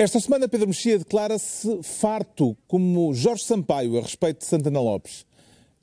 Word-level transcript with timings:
Esta 0.00 0.20
semana, 0.20 0.46
Pedro 0.46 0.68
Mexia 0.68 0.96
declara-se 0.96 1.82
farto, 1.82 2.56
como 2.68 3.12
Jorge 3.12 3.42
Sampaio, 3.42 3.98
a 3.98 4.02
respeito 4.02 4.38
de 4.38 4.44
Santana 4.44 4.80
Lopes. 4.80 5.26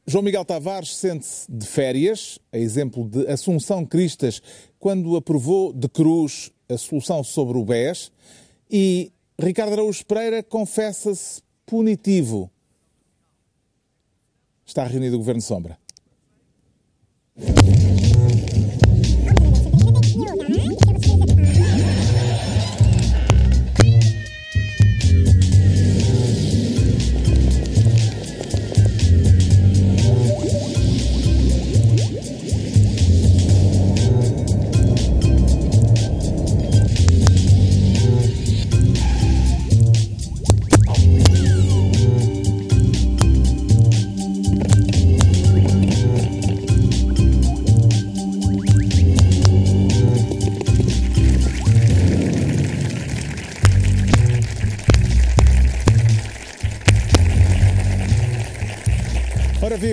João 0.08 0.24
Miguel 0.24 0.46
Tavares 0.46 0.96
sente-se 0.96 1.52
de 1.52 1.68
férias, 1.68 2.40
a 2.50 2.58
exemplo 2.58 3.04
de 3.10 3.28
Assunção 3.28 3.86
Cristas, 3.86 4.42
quando 4.80 5.18
aprovou 5.18 5.74
de 5.74 5.90
cruz 5.90 6.50
a 6.70 6.78
solução 6.78 7.26
sobre 7.26 7.58
o 7.58 7.66
BES. 7.66 8.10
E 8.72 9.12
Ricardo 9.38 9.74
Araújo 9.74 10.06
Pereira 10.06 10.42
confessa-se 10.42 11.42
punitivo. 11.66 12.50
Está 14.66 14.86
reunido 14.86 15.18
o 15.18 15.20
Governo 15.20 15.42
Sombra. 15.42 15.78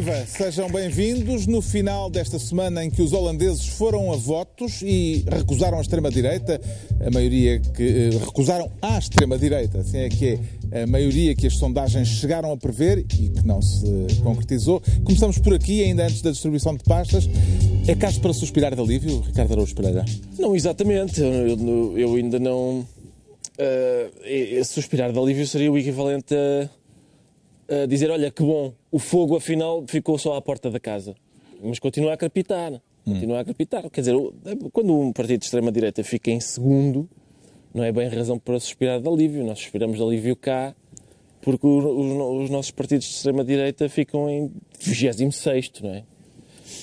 Viva, 0.02 0.26
sejam 0.26 0.68
bem-vindos 0.70 1.46
no 1.46 1.60
final 1.62 2.10
desta 2.10 2.38
semana 2.38 2.84
em 2.84 2.90
que 2.90 3.00
os 3.02 3.12
holandeses 3.12 3.66
foram 3.66 4.12
a 4.12 4.16
votos 4.16 4.82
e 4.82 5.24
recusaram 5.30 5.78
a 5.78 5.80
extrema-direita, 5.80 6.60
a 7.06 7.10
maioria 7.10 7.60
que 7.60 7.82
eh, 7.82 8.10
recusaram 8.18 8.70
à 8.80 8.98
extrema-direita, 8.98 9.78
assim 9.78 9.98
é 9.98 10.08
que 10.08 10.38
é 10.70 10.82
a 10.82 10.86
maioria 10.86 11.34
que 11.34 11.46
as 11.46 11.54
sondagens 11.56 12.08
chegaram 12.08 12.50
a 12.52 12.56
prever 12.56 12.98
e 12.98 13.02
que 13.04 13.32
não 13.44 13.60
se 13.62 13.84
concretizou. 14.22 14.82
Começamos 15.04 15.38
por 15.38 15.54
aqui, 15.54 15.82
ainda 15.84 16.04
antes 16.04 16.22
da 16.22 16.30
distribuição 16.30 16.74
de 16.76 16.82
pastas. 16.84 17.28
É 17.86 17.94
caso 17.94 18.20
para 18.20 18.32
suspirar 18.32 18.74
de 18.74 18.80
alívio, 18.80 19.20
Ricardo 19.20 19.52
Araújo 19.52 19.74
Pereira? 19.74 20.04
Não, 20.38 20.56
exatamente. 20.56 21.20
Eu, 21.20 21.98
eu- 21.98 22.14
ainda 22.14 22.38
não. 22.38 22.86
ah, 23.58 24.64
suspirar 24.64 25.12
de 25.12 25.18
alívio 25.18 25.46
seria 25.46 25.70
o 25.70 25.76
equivalente 25.76 26.34
a, 26.34 26.68
dizer: 27.88 28.10
olha, 28.10 28.30
que 28.30 28.42
bom, 28.42 28.72
o 28.90 28.98
fogo 28.98 29.36
afinal 29.36 29.84
ficou 29.86 30.18
só 30.18 30.36
à 30.36 30.42
porta 30.42 30.70
da 30.70 30.80
casa. 30.80 31.14
Mas 31.62 31.78
continua 31.78 32.14
a 32.14 32.16
crepitar. 32.16 32.80
Continua 33.04 33.40
a 33.40 33.44
crepitar. 33.44 33.88
Quer 33.90 34.00
dizer, 34.00 34.14
quando 34.72 34.98
um 34.98 35.12
partido 35.12 35.40
de 35.40 35.46
extrema-direita 35.46 36.04
fica 36.04 36.30
em 36.30 36.40
segundo, 36.40 37.08
não 37.74 37.82
é 37.82 37.90
bem 37.90 38.08
razão 38.08 38.38
para 38.38 38.58
suspirar 38.60 39.00
de 39.00 39.08
alívio. 39.08 39.44
Nós 39.44 39.58
suspiramos 39.58 39.96
de 39.96 40.02
alívio 40.02 40.36
cá 40.36 40.74
porque 41.42 41.66
os, 41.66 41.84
os 42.44 42.50
nossos 42.50 42.70
partidos 42.70 43.06
de 43.06 43.14
extrema-direita 43.14 43.88
ficam 43.88 44.30
em 44.30 44.50
26, 44.80 45.72
não 45.82 45.90
é? 45.90 46.04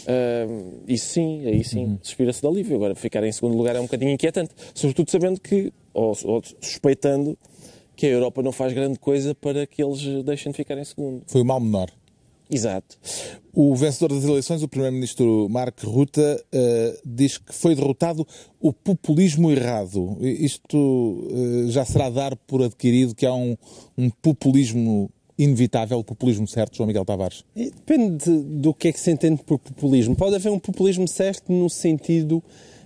Ah, 0.08 0.46
isso 0.88 1.14
sim, 1.14 1.46
aí 1.46 1.64
sim, 1.64 1.98
suspira-se 2.02 2.42
de 2.42 2.48
alívio. 2.48 2.76
Agora, 2.76 2.94
ficar 2.94 3.24
em 3.24 3.32
segundo 3.32 3.56
lugar 3.56 3.76
é 3.76 3.80
um 3.80 3.84
bocadinho 3.84 4.12
inquietante. 4.12 4.52
Sobretudo 4.74 5.10
sabendo 5.10 5.40
que, 5.40 5.72
ou, 5.94 6.16
ou 6.26 6.42
suspeitando, 6.62 7.38
que 8.00 8.06
a 8.06 8.10
Europa 8.12 8.42
não 8.42 8.54
faz 8.54 8.72
grande 8.72 8.98
coisa 8.98 9.36
para 9.36 9.68
que 9.68 9.84
eles 9.84 10.24
deixem 10.24 10.54
de 10.54 10.56
ficar 10.56 10.78
em 10.78 10.86
segundo. 10.86 11.22
Foi 11.28 11.42
o 11.42 11.46
mal 11.46 11.60
menor. 11.60 11.92
Exato. 12.50 12.98
O 13.54 13.76
vencedor 13.76 14.16
das 14.16 14.24
eleições, 14.24 14.64
o 14.64 14.70
Primeiro-Ministro 14.70 15.50
Mark 15.50 15.78
Rutte, 15.84 16.22
eh, 16.22 16.98
diz 17.06 17.38
que 17.38 17.54
foi 17.54 17.76
derrotado 17.76 18.26
o 18.58 18.72
populismo 18.72 19.52
errado. 19.52 20.18
Isto 20.22 21.28
eh, 21.30 21.72
já 21.72 21.84
será 21.84 22.10
dar 22.10 22.38
por 22.38 22.64
adquirido 22.64 23.14
que 23.14 23.26
há 23.26 23.34
um, 23.34 23.58
um 23.98 24.10
populismo 24.10 25.12
inevitável, 25.38 26.00
o 26.00 26.04
populismo 26.04 26.48
certo, 26.48 26.78
João 26.78 26.88
Miguel 26.88 27.04
Tavares. 27.04 27.44
Depende 27.54 28.32
do 28.32 28.74
que 28.74 28.88
é 28.88 28.94
que 28.94 29.00
se 29.00 29.12
entende 29.12 29.44
por 29.44 29.60
populismo. 29.60 30.16
Pode 30.16 30.38
haver 30.38 30.54
um 30.54 30.60
populismo 30.60 31.06
certo 31.06 31.52
no 31.52 31.70
sentido 31.70 32.42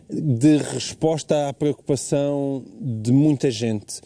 de 0.10 0.58
resposta 0.58 1.50
à 1.50 1.54
preocupação 1.54 2.64
de 2.82 3.12
muita 3.12 3.50
gente. 3.52 4.02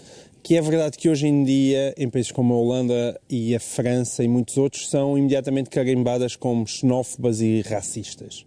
Que 0.48 0.56
é 0.56 0.62
verdade 0.62 0.98
que 0.98 1.10
hoje 1.10 1.28
em 1.28 1.44
dia, 1.44 1.94
em 1.98 2.10
países 2.10 2.32
como 2.32 2.54
a 2.54 2.58
Holanda 2.58 3.20
e 3.30 3.54
a 3.54 3.60
França 3.60 4.24
e 4.24 4.30
muitos 4.30 4.56
outros, 4.56 4.90
são 4.90 5.18
imediatamente 5.18 5.70
carimbadas 5.70 6.38
como 6.38 6.66
xenófobas 6.66 7.42
e 7.42 7.60
racistas. 7.64 8.46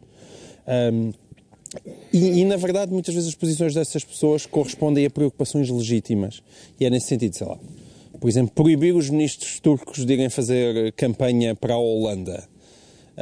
Ahm, 0.66 1.12
e, 2.11 2.41
e, 2.41 2.44
na 2.47 2.56
verdade, 2.56 2.91
muitas 2.91 3.15
vezes 3.15 3.28
as 3.28 3.34
posições 3.34 3.75
dessas 3.75 4.03
pessoas 4.03 4.47
correspondem 4.47 5.05
a 5.05 5.11
preocupações 5.11 5.69
legítimas. 5.69 6.43
E 6.81 6.87
é 6.87 6.91
nesse 6.91 7.09
sentido, 7.09 7.37
sei 7.37 7.47
lá, 7.47 7.59
por 8.19 8.31
exemplo, 8.31 8.50
proibir 8.55 8.94
os 8.94 9.11
ministros 9.11 9.61
turcos 9.61 10.06
de 10.06 10.11
irem 10.15 10.31
fazer 10.31 10.93
campanha 10.93 11.55
para 11.55 11.75
a 11.75 11.78
Holanda. 11.78 12.49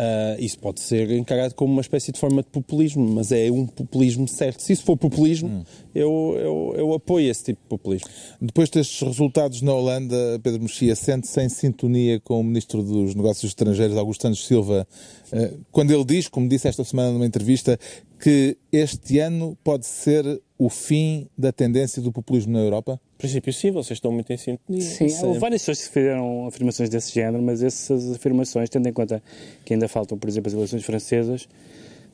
Ah, 0.00 0.36
isso 0.38 0.56
pode 0.60 0.78
ser 0.78 1.10
encarado 1.10 1.56
como 1.56 1.72
uma 1.72 1.80
espécie 1.80 2.12
de 2.12 2.20
forma 2.20 2.40
de 2.40 2.48
populismo, 2.50 3.04
mas 3.04 3.32
é 3.32 3.50
um 3.50 3.66
populismo 3.66 4.28
certo. 4.28 4.62
Se 4.62 4.72
isso 4.72 4.84
for 4.84 4.96
populismo, 4.96 5.66
eu, 5.92 6.36
eu, 6.38 6.74
eu 6.76 6.94
apoio 6.94 7.28
esse 7.28 7.46
tipo 7.46 7.60
de 7.62 7.68
populismo. 7.68 8.08
Depois 8.40 8.70
destes 8.70 9.00
resultados 9.00 9.60
na 9.60 9.74
Holanda, 9.74 10.38
Pedro 10.40 10.62
Mexia 10.62 10.94
sente-se 10.94 11.42
em 11.42 11.48
sintonia 11.48 12.20
com 12.20 12.38
o 12.38 12.44
Ministro 12.44 12.80
dos 12.80 13.16
Negócios 13.16 13.50
Estrangeiros, 13.50 13.96
Augusto 13.96 14.22
Santos 14.22 14.46
Silva, 14.46 14.86
eh, 15.32 15.54
quando 15.72 15.90
ele 15.90 16.04
diz, 16.04 16.28
como 16.28 16.48
disse 16.48 16.68
esta 16.68 16.84
semana 16.84 17.10
numa 17.10 17.26
entrevista, 17.26 17.76
que 18.20 18.56
este 18.70 19.18
ano 19.18 19.58
pode 19.64 19.84
ser 19.84 20.40
o 20.56 20.68
fim 20.68 21.26
da 21.36 21.50
tendência 21.50 22.00
do 22.00 22.12
populismo 22.12 22.52
na 22.52 22.60
Europa? 22.60 23.00
Em 23.18 23.20
princípio, 23.20 23.52
sim, 23.52 23.72
vocês 23.72 23.96
estão 23.96 24.12
muito 24.12 24.32
em 24.32 24.36
sintonia. 24.36 24.80
Sim, 24.80 25.08
Sim. 25.08 25.26
houve 25.26 25.40
várias 25.40 25.62
pessoas 25.62 25.88
que 25.88 25.92
fizeram 25.92 26.46
afirmações 26.46 26.88
desse 26.88 27.12
género, 27.12 27.42
mas 27.42 27.64
essas 27.64 28.12
afirmações, 28.12 28.70
tendo 28.70 28.88
em 28.88 28.92
conta 28.92 29.20
que 29.64 29.74
ainda 29.74 29.88
faltam, 29.88 30.16
por 30.16 30.28
exemplo, 30.28 30.46
as 30.46 30.54
eleições 30.54 30.84
francesas, 30.84 31.48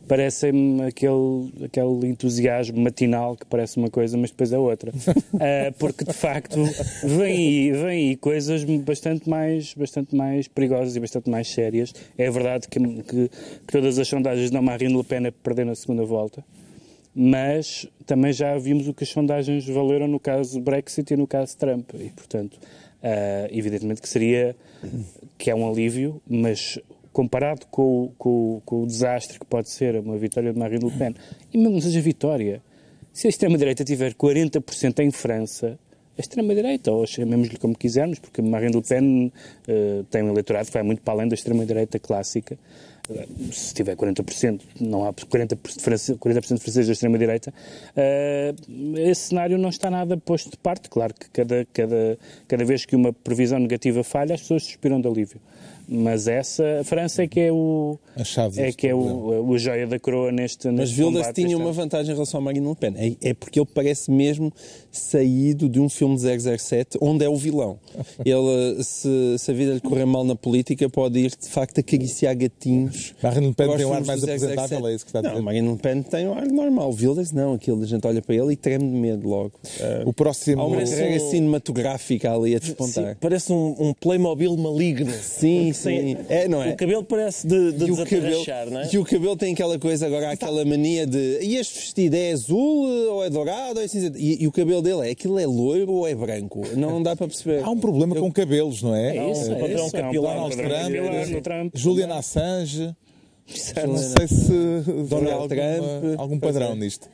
parecem-me 0.09 0.82
aquele, 0.82 1.53
aquele 1.62 2.06
entusiasmo 2.06 2.81
matinal 2.81 3.37
que 3.37 3.44
parece 3.44 3.76
uma 3.76 3.91
coisa, 3.91 4.16
mas 4.16 4.31
depois 4.31 4.50
é 4.50 4.59
outra. 4.59 4.93
Ah, 5.34 5.70
porque, 5.78 6.06
de 6.06 6.12
facto, 6.14 6.56
vem 7.03 7.20
aí, 7.20 7.72
vem 7.72 7.87
aí 7.87 8.16
coisas 8.16 8.64
bastante 8.64 9.28
mais, 9.28 9.75
bastante 9.75 10.16
mais 10.16 10.48
perigosas 10.48 10.97
e 10.97 11.00
bastante 11.00 11.28
mais 11.28 11.48
sérias. 11.48 11.94
É 12.16 12.31
verdade 12.31 12.66
que, 12.66 12.81
que, 12.81 13.28
que 13.28 13.70
todas 13.70 13.98
as 13.98 14.09
sondagens 14.09 14.50
dão 14.50 14.62
Marine 14.62 14.97
Le 14.97 15.04
Pen 15.04 15.26
a 15.26 15.32
perder 15.32 15.66
na 15.66 15.75
segunda 15.75 16.06
volta 16.06 16.43
mas 17.14 17.86
também 18.04 18.32
já 18.32 18.56
vimos 18.58 18.88
o 18.88 18.94
que 18.94 19.04
as 19.04 19.10
sondagens 19.10 19.66
valeram 19.66 20.08
no 20.08 20.19
caso 20.19 20.60
Brexit 20.60 21.14
e 21.14 21.16
no 21.16 21.26
caso 21.26 21.56
Trump. 21.56 21.91
E, 21.94 22.10
portanto, 22.10 22.58
ah, 23.02 23.48
evidentemente 23.50 24.00
que 24.00 24.08
seria 24.08 24.56
que 25.38 25.50
é 25.50 25.54
um 25.54 25.69
alívio, 25.69 26.20
mas 26.28 26.78
comparado 27.12 27.66
com, 27.70 28.10
com 28.19 28.60
com 28.64 28.82
o 28.82 28.86
desastre 28.86 29.38
que 29.38 29.47
pode 29.47 29.69
ser 29.69 29.97
uma 29.97 30.16
vitória 30.16 30.52
de 30.52 30.58
Marine 30.58 30.84
Le 30.84 30.91
Pen, 30.91 31.14
e 31.52 31.58
mesmo 31.58 31.80
seja 31.80 32.00
vitória, 32.00 32.62
se 33.12 33.28
a 33.28 33.31
extrema-direita 33.31 33.84
tiver 33.84 34.14
40% 34.14 34.98
em 34.98 35.10
França, 35.10 35.78
a 36.16 36.20
extrema-direita, 36.20 36.91
ou 36.91 37.06
chamemos-lhe 37.06 37.56
como 37.56 37.76
quisermos, 37.76 38.19
porque 38.19 38.42
Marine 38.42 38.75
Le 38.75 38.82
Pen 38.82 39.32
eh, 39.69 40.02
tem 40.10 40.22
um 40.22 40.31
eleitorado 40.31 40.66
que 40.66 40.72
vai 40.72 40.82
muito 40.82 41.02
para 41.02 41.14
além 41.14 41.28
da 41.28 41.34
extrema-direita 41.34 41.98
clássica. 41.98 42.58
Se 43.53 43.75
tiver 43.75 43.97
40%, 43.97 44.62
não 44.81 45.04
há 45.06 45.12
40%, 45.12 45.76
de 45.76 45.82
france- 45.82 46.15
40 46.16 46.41
de 46.41 46.47
franceses 46.47 46.87
da 46.87 46.92
extrema-direita, 46.92 47.53
eh, 47.94 48.54
esse 48.97 49.28
cenário 49.28 49.59
não 49.59 49.69
está 49.69 49.91
nada 49.91 50.16
posto 50.16 50.50
de 50.50 50.56
parte. 50.56 50.88
Claro 50.88 51.12
que 51.12 51.28
cada, 51.31 51.67
cada, 51.73 52.19
cada 52.49 52.64
vez 52.64 52.87
que 52.87 52.96
uma 52.96 53.12
previsão 53.12 53.58
negativa 53.58 54.02
falha, 54.02 54.34
as 54.34 54.40
pessoas 54.40 54.64
suspiram 54.64 55.00
de 55.00 55.06
alívio. 55.06 55.38
Mas 55.86 56.26
essa, 56.28 56.81
a 56.81 56.84
França 56.84 57.22
é 57.22 57.26
que 57.26 57.40
é 57.40 57.52
o, 57.52 57.98
A 58.16 58.25
chave 58.25 58.60
é 58.60 58.72
que 58.72 58.86
é 58.88 58.94
o, 58.94 59.46
o 59.48 59.58
joia 59.58 59.86
da 59.86 59.98
coroa 59.98 60.32
neste, 60.32 60.66
Mas 60.69 60.76
neste 60.90 61.02
Wilders 61.02 61.26
combate 61.26 61.42
tinha 61.44 61.56
uma 61.58 61.72
vantagem 61.72 62.10
em 62.12 62.14
relação 62.14 62.40
a 62.40 62.42
Marine 62.42 62.66
Le 62.69 62.75
Pen. 62.75 62.94
É, 62.96 63.31
é 63.31 63.34
porque 63.34 63.60
ele 63.60 63.69
parece 63.72 64.10
mesmo 64.10 64.52
saído 64.90 65.69
de 65.69 65.81
um 65.81 65.88
filme 65.88 66.16
de 66.16 66.22
007 66.58 66.98
onde 67.00 67.25
é 67.25 67.28
o 67.28 67.36
vilão. 67.36 67.78
Ele, 68.25 68.82
se, 68.82 69.36
se 69.38 69.50
a 69.50 69.54
vida 69.54 69.75
lhe 69.75 69.81
correr 69.81 70.04
mal 70.06 70.25
na 70.25 70.34
política, 70.36 70.88
pode 70.88 71.19
ir 71.19 71.31
de 71.31 71.48
facto 71.48 71.78
acariciar 71.81 72.34
gatinhos. 72.37 73.14
Marine 73.22 73.48
Le 73.48 73.54
Pen 73.54 73.76
tem 73.76 73.84
um 73.87 73.92
ar 73.92 74.04
mais 74.04 74.20
do 74.20 74.26
007. 74.26 74.44
apresentável, 74.44 74.87
é 74.88 74.94
isso 74.94 75.04
que 75.04 75.08
está 75.10 75.19
a 75.19 75.22
Não, 75.22 75.30
dizer? 75.32 75.42
Marine 75.42 75.69
Le 75.72 75.78
Pen 75.78 76.02
tem 76.02 76.28
um 76.28 76.34
ar 76.34 76.46
normal. 76.46 76.92
Wilders 76.92 77.32
não. 77.32 77.54
Aquilo 77.54 77.82
a 77.82 77.87
gente 77.87 78.06
olha 78.06 78.22
para 78.22 78.34
ele 78.34 78.52
e 78.52 78.56
treme 78.56 78.84
de 78.88 78.96
medo 78.96 79.28
logo. 79.28 79.52
Ah, 79.80 80.02
O 80.06 80.12
próximo... 80.12 80.62
Há 80.62 80.66
uma 80.66 80.76
carreira 80.82 81.22
um- 81.22 81.30
cinematográfica 81.30 82.32
ali 82.32 82.54
a 82.54 82.58
Sim, 82.60 82.64
despontar. 82.66 83.16
parece 83.20 83.52
um, 83.52 83.75
um 83.78 83.94
Playmobil 83.94 84.56
maligno. 84.56 85.12
Sim, 85.12 85.72
sim. 85.75 86.17
É, 86.29 86.49
não 86.49 86.62
é? 86.62 86.71
O 86.73 86.76
cabelo 86.76 87.05
parece 87.05 87.47
de, 87.47 87.73
de 87.73 87.91
o, 87.91 87.97
cabelo, 87.97 88.44
não 88.71 88.81
é? 88.81 88.88
e 88.93 88.99
o 88.99 89.05
cabelo 89.05 89.37
tem 89.37 89.53
aquela 89.53 89.79
coisa 89.79 90.06
agora, 90.06 90.31
aquela 90.31 90.65
mania 90.65 91.06
de. 91.06 91.38
E 91.43 91.56
este 91.56 91.79
vestido 91.79 92.15
é 92.15 92.32
azul 92.32 92.87
ou 93.11 93.25
é 93.25 93.31
dourado 93.31 93.79
ou 93.79 93.85
é 93.85 93.88
cinzento? 93.88 94.19
E, 94.19 94.43
e 94.43 94.47
o 94.47 94.53
cabelo 94.53 94.81
dele 94.82 95.09
é 95.09 95.11
aquilo 95.11 95.38
é 95.38 95.47
loiro 95.47 95.93
ou 95.93 96.09
é 96.09 96.15
branco? 96.15 96.62
Não 96.76 97.03
dá 97.03 97.15
para 97.15 97.26
perceber. 97.26 97.62
Há 97.62 97.71
um 97.71 97.79
problema 97.79 98.15
com 98.15 98.32
cabelos, 98.32 98.82
não 98.82 98.94
é? 98.94 99.17
É 99.17 99.31
isso, 99.31 99.53
É 99.53 99.61
é 99.61 99.75
isso, 99.75 99.82
é 99.82 99.87
um 99.87 99.91
capilar. 99.91 100.50
Trump, 100.50 100.94
capilar 100.94 101.29
no 101.29 101.43
Trump. 101.43 101.73
Julian 101.75 102.15
Assange. 102.15 102.94
Não 103.76 103.87
Não 103.88 103.99
sei. 103.99 104.26
se 104.26 104.53
Donald 105.09 105.49
Trump. 105.49 106.19
algum 106.19 106.38
padrão 106.38 106.73
é. 106.73 106.75
nisto. 106.76 107.09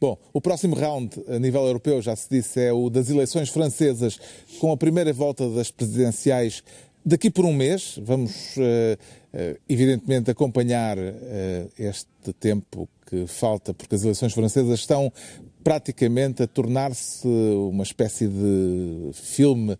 Bom, 0.00 0.18
o 0.32 0.40
próximo 0.40 0.74
round 0.74 1.10
a 1.28 1.38
nível 1.38 1.64
europeu, 1.66 2.00
já 2.02 2.14
se 2.14 2.28
disse, 2.30 2.60
é 2.60 2.72
o 2.72 2.90
das 2.90 3.08
eleições 3.08 3.48
francesas, 3.48 4.18
com 4.60 4.70
a 4.72 4.76
primeira 4.76 5.12
volta 5.12 5.48
das 5.48 5.70
presidenciais 5.70 6.62
daqui 7.04 7.30
por 7.30 7.44
um 7.44 7.52
mês. 7.52 7.98
Vamos, 8.02 8.56
eh, 8.58 8.98
eh, 9.32 9.60
evidentemente, 9.68 10.30
acompanhar 10.30 10.96
eh, 10.98 11.66
este 11.78 12.32
tempo 12.38 12.88
que 13.06 13.26
falta, 13.26 13.74
porque 13.74 13.94
as 13.94 14.02
eleições 14.02 14.32
francesas 14.32 14.80
estão 14.80 15.12
praticamente 15.62 16.42
a 16.42 16.46
tornar-se 16.46 17.26
uma 17.26 17.84
espécie 17.84 18.26
de 18.26 19.10
filme 19.12 19.78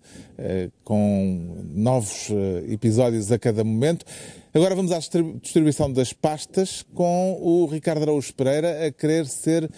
com 0.84 1.64
novos 1.74 2.28
episódios 2.68 3.32
a 3.32 3.38
cada 3.38 3.64
momento. 3.64 4.06
Agora 4.54 4.76
vamos 4.76 4.92
à 4.92 4.98
distribu- 4.98 5.40
distribuição 5.40 5.92
das 5.92 6.12
pastas 6.12 6.84
com 6.94 7.36
o 7.40 7.66
Ricardo 7.66 8.02
Araújo 8.02 8.32
Pereira 8.32 8.86
a 8.86 8.92
querer 8.92 9.26
ser 9.26 9.68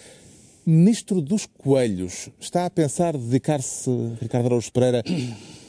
ministro 0.63 1.21
dos 1.21 1.47
coelhos. 1.47 2.29
Está 2.39 2.65
a 2.65 2.69
pensar 2.69 3.17
dedicar-se, 3.17 3.89
Ricardo 4.21 4.45
Araújo 4.45 4.71
Pereira, 4.71 5.03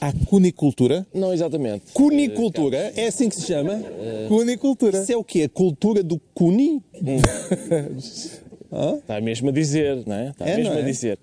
à 0.00 0.12
cunicultura? 0.26 1.06
Não, 1.14 1.32
exatamente. 1.32 1.92
Cunicultura, 1.92 2.92
é 2.96 3.06
assim 3.06 3.28
que 3.28 3.36
se 3.36 3.46
chama? 3.46 3.80
Cunicultura. 4.28 5.02
Isso 5.02 5.12
é 5.12 5.16
o 5.16 5.24
quê? 5.24 5.42
A 5.42 5.48
cultura 5.48 6.02
do 6.02 6.20
cuni? 6.34 6.82
Está 8.98 9.20
mesmo 9.20 9.48
a 9.48 9.52
dizer, 9.52 10.02
não 10.06 10.14
é? 10.16 10.28
Está 10.30 10.46
É, 10.48 10.56
mesmo 10.56 10.70
não 10.72 10.78
é? 10.78 10.82
a 10.82 10.84
dizer. 10.84 11.18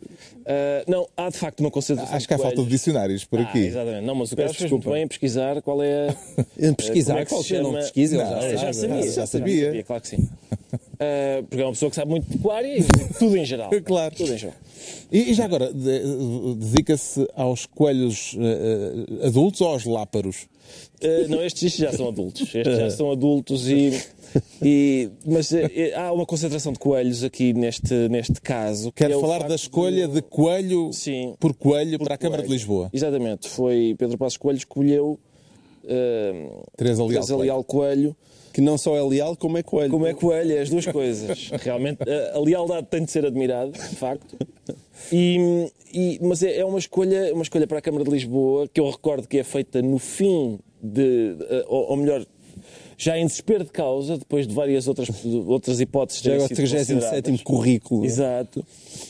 Ah, 0.45 0.83
não, 0.87 1.07
há 1.15 1.29
de 1.29 1.37
facto 1.37 1.59
uma 1.61 1.71
concentração 1.71 2.15
Acho 2.15 2.27
que 2.27 2.33
há 2.33 2.37
falta 2.37 2.61
de 2.63 2.67
dicionários 2.69 3.25
por 3.25 3.39
Ah, 3.39 3.43
aqui. 3.43 3.59
exatamente. 3.59 4.05
Não, 4.05 4.15
mas 4.15 4.31
o 4.31 4.35
gajo 4.35 4.53
fez 4.53 4.71
muito 4.71 4.89
bem 4.89 5.03
em 5.03 5.07
pesquisar 5.07 5.61
qual 5.61 5.81
é 5.83 6.09
a... 6.69 6.73
Pesquisar, 6.75 7.13
como 7.13 7.19
é 7.21 7.25
que 7.25 7.29
se 7.29 7.35
qualquer 7.35 7.59
não 7.63 7.69
chama? 7.71 7.79
pesquisa, 7.79 8.17
Não, 8.17 8.41
já 8.41 8.55
já 8.57 8.73
sabia. 8.73 9.11
já 9.11 9.25
sabia. 9.25 9.83
Claro 9.83 10.01
que 10.01 10.07
sim. 10.07 10.29
Ah, 10.99 11.43
porque 11.49 11.61
é 11.61 11.65
uma 11.65 11.71
pessoa 11.73 11.89
que 11.89 11.95
sabe 11.95 12.11
muito 12.11 12.25
de 12.29 12.37
pecuária 12.37 12.77
e 12.77 12.83
tudo 13.19 13.35
em 13.35 13.43
geral. 13.43 13.69
Claro. 13.83 14.15
Tudo 14.15 14.33
em 14.33 14.37
geral. 14.37 14.55
E, 15.11 15.31
e 15.31 15.33
já 15.33 15.43
agora, 15.43 15.73
de- 15.73 16.55
dedica-se 16.55 17.27
aos 17.35 17.65
coelhos 17.65 18.37
eh, 18.39 19.17
eh, 19.21 19.27
adultos 19.27 19.59
ou 19.59 19.67
aos 19.69 19.83
láparos? 19.85 20.47
Uh, 21.03 21.27
não, 21.29 21.43
estes, 21.43 21.63
estes 21.63 21.79
já 21.81 21.91
são 21.91 22.07
adultos. 22.07 22.41
Estes 22.41 22.77
já 22.77 22.89
são 22.89 23.11
adultos 23.11 23.67
e. 23.67 23.91
e- 24.61 25.09
mas 25.25 25.51
uh, 25.51 25.57
uh, 25.57 25.99
há 25.99 26.11
uma 26.11 26.25
concentração 26.25 26.71
de 26.73 26.79
coelhos 26.79 27.23
aqui 27.23 27.53
neste, 27.53 27.93
neste 28.09 28.39
caso. 28.41 28.91
que 28.91 29.03
Quero 29.03 29.17
é 29.17 29.21
falar 29.21 29.47
da 29.47 29.55
escolha 29.55 30.07
de 30.07 30.21
coelho 30.21 30.91
Sim. 30.93 31.35
por 31.39 31.53
coelho 31.53 31.97
por 31.99 32.05
para 32.05 32.15
a 32.15 32.17
Câmara 32.17 32.41
de 32.41 32.47
coelho. 32.47 32.57
Lisboa. 32.59 32.89
Exatamente. 32.93 33.47
Foi 33.49 33.95
Pedro 33.97 34.17
Passos 34.17 34.37
Coelho 34.37 34.57
que 34.57 34.63
escolheu 34.65 35.19
uh, 35.83 36.63
Teresa 36.77 37.03
Leal 37.03 37.09
Teresa 37.09 37.27
Coelho. 37.27 37.41
Leal 37.41 37.63
Coelho. 37.63 38.15
Que 38.53 38.61
não 38.61 38.77
só 38.77 38.95
é 38.95 39.01
leal, 39.01 39.35
como 39.35 39.57
é 39.57 39.63
coelho. 39.63 39.89
Como 39.89 40.05
é 40.05 40.13
coelho, 40.13 40.55
é 40.55 40.61
as 40.61 40.69
duas 40.69 40.85
coisas. 40.85 41.49
Realmente, 41.59 41.97
a, 42.07 42.35
a 42.37 42.39
lealdade 42.39 42.85
tem 42.87 43.03
de 43.03 43.09
ser 43.09 43.25
admirada, 43.25 43.71
de 43.71 43.95
facto. 43.95 44.37
E, 45.11 45.67
e- 45.91 46.19
mas 46.21 46.43
é, 46.43 46.59
é 46.59 46.63
uma, 46.65 46.77
escolha, 46.77 47.33
uma 47.33 47.41
escolha 47.41 47.65
para 47.65 47.79
a 47.79 47.81
Câmara 47.81 48.03
de 48.03 48.11
Lisboa 48.11 48.67
que 48.71 48.79
eu 48.79 48.87
recordo 48.87 49.27
que 49.27 49.39
é 49.39 49.43
feita 49.43 49.81
no 49.81 49.97
fim 49.97 50.59
de. 50.83 51.35
eh, 51.49 51.65
ou, 51.67 51.91
ou 51.91 51.97
melhor, 51.97 52.25
já 52.97 53.17
em 53.17 53.25
desespero 53.25 53.63
de 53.63 53.71
causa, 53.71 54.17
depois 54.17 54.45
de 54.47 54.53
várias 54.53 54.87
outras, 54.87 55.09
outras 55.47 55.79
hipóteses 55.79 56.21
Já 56.21 56.31
é 56.31 56.33
terem 56.33 56.45
o 56.45 56.47
sido 56.47 56.57
37 56.57 56.93
consideradas. 56.93 57.41
currículo. 57.41 58.05
Exato. 58.05 58.65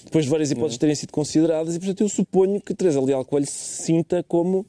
Depois 0.06 0.26
de 0.26 0.32
várias 0.32 0.52
hipóteses 0.52 0.78
terem 0.78 0.96
sido 0.96 1.12
consideradas, 1.12 1.76
e 1.76 1.80
portanto 1.80 2.02
eu 2.02 2.10
suponho 2.10 2.62
que 2.62 2.74
Teresa 2.74 3.02
Leal 3.02 3.26
Coelho 3.26 3.46
se 3.46 3.84
sinta 3.84 4.24
como 4.24 4.66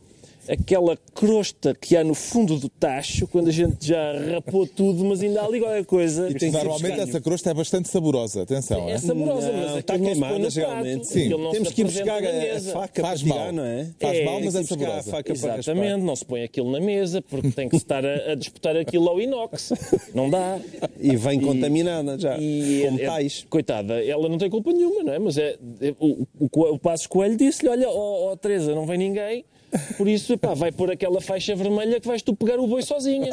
aquela 0.49 0.97
crosta 1.15 1.75
que 1.75 1.97
há 1.97 2.05
no 2.05 2.15
fundo 2.15 2.59
do 2.59 2.69
tacho, 2.69 3.27
quando 3.27 3.49
a 3.49 3.53
gente 3.53 3.87
já 3.87 4.13
rapou 4.35 4.67
tudo, 4.67 5.05
mas 5.05 5.23
ainda 5.23 5.41
há 5.43 5.47
ali 5.47 5.61
qualquer 5.61 5.85
coisa. 5.85 6.29
E 6.29 6.51
normalmente 6.51 7.01
essa 7.01 7.21
crosta 7.21 7.51
é 7.51 7.55
bastante 7.55 7.89
saborosa, 7.89 8.43
atenção. 8.43 8.89
É 8.89 8.93
é? 8.93 8.99
saborosa, 8.99 9.51
Não, 9.53 9.61
mas 9.69 9.77
está 9.79 9.99
queimada, 9.99 10.51
prato, 10.51 11.05
Sim. 11.05 11.31
Temos 11.53 11.73
que 11.73 11.81
ir 11.81 11.85
buscar 11.85 12.15
a, 12.15 12.29
a 12.29 12.33
mesa. 12.33 12.73
faca 12.73 13.03
Faz 13.03 13.23
para 13.23 13.29
mal. 13.29 13.39
tirar, 13.39 13.53
não 13.53 13.65
é? 13.65 13.89
Faz 14.01 14.19
É, 14.19 14.25
mal, 14.25 14.41
mas 14.41 14.55
é 14.55 14.61
buscar 14.61 14.75
a 14.75 14.79
saborosa. 14.79 15.11
faca 15.11 15.35
para. 15.35 15.59
Exatamente, 15.59 16.03
não 16.05 16.17
se 16.17 16.25
põe 16.25 16.43
aquilo 16.43 16.71
na 16.71 16.81
mesa 16.81 17.23
porque 17.23 17.51
tem 17.51 17.69
que 17.69 17.77
estar 17.77 18.05
a, 18.05 18.33
a 18.33 18.35
disputar 18.35 18.77
aquilo 18.77 19.09
ao 19.09 19.21
inox. 19.21 19.73
Não 20.15 20.29
dá. 20.31 20.59
E 21.01 21.17
vem 21.17 21.41
contaminada 21.41 22.19
já, 22.19 22.39
E 22.39 22.83
como 22.87 22.99
é- 23.01 23.03
é- 23.03 23.07
tais. 23.07 23.47
coitada, 23.49 24.05
ela 24.05 24.29
não 24.29 24.39
tem 24.39 24.49
culpa 24.51 24.73
nenhuma, 24.73 25.03
não 25.03 25.13
é? 25.13 25.19
Mas 25.19 25.37
é, 25.39 25.57
é- 25.81 25.95
o, 25.99 26.27
o, 26.39 26.49
o 26.75 26.79
Passos 26.79 27.07
Coelho 27.07 27.37
disse-lhe: 27.37 27.69
Olha, 27.69 27.89
ó 27.89 28.15
ó, 28.33 28.37
Teresa, 28.37 28.75
não 28.75 28.87
vem 28.87 28.99
ninguém, 28.99 29.45
por 29.97 30.09
isso 30.09 30.33
epá, 30.33 30.55
vai 30.55 30.73
pôr 30.73 30.91
aquela 30.91 31.21
faixa 31.21 31.55
vermelha 31.55 32.01
que 32.01 32.07
vais 32.07 32.23
tu 32.23 32.35
pegar 32.35 32.59
o 32.59 32.67
boi 32.67 32.83
sozinha. 32.83 33.31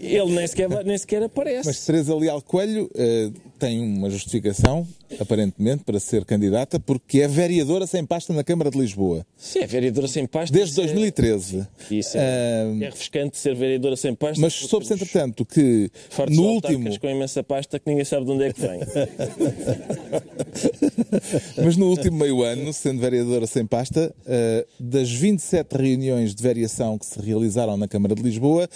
Ele 0.00 0.32
nem 0.32 0.46
sequer, 0.46 0.68
nem 0.84 0.98
sequer 0.98 1.22
aparece. 1.22 1.66
Mas 1.66 1.84
Teresa 1.84 2.14
Leal 2.14 2.42
Coelho 2.42 2.90
eh, 2.94 3.30
tem 3.60 3.80
uma 3.80 4.08
justificação, 4.08 4.86
aparentemente, 5.20 5.84
para 5.84 6.00
ser 6.00 6.24
candidata, 6.24 6.80
porque 6.80 7.20
é 7.20 7.28
vereadora 7.28 7.86
sem 7.86 8.04
pasta 8.06 8.32
na 8.32 8.42
Câmara 8.42 8.70
de 8.70 8.78
Lisboa. 8.78 9.24
Sim, 9.36 9.60
é 9.60 9.66
vereadora 9.66 10.08
sem 10.08 10.26
pasta. 10.26 10.52
Desde 10.52 10.72
isso 10.72 10.80
é- 10.80 10.84
2013. 10.84 11.66
Isso 11.90 12.16
é, 12.16 12.20
Ah, 12.20 12.84
é 12.84 12.86
refrescante 12.86 13.36
ser 13.36 13.54
vereadora 13.54 13.96
sem 13.96 14.14
pasta. 14.14 14.40
mas 14.40 14.54
soube-se, 14.54 14.94
entretanto, 14.94 15.44
que 15.44 15.90
no 16.30 16.42
último, 16.44 16.98
com 16.98 17.08
imensa 17.08 17.42
pasta 17.44 17.78
que 17.78 17.88
ninguém 17.90 18.04
sabe 18.04 18.24
de 18.24 18.32
onde 18.32 18.44
é 18.44 18.52
que 18.52 18.60
vem. 18.60 18.80
mas 21.62 21.76
no 21.76 21.88
último 21.88 22.16
meio 22.18 22.42
ano, 22.42 22.72
sendo 22.72 23.00
vereadora 23.00 23.46
sem 23.46 23.66
pasta, 23.66 24.14
eh, 24.26 24.66
das 24.78 25.10
27 25.10 25.76
reuniões 25.76 26.34
de 26.34 26.42
variação 26.42 26.98
que 26.98 27.06
se 27.06 27.20
realizaram 27.20 27.76
na 27.76 27.86
Câmara 27.86 28.14
de 28.14 28.22
Lisboa, 28.22 28.68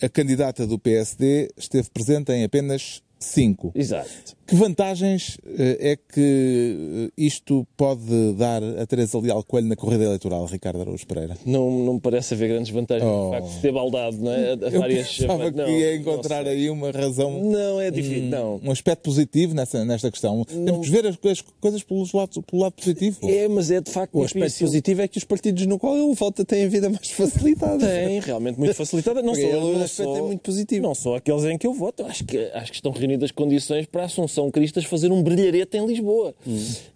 a 0.00 0.08
candidata 0.08 0.66
do 0.66 0.78
PSD 0.78 1.48
esteve 1.56 1.88
presente 1.90 2.30
em 2.32 2.44
apenas 2.44 3.02
cinco. 3.26 3.72
Exato. 3.74 4.36
Que 4.46 4.54
vantagens 4.54 5.38
eh, 5.58 5.78
é 5.92 5.96
que 5.96 7.08
eh, 7.08 7.10
isto 7.16 7.66
pode 7.76 8.32
dar 8.34 8.62
a 8.62 8.86
Teresa 8.86 9.18
Leal 9.18 9.42
Coelho 9.42 9.66
na 9.66 9.74
corrida 9.74 10.04
eleitoral, 10.04 10.44
Ricardo 10.46 10.80
Araújo 10.82 11.06
Pereira? 11.06 11.36
Não, 11.44 11.68
não 11.84 11.94
me 11.94 12.00
parece 12.00 12.34
haver 12.34 12.48
grandes 12.50 12.70
vantagens 12.70 13.06
Oh. 13.10 13.24
no 13.26 13.30
facto 13.32 13.48
de 13.54 13.60
ter 13.60 13.72
baldado, 13.72 14.16
não 14.18 14.30
é? 14.32 14.52
A- 14.52 14.66
a 14.66 14.70
Eu 14.70 14.80
várias... 14.80 15.16
pensava 15.16 15.50
que 15.50 15.56
não, 15.56 15.68
ia 15.68 15.90
não 15.90 15.96
encontrar 16.00 16.46
aí 16.46 16.70
uma 16.70 16.90
razão, 16.92 17.42
Não, 17.42 17.80
é 17.80 17.90
difícil. 17.90 18.22
Não. 18.30 18.60
um 18.62 18.70
aspecto 18.70 19.02
positivo 19.02 19.52
nessa, 19.54 19.84
nesta 19.84 20.10
questão. 20.10 20.44
Temos 20.44 20.86
que 20.86 20.92
ver 20.92 21.06
as, 21.06 21.18
as 21.24 21.40
coisas 21.60 21.82
pelos 21.82 22.12
lados, 22.12 22.38
pelo 22.48 22.62
lado 22.62 22.72
positivo. 22.74 23.18
É, 23.28 23.48
mas 23.48 23.70
é 23.70 23.80
de 23.80 23.90
facto 23.90 24.14
O 24.14 24.22
aspecto 24.22 24.44
difícil. 24.46 24.66
positivo 24.68 25.02
é 25.02 25.08
que 25.08 25.18
os 25.18 25.24
partidos 25.24 25.66
no 25.66 25.76
qual 25.78 25.96
ele 25.96 26.14
vota 26.14 26.44
têm 26.44 26.66
a 26.66 26.68
vida 26.68 26.88
mais 26.88 27.10
facilitada. 27.10 27.84
Tem, 27.84 28.20
realmente 28.20 28.58
muito 28.60 28.74
facilitada. 28.74 29.22
Não 29.22 29.34
só, 29.34 29.40
ele, 29.40 29.56
o 29.56 29.60
não 29.72 29.82
aspecto 29.82 30.04
só- 30.12 30.16
é 30.16 30.22
muito 30.22 30.40
positivo. 30.40 30.82
Não 30.86 30.94
só 30.94 31.16
aqueles 31.16 31.42
em 31.44 31.58
que 31.58 31.66
eu 31.66 31.74
voto. 31.74 32.04
Acho 32.04 32.24
que, 32.24 32.38
acho 32.54 32.70
que 32.70 32.76
estão 32.76 32.92
reunidas 32.92 33.32
condições 33.32 33.86
para 33.86 34.02
a 34.02 34.06
Assunção 34.06 34.35
Cristas 34.50 34.84
fazer 34.84 35.10
um 35.12 35.22
brilharete 35.22 35.76
em 35.76 35.86
Lisboa. 35.86 36.34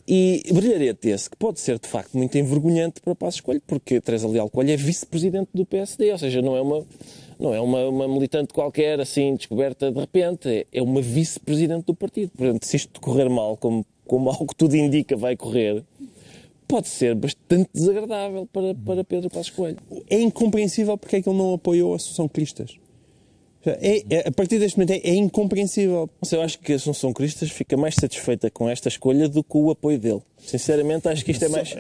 E 0.06 0.42
brilharete 0.52 1.08
esse 1.08 1.30
que 1.30 1.36
pode 1.36 1.60
ser, 1.60 1.78
de 1.78 1.86
facto, 1.88 2.16
muito 2.16 2.36
envergonhante 2.36 3.00
para 3.00 3.14
Passos 3.14 3.40
Coelho, 3.40 3.62
porque 3.66 4.00
Teresa 4.00 4.26
Leal 4.28 4.50
Coelho 4.50 4.72
é 4.72 4.76
vice-presidente 4.76 5.48
do 5.54 5.64
PSD, 5.64 6.10
ou 6.12 6.18
seja, 6.18 6.40
não 6.42 6.56
é 6.56 6.60
uma... 6.60 6.84
Não 7.38 7.54
é 7.54 7.60
uma, 7.60 7.88
uma 7.88 8.06
militante 8.06 8.52
qualquer, 8.52 9.00
assim, 9.00 9.34
descoberta 9.34 9.90
de 9.90 9.98
repente. 9.98 10.46
É- 10.46 10.66
É 10.70 10.82
uma 10.82 11.00
vice-presidente 11.00 11.86
do 11.86 11.94
partido. 11.94 12.30
Portanto, 12.36 12.64
se 12.66 12.76
isto 12.76 13.00
correr 13.00 13.30
mal, 13.30 13.56
como, 13.56 13.82
como 14.06 14.28
algo 14.28 14.54
tudo 14.54 14.76
indica 14.76 15.16
vai 15.16 15.34
correr, 15.36 15.82
pode 16.68 16.88
ser 16.88 17.14
bastante 17.14 17.70
desagradável 17.72 18.46
para, 18.52 18.74
para 18.74 19.02
Pedro 19.04 19.30
Passos 19.30 19.48
Coelho. 19.48 19.78
É 20.10 20.20
incompreensível 20.20 20.98
porque 20.98 21.16
é 21.16 21.22
que 21.22 21.30
ele 21.30 21.38
não 21.38 21.54
apoiou 21.54 21.94
a 21.94 21.96
Associação 21.96 22.28
Cristas. 22.28 22.76
É, 23.64 24.02
é- 24.08 24.28
a 24.28 24.32
partir 24.32 24.58
deste 24.58 24.78
momento 24.78 24.92
é, 24.92 25.00
é 25.08 25.14
incompreensível. 25.14 26.08
Eu 26.32 26.42
acho 26.42 26.58
que 26.58 26.72
a 26.72 26.76
Assunção 26.76 27.12
Cristas 27.12 27.50
fica 27.50 27.76
mais 27.76 27.94
satisfeita 27.94 28.50
com 28.50 28.68
esta 28.68 28.88
escolha 28.88 29.28
do 29.28 29.42
que 29.44 29.56
o 29.56 29.70
apoio 29.70 29.98
dele. 29.98 30.20
Sinceramente, 30.46 31.06
acho 31.08 31.24
que 31.24 31.30
isto 31.30 31.44
é 31.44 31.48
mais. 31.48 31.74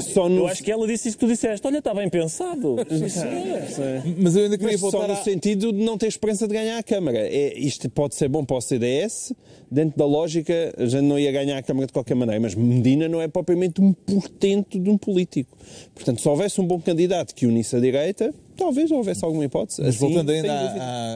Só 0.00 0.28
no, 0.28 0.38
Eu 0.40 0.46
acho 0.48 0.62
que 0.62 0.70
ela 0.70 0.86
disse 0.86 1.08
isso 1.08 1.16
que 1.16 1.24
tu 1.24 1.30
disseste. 1.30 1.66
Olha, 1.66 1.78
está 1.78 1.94
bem 1.94 2.08
pensado. 2.10 2.76
Mas 4.18 4.36
eu 4.36 4.44
ainda 4.44 4.58
queria 4.58 4.72
Mas 4.72 4.80
só 4.80 4.90
voltar 4.90 5.08
no 5.08 5.14
a... 5.14 5.22
sentido 5.22 5.72
de 5.72 5.82
não 5.82 5.96
ter 5.96 6.06
esperança 6.08 6.46
de 6.46 6.52
ganhar 6.52 6.76
a 6.78 6.82
Câmara. 6.82 7.18
É, 7.18 7.58
isto 7.58 7.88
pode 7.88 8.14
ser 8.14 8.28
bom 8.28 8.44
para 8.44 8.56
o 8.56 8.60
CDS, 8.60 9.32
dentro 9.70 9.98
da 9.98 10.04
lógica, 10.04 10.74
a 10.76 10.84
gente 10.86 11.02
não 11.02 11.18
ia 11.18 11.32
ganhar 11.32 11.56
a 11.56 11.62
Câmara 11.62 11.86
de 11.86 11.92
qualquer 11.92 12.14
maneira, 12.14 12.40
mas 12.40 12.54
Medina 12.54 13.08
não 13.08 13.20
é 13.22 13.28
propriamente 13.28 13.80
um 13.80 13.92
portento 13.92 14.78
de 14.78 14.90
um 14.90 14.98
político. 14.98 15.56
Portanto, 15.94 16.20
se 16.20 16.28
houvesse 16.28 16.60
um 16.60 16.66
bom 16.66 16.80
candidato 16.80 17.34
que 17.34 17.46
unisse 17.46 17.74
a 17.74 17.80
direita, 17.80 18.34
talvez 18.56 18.90
houvesse 18.90 19.24
alguma 19.24 19.44
hipótese. 19.44 19.80
Mas 19.80 19.94
Assim, 19.96 19.98
voltando 20.06 20.30
ainda 20.30 20.52
à, 20.52 20.64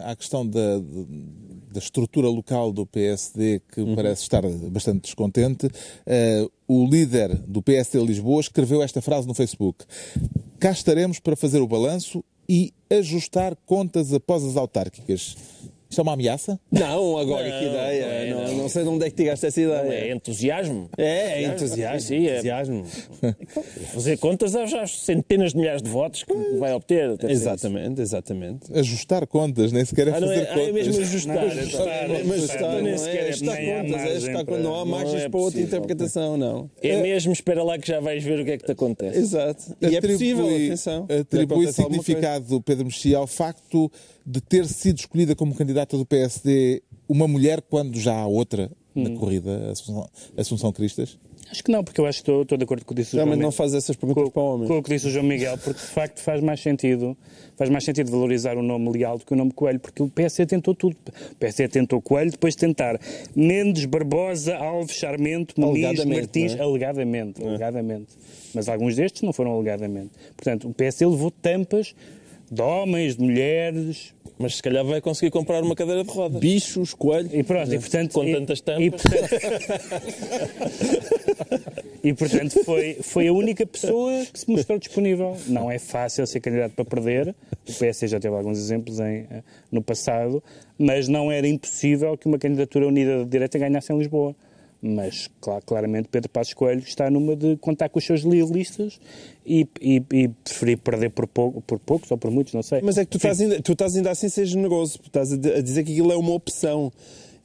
à- 0.09 0.11
à 0.13 0.17
questão 0.17 0.47
da, 0.47 0.81
da 1.75 1.81
estrutura 1.81 2.29
local 2.29 2.73
do 2.73 2.87
PSD, 2.87 3.61
que 3.73 3.81
Uhum. 3.81 3.95
parece 3.97 4.23
estar 4.23 4.43
bastante 4.71 5.03
descontente, 5.03 5.69
eh, 6.07 6.49
o 6.69 6.87
líder 6.87 7.35
do 7.35 7.61
PSD 7.61 7.99
Lisboa 8.05 8.41
escreveu 8.41 8.83
esta 8.83 9.03
frase 9.03 9.27
no 9.27 9.35
Facebook: 9.35 9.85
Cá 10.61 10.71
estaremos 10.71 11.19
para 11.19 11.35
fazer 11.37 11.61
o 11.61 11.67
balanço 11.67 12.23
e 12.49 12.73
ajustar 12.89 13.57
contas 13.67 14.13
após 14.13 14.45
as 14.45 14.57
autárquicas. 14.57 15.37
Isto 15.95 16.01
é 16.01 16.03
uma 16.03 16.15
ameaça? 16.15 16.59
Não, 16.73 17.17
agora 17.19 17.49
Não, 17.49 17.59
que 17.61 17.65
ideia. 17.67 18.07
não 18.07 18.13
é, 18.13 18.31
não, 18.47 18.49
não. 18.49 18.63
não 18.63 18.69
sei 18.69 18.83
de 18.83 18.89
onde 18.89 19.07
é 19.07 19.11
que 19.11 19.15
tiraste 19.15 19.47
essa 19.47 19.61
ideia. 19.61 19.93
É 19.93 20.13
entusiasmo. 20.13 20.91
É, 20.99 21.43
é 21.45 21.47
entusiasmo. 21.47 22.01
Sim, 22.01 22.07
sim, 22.19 22.27
é. 22.27 22.33
entusiasmo. 22.33 22.85
Fazer 23.95 24.17
contas 24.19 24.57
às, 24.57 24.91
centenas 24.99 25.53
de 25.53 25.59
milhares 25.59 25.81
de 25.83 25.89
votos 25.89 26.25
que 26.25 26.35
vai 26.59 26.73
obter. 26.73 27.17
Exatamente, 27.29 28.01
exatamente. 28.01 28.77
Ajustar 28.77 29.25
contas, 29.29 29.71
nem 29.71 29.85
sequer 29.85 30.09
é 30.09 30.11
Ah, 30.11 30.15
fazer 30.15 30.35
é, 30.35 30.43
ah, 30.43 30.47
contas. 30.47 30.69
é 30.69 30.73
mesmo 30.73 31.01
ajustar. 31.01 31.35
Não, 31.35 31.43
ajustar. 31.43 32.11
Está, 32.35 32.73
nem 32.83 32.95
não 32.97 33.07
é, 33.07 33.17
é 33.17 33.79
há 33.79 33.83
contas, 33.83 33.95
é 33.95 33.97
margem 33.97 34.17
está, 34.17 34.45
para- 34.45 34.59
não 34.59 34.75
há 34.75 34.79
não 34.79 34.87
margens 34.87 35.23
é 35.23 35.29
para 35.29 35.41
outra 35.41 35.61
interpretação, 35.61 36.37
não. 36.37 36.69
É 36.83 37.01
mesmo, 37.01 37.33
espera 37.33 37.63
lá 37.63 37.79
que 37.79 37.87
já 37.87 38.01
vais 38.01 38.25
ver 38.25 38.41
o 38.41 38.45
que 38.45 38.51
é 38.51 38.59
que 38.59 38.65
te 38.65 38.73
acontece. 38.73 39.17
Exato. 39.17 39.77
E 39.81 39.95
é 39.97 40.01
possível, 40.01 40.49
atenção. 40.49 41.07
Atribui 41.21 41.73
significado, 41.73 42.61
Pedro 42.63 42.87
Mexia, 42.87 43.19
ao 43.19 43.29
facto 43.29 43.91
de 44.27 44.41
ter 44.41 44.67
sido 44.67 44.99
escolhida 44.99 45.35
como 45.37 45.55
candidata 45.55 45.97
do 45.97 46.07
PSD 46.07 46.83
uma 47.09 47.29
mulher 47.29 47.61
quando 47.63 47.99
já 47.99 48.15
há 48.17 48.27
outra 48.27 48.71
na 48.95 49.11
Hum. 49.11 49.17
corrida, 49.17 49.71
Assunção, 49.73 50.09
Assunção 50.37 50.73
Cristas? 50.73 51.19
Acho 51.51 51.63
que 51.63 51.71
não, 51.71 51.85
porque 51.85 52.01
eu 52.01 52.07
acho 52.07 52.19
que 52.19 52.23
estou, 52.31 52.43
estou 52.43 52.57
de 52.59 52.65
acordo 52.65 52.85
com 52.85 52.93
o 52.93 52.97
que 52.97 53.03
disse 53.03 53.11
o 53.11 53.13
João 53.19 53.25
Realmente 53.27 53.43
não 53.43 53.49
Miguel. 53.51 53.57
faz 53.59 53.75
essas 53.75 53.95
perguntas 53.97 54.25
com, 54.25 54.31
para 54.31 54.43
homens. 54.43 54.69
com 54.69 54.79
o 54.79 54.83
que 54.83 54.91
disse 54.91 55.07
o 55.07 55.11
João 55.11 55.25
Miguel, 55.25 55.59
porque 55.59 55.79
de 55.81 55.87
facto 55.87 56.19
faz 56.21 56.41
mais 56.41 56.59
sentido, 56.61 57.17
faz 57.57 57.69
mais 57.71 57.85
sentido 57.85 58.11
valorizar 58.11 58.57
o 58.57 58.63
nome 58.63 58.91
Leal 58.91 59.19
do 59.19 59.27
que 59.27 59.33
o 59.35 59.37
nome 59.37 59.53
Coelho, 59.53 59.79
porque 59.79 60.03
o 60.03 60.09
PSD 60.09 60.47
tentou 60.47 60.75
tudo. 60.75 60.97
O 61.33 61.35
PSD 61.37 61.69
tentou 61.69 62.01
Coelho, 62.01 62.31
depois 62.31 62.55
de 62.55 62.61
tentar 62.61 62.99
Mendes, 63.37 63.85
Barbosa, 63.85 64.57
Alves, 64.57 64.97
Charmento, 64.97 65.61
Muniz, 65.61 65.85
Alegadamente, 65.85 66.21
Martins, 66.21 66.55
é? 66.55 66.61
alegadamente, 66.63 67.43
alegadamente. 67.45 68.09
Mas 68.55 68.69
alguns 68.69 68.97
destes 68.97 69.23
não 69.23 69.33
foram 69.33 69.53
alegadamente. 69.53 70.11
Portanto, 70.37 70.69
o 70.69 70.73
PSD 70.75 71.05
levou 71.07 71.31
tampas 71.31 71.95
de 72.55 72.63
homens, 72.63 73.17
de 73.17 73.23
mulheres, 73.23 74.15
Mas 74.39 74.57
se 74.57 74.63
calhar 74.63 74.85
vai 74.85 75.01
conseguir 75.01 75.31
comprar 75.31 75.63
uma 75.63 75.77
cadeira 75.77 76.03
de 76.03 76.11
rodas. 76.11 76.41
Bichos, 76.41 76.93
coelhos. 76.93 77.33
e 77.33 77.43
pronto, 77.43 77.73
e 77.73 77.79
portanto... 77.79 78.13
Com 78.13 78.33
tantas 78.33 78.61
tampas. 78.61 78.83
E 78.85 78.91
portanto, 78.91 79.35
e, 82.03 82.13
portanto, 82.13 82.65
foi, 82.65 82.95
foi 82.95 83.29
a 83.29 83.33
única 83.33 83.65
pessoa 83.65 84.25
que 84.27 84.39
se 84.39 84.51
mostrou 84.51 84.79
disponível. 84.79 85.37
Não 85.47 85.71
é 85.71 85.79
fácil 85.79 86.27
ser 86.27 86.41
candidato 86.41 86.73
para 86.73 86.85
perder. 86.85 87.35
O 87.69 87.73
PS 87.73 88.11
já 88.11 88.19
teve 88.19 88.35
alguns 88.35 88.59
exemplos 88.59 88.99
em, 88.99 89.27
eh, 89.31 89.43
no 89.71 89.81
passado, 89.81 90.43
mas 90.77 91.07
não 91.07 91.31
era 91.31 91.47
impossível 91.47 92.17
que 92.19 92.27
uma 92.27 92.39
candidatura 92.39 92.89
unida 92.89 93.19
de 93.19 93.27
direita 93.27 93.59
ganhasse 93.59 93.93
em 93.93 93.99
Lisboa. 93.99 94.35
Mas, 94.87 95.31
cla- 95.41 95.63
claramente, 95.63 96.09
Pedro 96.11 96.29
Passos 96.29 96.53
Coelho 96.53 96.81
está 96.81 97.09
numa 97.11 97.35
de 97.35 97.57
contar 97.57 97.89
com 97.89 97.99
os 97.99 98.05
seus 98.05 98.23
lealistas 98.23 99.01
e, 99.47 99.67
e, 99.81 100.03
e 100.13 100.29
preferir 100.29 100.77
perder 100.79 101.09
por, 101.11 101.27
pouco, 101.27 101.63
por 101.63 101.79
poucos 101.79 102.11
ou 102.11 102.19
por 102.19 102.31
muitos, 102.31 102.53
não 102.53 102.63
sei. 102.63 102.81
Mas 102.83 102.99
é 102.99 103.05
que 103.05 103.11
tu 103.11 103.17
estás, 103.17 103.41
ainda, 103.41 103.63
tu 103.63 103.73
estás 103.73 103.97
ainda 103.97 104.11
assim 104.11 104.27
a 104.27 104.31
ser 104.31 104.45
generoso. 104.45 104.99
Tu 104.99 105.07
Estás 105.07 105.33
a 105.33 105.37
di- 105.39 105.53
a 105.53 105.63
dizer 105.63 105.85
que 105.85 105.93
aquilo 105.93 106.13
é 106.13 106.17
uma 106.17 106.33
opção. 106.35 106.93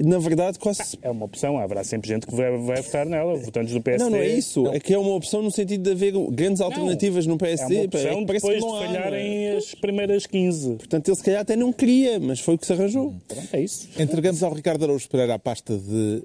Na 0.02 0.18
verdade, 0.18 0.58
quase. 0.60 0.98
É 1.02 1.10
uma 1.10 1.26
opção, 1.26 1.58
haverá 1.58 1.84
sempre 1.84 2.08
gente 2.08 2.26
que 2.26 2.34
vai, 2.34 2.50
vai 2.58 2.82
votar 2.82 3.06
nela, 3.06 3.36
votantes 3.36 3.74
do 3.74 3.82
PSD. 3.82 4.04
Não, 4.06 4.10
não 4.12 4.18
é 4.18 4.28
isso. 4.30 4.66
É 4.68 4.80
que 4.80 4.94
é 4.94 4.98
uma 4.98 5.14
opção 5.14 5.42
no 5.42 5.52
sentido 5.52 5.84
de 5.84 5.92
haver 5.92 6.14
grandes 6.32 6.62
alternativas 6.62 7.26
no 7.26 7.36
É 7.36 7.38
PSD. 7.38 7.76
uma 7.76 7.84
opção 7.86 8.12
É 8.12 8.16
que 8.16 8.26
parece 8.26 8.48
que 8.48 8.54
depois 8.54 8.72
não 8.74 8.80
de 8.80 8.86
há, 8.86 8.88
não 8.88 8.96
é? 8.96 9.04
falharem 9.04 9.50
as 9.58 9.76
primeiras 9.76 10.26
15. 10.26 10.76
Portanto, 10.76 11.08
ele 11.10 11.16
se 11.18 11.24
calhar 11.24 11.42
até 11.42 11.56
não 11.58 11.74
queria, 11.74 12.18
mas 12.18 12.40
foi 12.40 12.56
o 12.56 12.58
que 12.58 12.66
se 12.66 12.72
arranjou. 12.74 13.14
Pronto, 13.28 13.48
é 13.52 13.62
isso. 13.62 13.90
Entregamos 14.00 14.42
ao 14.42 14.54
Ricardo 14.54 14.84
Araújo 14.84 15.10
Pereira 15.10 15.34
a 15.36 15.40
pasta 15.40 15.78
de 15.78 16.24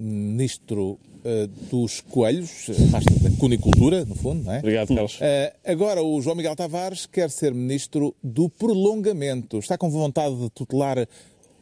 Ministro 0.00 0.98
eh, 1.24 1.48
dos 1.70 2.00
Coelhos, 2.00 2.66
a 2.70 2.90
pasta 2.90 3.14
da 3.20 3.30
cunicultura, 3.36 4.04
no 4.04 4.14
fundo, 4.14 4.44
não 4.44 4.52
é? 4.54 4.58
Obrigado, 4.58 4.88
Carlos. 4.88 5.18
Eh, 5.20 5.52
agora, 5.64 6.02
o 6.02 6.20
João 6.22 6.34
Miguel 6.36 6.56
Tavares 6.56 7.04
quer 7.06 7.30
ser 7.30 7.52
Ministro 7.52 8.14
do 8.22 8.48
Prolongamento. 8.48 9.58
Está 9.58 9.76
com 9.76 9.90
vontade 9.90 10.34
de 10.36 10.48
tutelar 10.50 11.06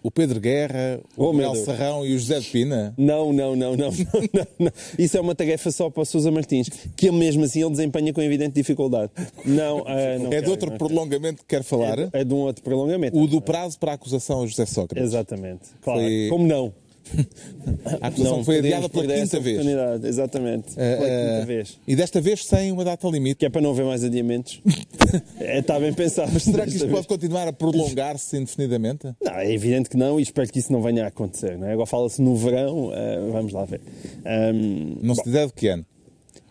o 0.00 0.12
Pedro 0.12 0.38
Guerra, 0.38 1.00
o 1.16 1.24
Oh, 1.24 1.32
Manuel 1.32 1.52
Deus. 1.54 1.64
Serrão 1.64 2.06
e 2.06 2.14
o 2.14 2.18
José 2.18 2.38
de 2.38 2.46
Pina? 2.48 2.94
Não, 2.96 3.32
não, 3.32 3.56
não, 3.56 3.76
não, 3.76 3.90
não, 4.32 4.46
não. 4.60 4.72
Isso 4.96 5.16
é 5.16 5.20
uma 5.20 5.34
tarefa 5.34 5.72
só 5.72 5.90
para 5.90 6.02
o 6.02 6.06
Sousa 6.06 6.30
Martins, 6.30 6.68
que 6.96 7.08
ele 7.08 7.16
mesmo 7.18 7.42
assim 7.42 7.60
ele 7.60 7.70
desempenha 7.72 8.12
com 8.12 8.22
evidente 8.22 8.54
dificuldade. 8.54 9.10
Não, 9.44 9.80
ah, 9.86 10.18
não 10.22 10.32
É 10.32 10.40
de 10.40 10.48
outro 10.48 10.70
não 10.70 10.78
prolongamento 10.78 11.38
que 11.42 11.48
quer 11.48 11.64
falar? 11.64 11.96
quero. 11.96 12.10
É 12.12 12.22
de 12.22 12.32
um 12.32 12.38
outro 12.38 12.62
prolongamento. 12.62 13.18
O 13.18 13.26
do 13.26 13.40
prazo 13.40 13.76
para 13.76 13.90
a 13.90 13.94
acusação 13.96 14.44
a 14.44 14.46
José 14.46 14.64
Sócrates. 14.66 15.04
Exatamente. 15.08 15.62
Claro. 15.82 16.00
Foi- 16.00 16.26
Como 16.30 16.46
não? 16.46 16.72
A 18.00 18.08
acusação 18.08 18.44
foi 18.44 18.58
adiada 18.58 18.88
pela 18.88 19.06
quinta 19.06 19.40
vez. 19.40 19.66
Exatamente. 20.04 20.68
Eh, 20.76 20.96
Pela 20.96 21.08
eh, 21.08 21.32
quinta 21.34 21.46
vez. 21.46 21.78
E 21.86 21.96
desta 21.96 22.20
vez 22.20 22.44
sem 22.44 22.72
uma 22.72 22.84
data 22.84 23.06
limite. 23.08 23.36
Que 23.36 23.46
é 23.46 23.50
para 23.50 23.60
não 23.60 23.70
haver 23.70 23.84
mais 23.84 24.04
adiamentos. 24.04 24.60
é, 25.40 25.58
está 25.58 25.78
bem 25.78 25.92
pensado. 25.92 26.30
Mas 26.32 26.42
será 26.42 26.64
que 26.64 26.70
isto 26.70 26.80
vez. 26.86 26.92
pode 26.92 27.06
continuar 27.06 27.48
a 27.48 27.52
prolongar-se 27.52 28.36
indefinidamente? 28.36 29.06
Não, 29.22 29.32
é 29.32 29.52
evidente 29.52 29.88
que 29.90 29.96
não 29.96 30.18
e 30.18 30.22
espero 30.22 30.50
que 30.50 30.58
isso 30.58 30.72
não 30.72 30.82
venha 30.82 31.04
a 31.04 31.08
acontecer. 31.08 31.58
Não 31.58 31.66
é? 31.66 31.72
Agora 31.72 31.86
fala-se 31.86 32.20
no 32.22 32.34
verão, 32.36 32.90
eh, 32.92 33.28
vamos 33.32 33.52
lá 33.52 33.64
ver. 33.64 33.80
Ahm, 34.24 34.96
Não 35.02 35.14
se 35.14 35.24
diz 35.24 35.34
é 35.34 35.46
de 35.46 35.52
que 35.52 35.68
ano? 35.68 35.86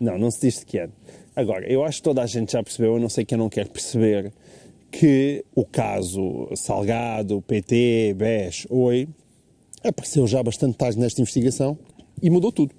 Não, 0.00 0.18
não 0.18 0.30
se 0.30 0.40
diz 0.40 0.60
de 0.60 0.66
que 0.66 0.78
ano. 0.78 0.92
Agora, 1.34 1.66
eu 1.70 1.84
acho 1.84 1.98
que 1.98 2.02
toda 2.04 2.22
a 2.22 2.26
gente 2.26 2.52
já 2.52 2.62
percebeu, 2.62 2.94
eu 2.94 3.00
não 3.00 3.08
sei 3.08 3.24
quem 3.24 3.38
não 3.38 3.48
quer 3.48 3.68
perceber, 3.68 4.32
que 4.90 5.44
o 5.54 5.64
caso 5.64 6.48
Salgado, 6.56 7.42
PT, 7.42 8.14
BES, 8.16 8.66
OI, 8.70 9.08
apareceu 9.84 10.26
já 10.26 10.42
bastante 10.42 10.76
tarde 10.76 10.98
nesta 10.98 11.20
investigação 11.20 11.78
e 12.22 12.30
mudou 12.30 12.50
tudo. 12.52 12.74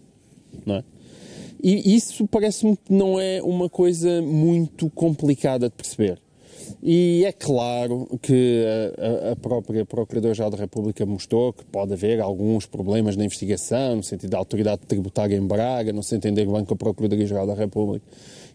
Não 0.65 0.75
é? 0.75 0.83
E 1.61 1.93
isso 1.95 2.25
parece-me 2.27 2.77
que 2.77 2.93
não 2.93 3.19
é 3.19 3.41
uma 3.43 3.69
coisa 3.69 4.21
muito 4.21 4.89
complicada 4.91 5.67
de 5.69 5.75
perceber. 5.75 6.19
E 6.83 7.23
é 7.25 7.31
claro 7.31 8.07
que 8.21 8.63
a, 8.97 9.29
a- 9.29 9.31
a 9.31 9.35
própria 9.35 9.83
Procuradora-Geral 9.85 10.51
da 10.51 10.57
República 10.57 11.05
mostrou 11.05 11.51
que 11.51 11.65
pode 11.65 11.91
haver 11.93 12.21
alguns 12.21 12.65
problemas 12.65 13.17
na 13.17 13.25
investigação, 13.25 13.97
no 13.97 14.03
sentido 14.03 14.29
da 14.29 14.37
autoridade 14.37 14.81
tributária 14.87 15.35
em 15.35 15.45
Braga, 15.45 15.91
não 15.91 16.01
se 16.03 16.15
entender 16.15 16.45
bem 16.45 16.63
com 16.63 16.73
a 16.73 16.77
Procuradoria-Geral 16.77 17.47
da 17.47 17.55
República. 17.55 18.05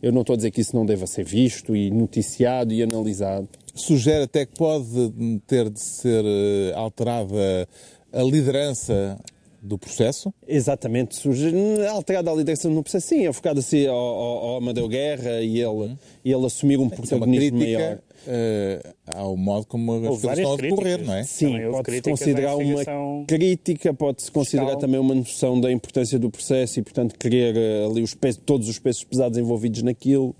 Eu 0.00 0.12
não 0.12 0.20
estou 0.20 0.34
a 0.34 0.36
dizer 0.36 0.50
que 0.52 0.60
isso 0.60 0.76
não 0.76 0.86
deva 0.86 1.06
ser 1.06 1.24
visto 1.24 1.74
e 1.74 1.90
noticiado 1.90 2.72
e 2.72 2.82
analisado. 2.82 3.48
Sugere 3.74 4.24
até 4.24 4.46
que 4.46 4.54
pode 4.56 5.40
ter 5.46 5.68
de 5.68 5.80
ser 5.80 6.24
eh, 6.24 6.72
alterada 6.76 7.68
a 8.14 8.22
liderança 8.22 9.18
do 9.60 9.78
processo. 9.78 10.32
Exatamente, 10.46 11.16
surge 11.16 11.50
alterada 11.88 12.30
a 12.30 12.34
liderança 12.34 12.68
no 12.68 12.82
processo, 12.82 13.08
sim, 13.08 13.26
é 13.26 13.32
focado 13.32 13.60
assim 13.60 13.86
ao, 13.86 13.96
ao, 13.96 14.38
ao 14.48 14.56
Amadeu 14.58 14.86
Guerra 14.86 15.40
e 15.40 15.60
ele, 15.60 15.96
e 16.24 16.32
ele 16.32 16.46
assumir 16.46 16.78
um 16.78 16.86
Isso 16.86 16.94
é 16.94 17.16
uma 17.16 17.26
protagonismo 17.26 17.58
maior. 17.58 17.78
crítica 17.80 18.14
eh, 18.26 18.94
ao 19.14 19.36
modo 19.36 19.66
como 19.66 19.92
as 19.92 20.02
Houve 20.04 20.22
coisas 20.22 20.38
estão 20.38 20.52
a 20.54 20.56
decorrer, 20.56 21.04
não 21.04 21.14
é? 21.14 21.24
Sim, 21.24 21.56
pode-se 21.70 22.02
considerar 22.02 22.56
uma 22.56 22.82
crítica, 23.26 23.92
pode-se 23.94 24.30
considerar 24.30 24.66
fiscal. 24.66 24.80
também 24.80 25.00
uma 25.00 25.14
noção 25.14 25.60
da 25.60 25.70
importância 25.70 26.18
do 26.18 26.30
processo 26.30 26.78
e, 26.78 26.82
portanto, 26.82 27.18
querer 27.18 27.56
eh, 27.56 27.86
ali 27.86 28.02
os 28.02 28.14
pesos, 28.14 28.40
todos 28.44 28.68
os 28.68 28.78
pesos 28.78 29.04
pesados 29.04 29.38
envolvidos 29.38 29.82
naquilo. 29.82 30.34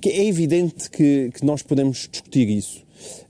Que 0.00 0.10
é 0.10 0.26
evidente 0.26 0.90
que, 0.90 1.30
que 1.32 1.44
nós 1.46 1.62
podemos 1.62 2.08
discutir 2.10 2.46
isso, 2.50 2.83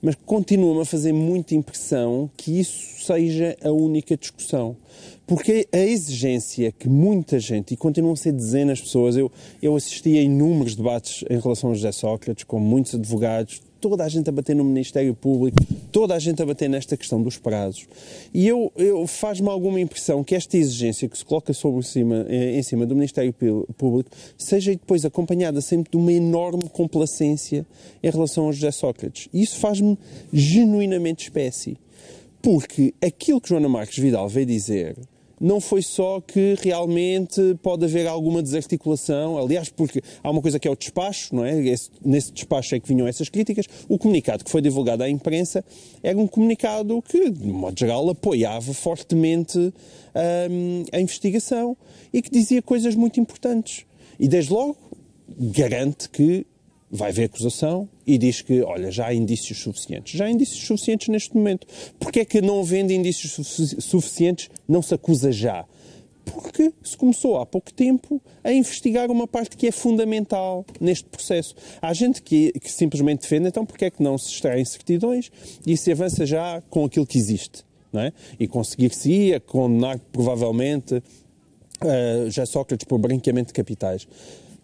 mas 0.05 0.13
continua-me 0.23 0.81
a 0.81 0.85
fazer 0.85 1.11
muita 1.11 1.55
impressão 1.55 2.29
que 2.37 2.59
isso 2.59 3.03
seja 3.03 3.57
a 3.63 3.71
única 3.71 4.15
discussão. 4.15 4.77
Porque 5.25 5.67
a 5.73 5.79
exigência 5.79 6.71
que 6.71 6.87
muita 6.87 7.39
gente, 7.39 7.73
e 7.73 7.77
continuam 7.77 8.13
a 8.13 8.15
ser 8.15 8.31
dezenas 8.31 8.77
de 8.77 8.83
pessoas, 8.83 9.17
eu, 9.17 9.31
eu 9.59 9.75
assisti 9.75 10.15
a 10.19 10.21
inúmeros 10.21 10.75
debates 10.75 11.25
em 11.27 11.39
relação 11.39 11.71
a 11.71 11.73
José 11.73 11.91
Sócrates, 11.91 12.43
com 12.43 12.59
muitos 12.59 12.93
advogados, 12.93 13.63
toda 13.89 14.03
a 14.03 14.09
gente 14.09 14.27
a 14.27 14.31
bater 14.31 14.55
no 14.55 14.63
Ministério 14.63 15.13
Público, 15.13 15.57
toda 15.91 16.15
a 16.15 16.19
gente 16.19 16.41
a 16.41 16.45
bater 16.45 16.67
nesta 16.67 16.97
questão 16.97 17.21
dos 17.21 17.37
prazos. 17.37 17.87
E 18.33 18.47
eu, 18.47 18.71
eu 18.75 19.05
faz-me 19.05 19.47
alguma 19.47 19.79
impressão 19.79 20.23
que 20.23 20.33
esta 20.33 20.57
exigência 20.57 21.07
que 21.07 21.15
se 21.15 21.23
coloca 21.23 21.53
sobre 21.53 21.83
cima, 21.83 22.25
eh, 22.27 22.57
em 22.57 22.63
cima 22.63 22.83
do 22.83 22.95
Ministério 22.95 23.31
Público 23.77 24.09
seja 24.35 24.71
depois 24.71 25.05
acompanhada 25.05 25.61
sempre 25.61 25.91
de 25.91 25.97
uma 25.97 26.11
enorme 26.11 26.67
complacência 26.69 27.63
em 28.01 28.09
relação 28.09 28.49
a 28.49 28.51
José 28.51 28.71
Sócrates. 28.71 29.29
E 29.31 29.43
isso 29.43 29.59
faz-me 29.59 29.99
genuinamente 30.33 31.25
espécie. 31.25 31.77
Porque 32.41 32.91
aquilo 32.99 33.39
que 33.39 33.49
Joana 33.49 33.69
Marques 33.69 33.99
Vidal 33.99 34.27
veio 34.27 34.47
dizer 34.47 34.95
não 35.39 35.59
foi 35.59 35.81
só 35.81 36.21
que 36.21 36.55
realmente 36.61 37.41
pode 37.61 37.85
haver 37.85 38.07
alguma 38.07 38.41
desarticulação, 38.41 39.37
aliás, 39.37 39.69
porque 39.69 40.01
há 40.23 40.29
uma 40.31 40.41
coisa 40.41 40.59
que 40.59 40.67
é 40.67 40.71
o 40.71 40.75
despacho, 40.75 41.35
não 41.35 41.43
é? 41.43 41.59
Esse- 41.67 41.89
nesse 42.03 42.31
despacho 42.31 42.75
é 42.75 42.79
que 42.79 42.87
vinham 42.87 43.07
essas 43.07 43.29
críticas. 43.29 43.65
O 43.89 43.97
comunicado 43.97 44.43
que 44.43 44.51
foi 44.51 44.61
divulgado 44.61 45.03
à 45.03 45.09
imprensa 45.09 45.63
era 46.01 46.17
um 46.17 46.27
comunicado 46.27 47.01
que, 47.01 47.29
de 47.29 47.47
modo 47.47 47.77
geral, 47.79 48.09
apoiava 48.09 48.73
fortemente 48.73 49.57
hum, 49.59 50.85
a 50.91 50.99
investigação 50.99 51.75
e 52.13 52.21
que 52.21 52.29
dizia 52.31 52.61
coisas 52.61 52.95
muito 52.95 53.19
importantes. 53.19 53.85
E, 54.19 54.27
desde 54.27 54.53
logo, 54.53 54.77
garante 55.37 56.09
que 56.09 56.45
vai 56.89 57.09
haver 57.09 57.25
acusação 57.25 57.89
e 58.05 58.17
diz 58.17 58.41
que, 58.41 58.61
olha, 58.61 58.91
já 58.91 59.07
há 59.07 59.13
indícios 59.13 59.59
suficientes. 59.59 60.17
Já 60.17 60.25
há 60.25 60.31
indícios 60.31 60.65
suficientes 60.65 61.07
neste 61.07 61.35
momento. 61.35 61.65
Porquê 61.99 62.21
é 62.21 62.25
que 62.25 62.41
não 62.41 62.59
havendo 62.59 62.91
indícios 62.91 63.31
sufici- 63.31 63.81
suficientes 63.81 64.49
não 64.67 64.81
se 64.81 64.93
acusa 64.93 65.31
já? 65.31 65.65
porque 66.25 66.73
se 66.83 66.97
começou 66.97 67.37
há 67.37 67.45
pouco 67.45 67.71
tempo 67.71 68.21
a 68.43 68.51
investigar 68.51 69.09
uma 69.11 69.27
parte 69.27 69.55
que 69.55 69.67
é 69.67 69.71
fundamental 69.71 70.65
neste 70.81 71.05
processo. 71.05 71.55
Há 71.81 71.93
gente 71.93 72.21
que, 72.21 72.51
que 72.53 72.71
simplesmente 72.71 73.21
defende, 73.21 73.47
então, 73.47 73.65
porque 73.65 73.85
é 73.85 73.91
que 73.91 74.01
não 74.01 74.17
se 74.17 74.31
extraem 74.31 74.65
certidões 74.65 75.31
e 75.65 75.77
se 75.77 75.91
avança 75.91 76.25
já 76.25 76.61
com 76.69 76.83
aquilo 76.83 77.05
que 77.05 77.17
existe? 77.17 77.63
Não 77.93 78.01
é? 78.01 78.11
E 78.39 78.47
conseguir-se-ia 78.47 79.39
condenar, 79.39 79.99
provavelmente, 80.11 80.95
uh, 80.95 82.29
já 82.29 82.45
Sócrates 82.45 82.85
por 82.85 82.97
branqueamento 82.97 83.47
de 83.47 83.53
capitais. 83.53 84.07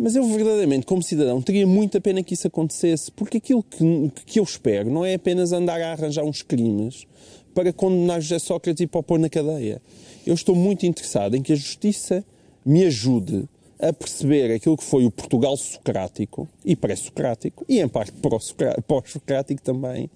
Mas 0.02 0.16
eu 0.16 0.24
verdadeiramente, 0.24 0.84
como 0.84 1.04
cidadão, 1.04 1.44
teria 1.44 1.68
muita 1.68 2.02
pena 2.02 2.24
que 2.24 2.34
isso 2.34 2.48
acontecesse, 2.48 3.12
porque 3.12 3.38
aquilo 3.38 3.62
que, 3.62 4.12
que 4.26 4.40
eu 4.40 4.44
espero 4.44 4.90
não 4.90 5.06
é 5.06 5.14
apenas 5.14 5.52
andar 5.52 5.80
a 5.80 5.92
arranjar 5.92 6.24
uns 6.24 6.42
crimes 6.42 7.06
para 7.54 7.72
condenar 7.72 8.20
José 8.20 8.40
Sócrates 8.40 8.82
e 8.82 8.88
para 8.88 9.00
o 9.00 9.04
pôr 9.04 9.20
na 9.20 9.30
cadeia. 9.30 9.80
Eu 10.26 10.34
estou 10.34 10.56
muito 10.56 10.88
interessado 10.88 11.38
em 11.38 11.44
que 11.44 11.54
a 11.54 11.56
justiça 11.56 12.26
me 12.66 12.84
ajude 12.84 13.48
a 13.80 13.94
perceber 13.94 14.52
aquilo 14.52 14.76
que 14.76 14.84
foi 14.84 15.06
o 15.06 15.12
Portugal 15.12 15.56
socrático 15.56 16.50
e 16.66 16.76
pré-socrático, 16.76 17.64
e 17.70 17.80
em 17.80 17.88
parte 17.88 18.12
pós-socrático 18.88 19.62
também, 19.62 20.10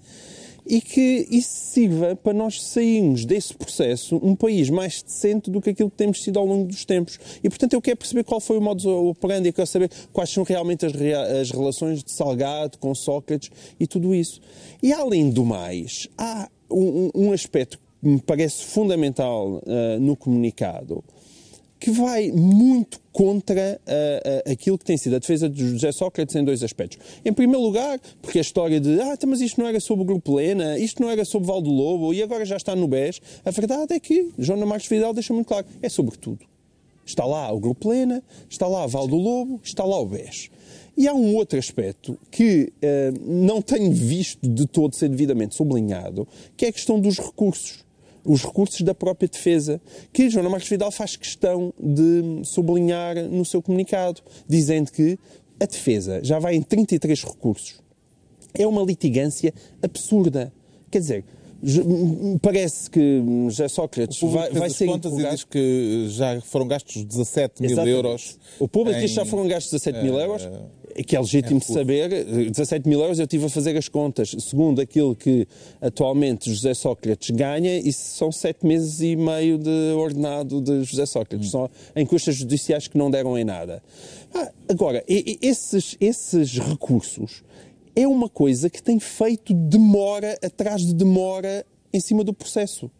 e 0.66 0.80
que 0.80 1.26
isso 1.30 1.50
sirva 1.72 2.16
para 2.16 2.32
nós 2.32 2.62
sairmos 2.62 3.24
desse 3.24 3.54
processo 3.54 4.16
um 4.22 4.34
país 4.34 4.68
mais 4.68 5.02
decente 5.02 5.50
do 5.50 5.60
que 5.60 5.70
aquilo 5.70 5.90
que 5.90 5.96
temos 5.96 6.22
sido 6.22 6.38
ao 6.38 6.46
longo 6.46 6.66
dos 6.66 6.84
tempos. 6.84 7.18
E, 7.42 7.48
portanto, 7.48 7.74
eu 7.74 7.80
quero 7.80 7.96
perceber 7.96 8.24
qual 8.24 8.40
foi 8.40 8.58
o 8.58 8.60
modo 8.60 8.88
operandi, 9.08 9.48
eu 9.48 9.52
quero 9.52 9.66
saber 9.66 9.90
quais 10.12 10.30
são 10.30 10.42
realmente 10.42 10.84
as, 10.84 10.92
as 11.40 11.50
relações 11.50 12.02
de 12.02 12.10
Salgado 12.10 12.78
com 12.78 12.94
Sócrates 12.94 13.50
e 13.78 13.86
tudo 13.86 14.14
isso. 14.14 14.40
E, 14.82 14.92
além 14.92 15.30
do 15.30 15.44
mais, 15.44 16.08
há 16.18 16.48
um, 16.70 17.10
um 17.14 17.32
aspecto 17.32 17.78
que 17.78 18.08
me 18.08 18.20
parece 18.20 18.64
fundamental 18.64 19.62
uh, 19.64 20.00
no 20.00 20.16
comunicado, 20.16 21.02
que 21.78 21.90
vai 21.90 22.30
muito 22.32 23.00
contra 23.12 23.80
uh, 23.86 24.48
uh, 24.48 24.52
aquilo 24.52 24.78
que 24.78 24.84
tem 24.84 24.96
sido 24.96 25.16
a 25.16 25.18
defesa 25.18 25.48
de 25.48 25.70
José 25.70 25.92
Sócrates 25.92 26.34
em 26.34 26.44
dois 26.44 26.62
aspectos. 26.62 26.98
Em 27.24 27.32
primeiro 27.32 27.62
lugar, 27.62 28.00
porque 28.20 28.38
a 28.38 28.40
história 28.40 28.80
de 28.80 29.00
ah, 29.00 29.14
então, 29.14 29.28
mas 29.28 29.40
isto 29.40 29.60
não 29.60 29.68
era 29.68 29.80
sobre 29.80 30.02
o 30.02 30.06
Grupo 30.06 30.34
Lena, 30.34 30.78
isto 30.78 31.02
não 31.02 31.10
era 31.10 31.24
sobre 31.24 31.48
Valdo 31.48 31.70
Lobo 31.70 32.12
e 32.12 32.22
agora 32.22 32.44
já 32.44 32.56
está 32.56 32.74
no 32.74 32.88
BES. 32.88 33.20
A 33.44 33.50
verdade 33.50 33.94
é 33.94 34.00
que 34.00 34.30
Joana 34.38 34.66
Marques 34.66 34.88
Vidal 34.88 35.12
deixa 35.12 35.32
muito 35.32 35.46
claro, 35.46 35.66
é 35.82 35.88
sobre 35.88 36.16
tudo. 36.16 36.44
Está 37.04 37.24
lá 37.24 37.52
o 37.52 37.60
Grupo 37.60 37.90
Lena, 37.90 38.22
está 38.50 38.66
lá 38.66 38.86
Valdo 38.86 39.16
Lobo, 39.16 39.60
está 39.62 39.84
lá 39.84 39.98
o 40.00 40.06
BES. 40.06 40.50
E 40.96 41.06
há 41.06 41.14
um 41.14 41.36
outro 41.36 41.58
aspecto 41.58 42.18
que 42.30 42.72
uh, 42.82 43.20
não 43.22 43.60
tenho 43.60 43.92
visto 43.92 44.48
de 44.48 44.66
todo 44.66 44.94
ser 44.94 45.10
devidamente 45.10 45.54
sublinhado, 45.54 46.26
que 46.56 46.64
é 46.64 46.68
a 46.68 46.72
questão 46.72 46.98
dos 46.98 47.18
recursos 47.18 47.85
os 48.26 48.44
recursos 48.44 48.80
da 48.82 48.94
própria 48.94 49.28
defesa, 49.28 49.80
que 50.12 50.28
Joana 50.28 50.50
Marques 50.50 50.68
Vidal 50.68 50.90
faz 50.90 51.16
questão 51.16 51.72
de 51.78 52.44
sublinhar 52.44 53.16
no 53.24 53.44
seu 53.44 53.62
comunicado, 53.62 54.20
dizendo 54.48 54.90
que 54.90 55.18
a 55.58 55.66
defesa 55.66 56.20
já 56.22 56.38
vai 56.38 56.54
em 56.54 56.62
33 56.62 57.24
recursos. 57.24 57.80
É 58.52 58.66
uma 58.66 58.82
litigância 58.82 59.52
absurda. 59.82 60.52
Quer 60.90 60.98
dizer, 61.00 61.24
parece 62.42 62.90
que 62.90 63.22
José 63.48 63.68
Sócrates 63.68 64.20
vai, 64.20 64.50
vai 64.50 64.70
ser 64.70 64.86
contas 64.86 65.12
e 65.12 65.30
diz 65.30 65.44
que 65.44 66.06
já 66.10 66.40
foram 66.40 66.68
gastos 66.68 67.04
17 67.04 67.62
mil 67.62 67.70
Exatamente. 67.70 67.96
euros. 67.96 68.38
O 68.58 68.68
público 68.68 68.98
em... 68.98 69.02
diz 69.02 69.10
que 69.10 69.16
já 69.16 69.24
foram 69.24 69.48
gastos 69.48 69.72
17 69.72 70.02
mil 70.02 70.18
euros. 70.18 70.42
É 70.44 70.60
que 71.04 71.16
é 71.16 71.20
legítimo 71.20 71.60
de 71.60 71.66
saber. 71.66 72.24
17 72.50 72.88
mil 72.88 73.00
euros 73.00 73.18
eu 73.18 73.24
estive 73.24 73.46
a 73.46 73.48
fazer 73.48 73.76
as 73.76 73.88
contas. 73.88 74.34
Segundo 74.40 74.80
aquilo 74.80 75.14
que 75.14 75.46
atualmente 75.80 76.52
José 76.52 76.74
Sócrates 76.74 77.30
ganha, 77.30 77.78
isso 77.78 78.16
são 78.16 78.30
7 78.32 78.66
meses 78.66 79.00
e 79.00 79.16
meio 79.16 79.58
de 79.58 79.92
ordenado 79.96 80.60
de 80.60 80.84
José 80.84 81.06
Sócrates, 81.06 81.48
hum. 81.48 81.50
só 81.50 81.70
em 81.94 82.06
custas 82.06 82.36
judiciais 82.36 82.88
que 82.88 82.96
não 82.96 83.10
deram 83.10 83.36
em 83.38 83.44
nada. 83.44 83.82
Ah, 84.34 84.50
agora, 84.68 85.04
esses, 85.06 85.96
esses 86.00 86.58
recursos 86.58 87.42
é 87.94 88.06
uma 88.06 88.28
coisa 88.28 88.68
que 88.68 88.82
tem 88.82 89.00
feito 89.00 89.54
demora 89.54 90.38
atrás 90.42 90.84
de 90.84 90.94
demora 90.94 91.64
em 91.92 92.00
cima 92.00 92.22
do 92.22 92.34
processo. 92.34 92.90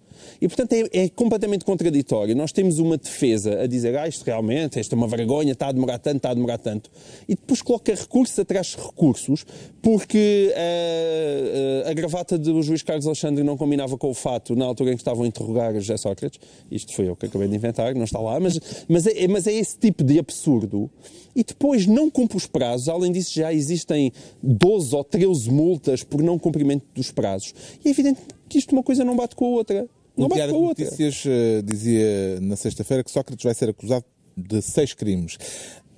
E, 0.41 0.49
portanto, 0.49 0.73
é, 0.73 1.05
é, 1.05 1.09
completamente 1.09 1.65
contraditório. 1.65 2.35
Nós 2.35 2.53
temos 2.53 2.79
uma 2.79 2.97
defesa 2.97 3.63
a 3.63 3.67
dizer, 3.67 3.97
ah, 3.97 4.09
isto 4.09 4.25
realmente, 4.25 4.79
isto 4.79 4.93
é 4.93 4.97
uma 4.97 5.09
vergonha, 5.09 5.53
está 5.53 5.69
a 5.69 5.73
demorar 5.73 5.99
tanto, 5.99 6.17
está 6.19 6.31
a 6.31 6.35
demorar 6.35 6.59
tanto. 6.59 6.91
E 7.29 7.35
depois 7.35 7.63
coloca 7.63 7.95
recursos 7.95 8.39
atrás 8.39 8.69
de 8.69 8.77
recursos, 8.77 9.45
porque 9.83 10.53
uh, 10.53 11.87
uh, 11.87 11.91
a 11.91 11.95
gravata 11.95 12.37
do 12.39 12.63
juiz 12.63 12.83
Carlos 12.83 13.07
Alexandre 13.07 13.45
não 13.45 13.57
combinava 13.57 13.97
com 13.97 14.11
o 14.11 14.15
fato 14.15 14.55
na 14.57 14.65
altura 14.65 14.91
em 14.91 14.95
que 14.95 15.01
estavam 15.01 15.25
a 15.25 15.27
interrogar 15.29 15.73
José 15.75 15.97
Sócrates. 15.97 16.41
Isto 16.71 16.95
foi 16.95 17.09
eu 17.09 17.17
que 17.17 17.27
acabei 17.27 17.49
de 17.49 17.55
inventar, 17.55 17.95
não 17.95 18.05
está 18.05 18.19
lá, 18.19 18.39
mas, 18.41 18.59
mas, 18.89 19.07
é, 19.07 19.29
mas 19.29 19.47
é 19.47 19.53
esse 19.53 19.79
tipo 19.79 20.03
de 20.03 20.19
absurdo. 20.19 20.91
E 21.35 21.45
depois 21.45 21.87
não 21.87 22.11
cumpre 22.11 22.39
os 22.39 22.47
prazos. 22.47 22.89
Além 22.89 23.13
disso, 23.13 23.35
já 23.35 23.53
existem 23.53 24.11
12 24.43 24.97
ou 24.97 25.05
13 25.05 25.51
multas 25.51 26.03
por 26.03 26.23
não 26.23 26.39
cumprimento 26.39 26.85
dos 26.95 27.11
prazos. 27.11 27.55
E 27.85 27.89
é 27.89 27.91
evidente 27.91 28.23
que 28.49 28.59
isto 28.59 28.73
uma 28.73 28.83
coisa 28.83 29.05
não 29.05 29.17
bate 29.17 29.35
com 29.35 29.47
a 29.47 29.49
outra. 29.49 29.89
Não 30.17 30.27
o 30.27 30.33
Diário 30.33 30.55
de 30.55 30.61
Notícias 30.61 31.25
uh, 31.25 31.63
dizia 31.63 32.41
na 32.41 32.57
sexta-feira 32.57 33.05
que 33.05 33.11
Sócrates 33.11 33.45
vai 33.45 33.55
ser 33.55 33.69
acusado 33.69 34.05
de 34.37 34.63
seis 34.63 34.95
crimes. 34.95 35.37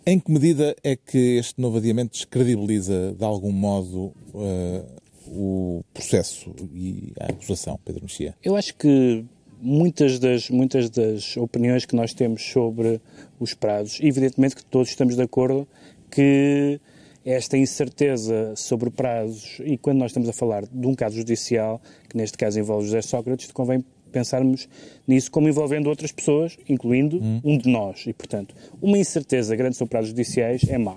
Em 0.04 0.18
que 0.18 0.30
medida 0.30 0.74
é 0.82 0.96
que 0.96 1.36
este 1.36 1.60
novo 1.60 1.78
adiamento 1.78 2.12
descredibiliza, 2.12 3.14
de 3.16 3.24
algum 3.24 3.52
modo, 3.52 4.12
uh, 4.34 4.84
o 5.26 5.84
processo 5.92 6.54
e 6.74 7.12
a 7.20 7.26
acusação, 7.26 7.78
Pedro 7.84 8.02
Mexia? 8.02 8.34
Eu 8.42 8.56
acho 8.56 8.74
que 8.74 9.24
muitas 9.60 10.18
das, 10.18 10.48
muitas 10.48 10.88
das 10.88 11.36
opiniões 11.36 11.84
que 11.84 11.94
nós 11.94 12.14
temos 12.14 12.42
sobre 12.42 13.00
os 13.38 13.54
prazos, 13.54 13.98
evidentemente 14.00 14.56
que 14.56 14.64
todos 14.64 14.88
estamos 14.88 15.14
de 15.14 15.22
acordo 15.22 15.68
que 16.10 16.80
esta 17.24 17.56
incerteza 17.56 18.54
sobre 18.56 18.90
prazos, 18.90 19.60
e 19.64 19.76
quando 19.76 19.98
nós 19.98 20.10
estamos 20.10 20.28
a 20.28 20.32
falar 20.32 20.64
de 20.66 20.86
um 20.86 20.94
caso 20.94 21.16
judicial, 21.16 21.80
que 22.08 22.16
neste 22.16 22.38
caso 22.38 22.58
envolve 22.58 22.86
José 22.86 23.02
Sócrates, 23.02 23.50
convém 23.52 23.84
pensarmos 24.08 24.68
nisso 25.06 25.30
como 25.30 25.48
envolvendo 25.48 25.88
outras 25.88 26.12
pessoas, 26.12 26.56
incluindo 26.68 27.18
hum. 27.18 27.40
um 27.44 27.58
de 27.58 27.68
nós. 27.68 28.04
E, 28.06 28.12
portanto, 28.12 28.54
uma 28.80 28.98
incerteza 28.98 29.54
grande 29.54 29.76
sobre 29.76 29.90
prazos 29.90 30.10
judiciais 30.10 30.62
é 30.68 30.78
má. 30.78 30.96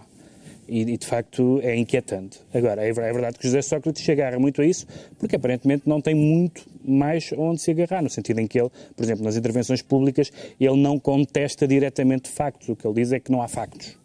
E, 0.67 0.81
e, 0.81 0.97
de 0.97 1.05
facto 1.05 1.59
é 1.63 1.75
inquietante. 1.75 2.39
Agora, 2.53 2.81
é, 2.81 2.89
é 2.89 2.93
verdade 2.93 3.37
que 3.37 3.43
José 3.45 3.61
Sócrates 3.61 4.05
se 4.05 4.09
agarra 4.09 4.39
muito 4.39 4.61
a 4.61 4.65
isso, 4.65 4.87
porque 5.19 5.35
aparentemente 5.35 5.83
não 5.85 5.99
tem 5.99 6.15
muito 6.15 6.65
mais 6.85 7.33
onde 7.37 7.61
se 7.61 7.71
agarrar, 7.71 8.01
no 8.01 8.09
sentido 8.09 8.39
em 8.39 8.47
que 8.47 8.57
ele, 8.57 8.69
por 8.95 9.03
exemplo, 9.03 9.23
nas 9.25 9.35
intervenções 9.35 9.81
públicas, 9.81 10.31
ele 10.57 10.77
não 10.77 10.97
contesta 10.97 11.67
diretamente 11.67 12.29
factos. 12.29 12.69
O 12.69 12.75
que 12.75 12.87
ele 12.87 12.95
diz 12.95 13.11
é 13.11 13.19
que 13.19 13.31
não 13.31 13.41
há 13.41 13.49
factos. 13.49 14.00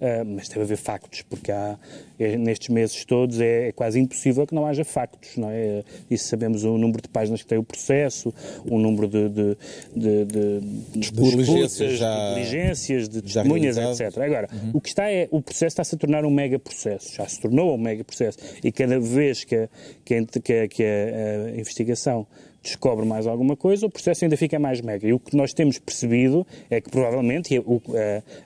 Uh, 0.00 0.24
mas 0.24 0.48
deve 0.48 0.62
haver 0.62 0.78
factos, 0.78 1.20
porque 1.20 1.52
há, 1.52 1.78
é, 2.18 2.34
nestes 2.34 2.70
meses 2.70 3.04
todos 3.04 3.38
é, 3.38 3.68
é, 3.68 3.72
quase 3.72 4.00
impossível 4.00 4.46
que 4.46 4.54
não 4.54 4.64
haja 4.64 4.82
factos. 4.82 5.36
Não 5.36 5.50
é? 5.50 5.82
Isso 6.10 6.26
sabemos 6.26 6.64
o 6.64 6.78
número 6.78 7.02
de 7.02 7.08
páginas 7.08 7.42
que 7.42 7.48
tem 7.48 7.58
o 7.58 7.62
processo, 7.62 8.32
o 8.64 8.78
número 8.78 9.06
de, 9.06 9.28
de, 9.28 9.56
de, 9.94 10.24
de, 10.24 10.60
de 11.00 11.10
diligências, 11.12 11.98
já, 11.98 12.28
de, 12.28 12.34
diligências, 12.36 13.08
de 13.10 13.20
testemunhas, 13.20 13.76
etc. 13.76 14.18
Agora, 14.18 14.48
uhum. 14.50 14.70
o 14.74 14.80
que 14.80 14.88
está 14.88 15.10
é, 15.10 15.28
o 15.30 15.42
processo 15.42 15.74
está-se 15.74 15.94
a 15.94 15.98
tornar 15.98 16.24
um 16.24 16.30
mega 16.30 16.58
processo, 16.58 17.14
já 17.14 17.28
se 17.28 17.38
tornou 17.38 17.74
um 17.74 17.78
mega 17.78 18.02
processo, 18.02 18.38
e 18.64 18.72
cada 18.72 18.98
vez 18.98 19.44
que 19.44 19.54
a, 19.54 19.68
que 20.02 20.14
a, 20.14 20.68
que 20.68 20.82
a, 20.82 21.46
a 21.56 21.58
investigação 21.58 22.26
descobre 22.62 23.06
mais 23.06 23.26
alguma 23.26 23.56
coisa, 23.56 23.86
o 23.86 23.90
processo 23.90 24.24
ainda 24.24 24.36
fica 24.36 24.58
mais 24.58 24.80
mega. 24.80 25.06
E 25.06 25.12
o 25.12 25.18
que 25.18 25.36
nós 25.36 25.52
temos 25.52 25.78
percebido 25.78 26.46
é 26.68 26.80
que 26.80 26.90
provavelmente, 26.90 27.54
e 27.54 27.58
o, 27.58 27.80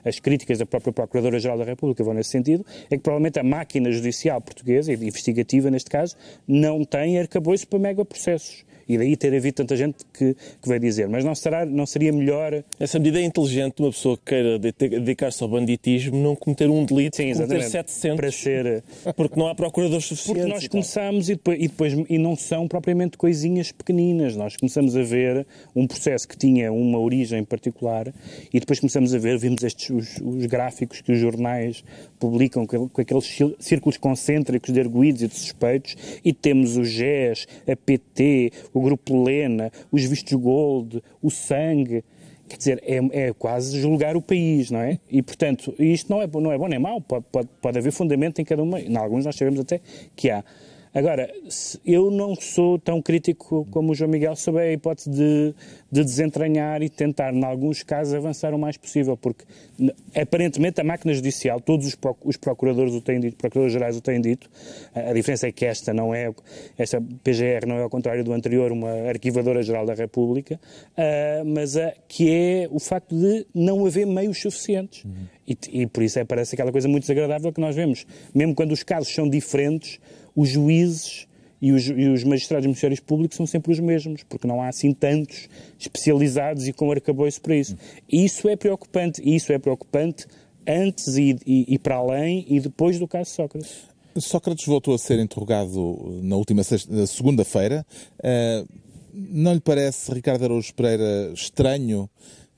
as 0.03 0.19
críticas 0.19 0.59
da 0.59 0.65
própria 0.65 0.91
Procuradora-Geral 0.91 1.57
da 1.57 1.63
República 1.63 2.03
vão 2.03 2.13
nesse 2.13 2.29
sentido, 2.29 2.65
é 2.89 2.97
que 2.97 3.03
provavelmente 3.03 3.39
a 3.39 3.43
máquina 3.43 3.91
judicial 3.91 4.41
portuguesa, 4.41 4.91
e 4.91 4.95
investigativa 4.95 5.69
neste 5.69 5.89
caso, 5.89 6.15
não 6.47 6.83
tem 6.83 7.19
arcabouço 7.19 7.67
para 7.67 7.79
mega 7.79 8.03
processos. 8.03 8.64
E 8.87 8.97
daí 8.97 9.15
ter 9.15 9.33
havido 9.35 9.55
tanta 9.55 9.75
gente 9.75 9.97
que, 10.13 10.33
que 10.33 10.67
vai 10.67 10.79
dizer, 10.79 11.07
mas 11.07 11.23
não, 11.23 11.33
será, 11.33 11.65
não 11.65 11.85
seria 11.85 12.11
melhor... 12.11 12.63
Essa 12.79 12.99
medida 12.99 13.19
é 13.19 13.23
inteligente 13.23 13.77
de 13.77 13.83
uma 13.83 13.91
pessoa 13.91 14.17
que 14.17 14.23
queira 14.25 14.59
dedicar-se 14.59 15.41
ao 15.43 15.49
banditismo, 15.49 16.17
não 16.17 16.35
cometer 16.35 16.69
um 16.69 16.85
delito, 16.85 17.15
Sim, 17.17 17.33
cometer 17.33 17.63
700, 17.63 18.15
para 18.15 18.31
ser... 18.31 18.83
porque 19.15 19.39
não 19.39 19.47
há 19.47 19.55
procuradores 19.55 20.05
suficientes. 20.05 20.43
Porque 20.43 20.53
nós 20.53 20.67
começamos 20.67 21.29
e 21.29 21.35
depois, 21.35 21.57
e 21.59 21.67
depois 21.67 21.93
e 22.09 22.17
não 22.17 22.35
são 22.35 22.67
propriamente 22.67 23.17
coisinhas 23.17 23.71
pequeninas, 23.71 24.35
nós 24.35 24.55
começamos 24.55 24.95
a 24.95 25.03
ver 25.03 25.45
um 25.75 25.87
processo 25.87 26.27
que 26.27 26.37
tinha 26.37 26.71
uma 26.71 26.99
origem 26.99 27.43
particular 27.43 28.13
e 28.53 28.59
depois 28.59 28.79
começamos 28.79 29.13
a 29.13 29.17
ver, 29.17 29.37
vimos 29.37 29.63
estes 29.63 29.89
os, 29.89 30.17
os 30.21 30.45
gráficos 30.45 31.01
que 31.01 31.11
os 31.11 31.19
jornais 31.19 31.83
publicam 32.19 32.65
com, 32.65 32.87
com 32.89 33.01
aqueles 33.01 33.37
círculos 33.59 33.97
concêntricos 33.97 34.73
de 34.73 34.79
arguídos 34.79 35.21
e 35.21 35.27
de 35.27 35.35
suspeitos 35.35 35.95
e 36.23 36.33
temos 36.33 36.77
o 36.77 36.83
GES, 36.83 37.47
a 37.67 37.75
PT, 37.75 38.51
o 38.75 38.81
Grupo 38.81 39.23
Lena, 39.23 39.71
os 39.89 40.03
vistos 40.03 40.33
gold, 40.33 41.01
o 41.21 41.31
sangue. 41.31 42.03
Quer 42.49 42.57
dizer, 42.57 42.83
é, 42.83 43.27
é, 43.27 43.33
quase 43.33 43.79
julgar 43.79 44.15
o 44.17 44.21
país, 44.21 44.69
não 44.69 44.81
é? 44.81 44.99
E, 45.09 45.21
portanto, 45.21 45.73
isto 45.79 46.11
não 46.11 46.21
é, 46.21 46.27
não 46.27 46.51
é 46.51 46.57
bom 46.57 46.67
nem 46.67 46.77
mau, 46.77 46.99
pode, 47.01 47.25
pode, 47.31 47.49
pode 47.61 47.79
haver 47.79 47.91
fundamento 47.91 48.39
em 48.39 48.45
cada 48.45 48.61
uma, 48.61 48.79
em 48.79 48.95
alguns 48.97 49.25
nós 49.25 49.35
sabemos 49.35 49.61
até 49.61 49.79
que 50.15 50.29
há. 50.29 50.43
Agora, 50.95 51.29
eu 51.85 52.09
não 52.09 52.35
sou 52.35 52.79
tão 52.79 53.01
crítico 53.01 53.67
como 53.69 53.91
o 53.91 53.95
João 53.95 54.09
Miguel 54.09 54.33
sobre 54.37 54.61
a 54.61 54.71
hipótese 54.71 55.09
de, 55.09 55.53
de 55.91 56.03
desentranhar 56.05 56.81
e 56.81 56.87
tentar, 56.87 57.33
em 57.33 57.43
alguns 57.43 57.83
casos, 57.83 58.13
avançar 58.13 58.53
o 58.53 58.57
mais 58.57 58.77
possível, 58.77 59.17
porque 59.17 59.43
aparentemente 60.15 60.79
a 60.79 60.85
máquina 60.85 61.13
judicial, 61.13 61.59
todos 61.59 61.85
os, 61.85 61.97
os 62.23 62.37
procuradores 62.37 62.93
o 62.93 63.01
têm 63.01 63.19
dito, 63.19 63.35
procuradores 63.35 63.73
gerais 63.73 63.97
o 63.97 64.01
têm 64.01 64.21
dito, 64.21 64.49
a, 64.95 65.09
a 65.09 65.13
diferença 65.13 65.47
é 65.47 65.51
que 65.51 65.65
esta 65.65 65.93
não 65.93 66.15
é, 66.15 66.33
esta 66.77 67.01
PGR 67.01 67.67
não 67.67 67.75
é 67.75 67.81
ao 67.81 67.89
contrário 67.89 68.23
do 68.23 68.31
anterior, 68.31 68.71
uma 68.71 69.09
arquivadora 69.09 69.61
geral 69.61 69.85
da 69.85 69.95
República, 69.95 70.57
ah, 70.95 71.43
mas 71.45 71.75
a, 71.75 71.93
que 72.07 72.31
é 72.31 72.69
o 72.71 72.79
facto 72.79 73.13
de 73.13 73.45
não 73.53 73.85
haver 73.85 74.07
meios 74.07 74.41
suficientes. 74.41 75.03
E, 75.45 75.57
e 75.81 75.87
por 75.87 76.03
isso 76.03 76.17
é, 76.19 76.23
parece 76.23 76.55
aquela 76.55 76.71
coisa 76.71 76.87
muito 76.87 77.03
desagradável 77.03 77.51
que 77.51 77.59
nós 77.59 77.75
vemos. 77.75 78.07
Mesmo 78.33 78.55
quando 78.55 78.71
os 78.71 78.81
casos 78.81 79.13
são 79.13 79.29
diferentes, 79.29 79.99
os 80.35 80.49
juízes 80.49 81.27
e 81.61 81.71
os, 81.71 81.87
e 81.87 82.07
os 82.09 82.23
magistrados 82.23 82.65
e 82.65 82.67
ministérios 82.67 82.99
públicos 82.99 83.37
são 83.37 83.47
sempre 83.47 83.71
os 83.71 83.79
mesmos, 83.79 84.23
porque 84.23 84.47
não 84.47 84.61
há 84.61 84.67
assim 84.67 84.93
tantos 84.93 85.47
especializados 85.79 86.67
e 86.67 86.73
com 86.73 86.91
arcabouço 86.91 87.41
para 87.41 87.55
isso. 87.55 87.75
Isso 88.11 88.47
é 88.49 88.55
preocupante, 88.55 89.21
e 89.23 89.35
isso 89.35 89.51
é 89.53 89.57
preocupante 89.57 90.25
antes 90.67 91.15
e, 91.17 91.37
e- 91.45 91.65
e 91.75 91.79
para 91.79 91.95
além 91.95 92.45
e 92.49 92.59
depois 92.59 92.99
do 92.99 93.07
caso 93.07 93.29
Sócrates. 93.31 93.71
Sócrates 94.17 94.65
voltou 94.65 94.93
a 94.93 94.97
ser 94.97 95.19
interrogado 95.19 96.19
na 96.23 96.35
última 96.35 96.63
segunda-feira. 96.63 97.85
Ah, 98.23 98.63
não 99.13 99.53
lhe 99.53 99.59
parece, 99.61 100.11
Ricardo 100.13 100.43
Araújo 100.43 100.73
Pereira, 100.73 101.31
estranho 101.33 102.09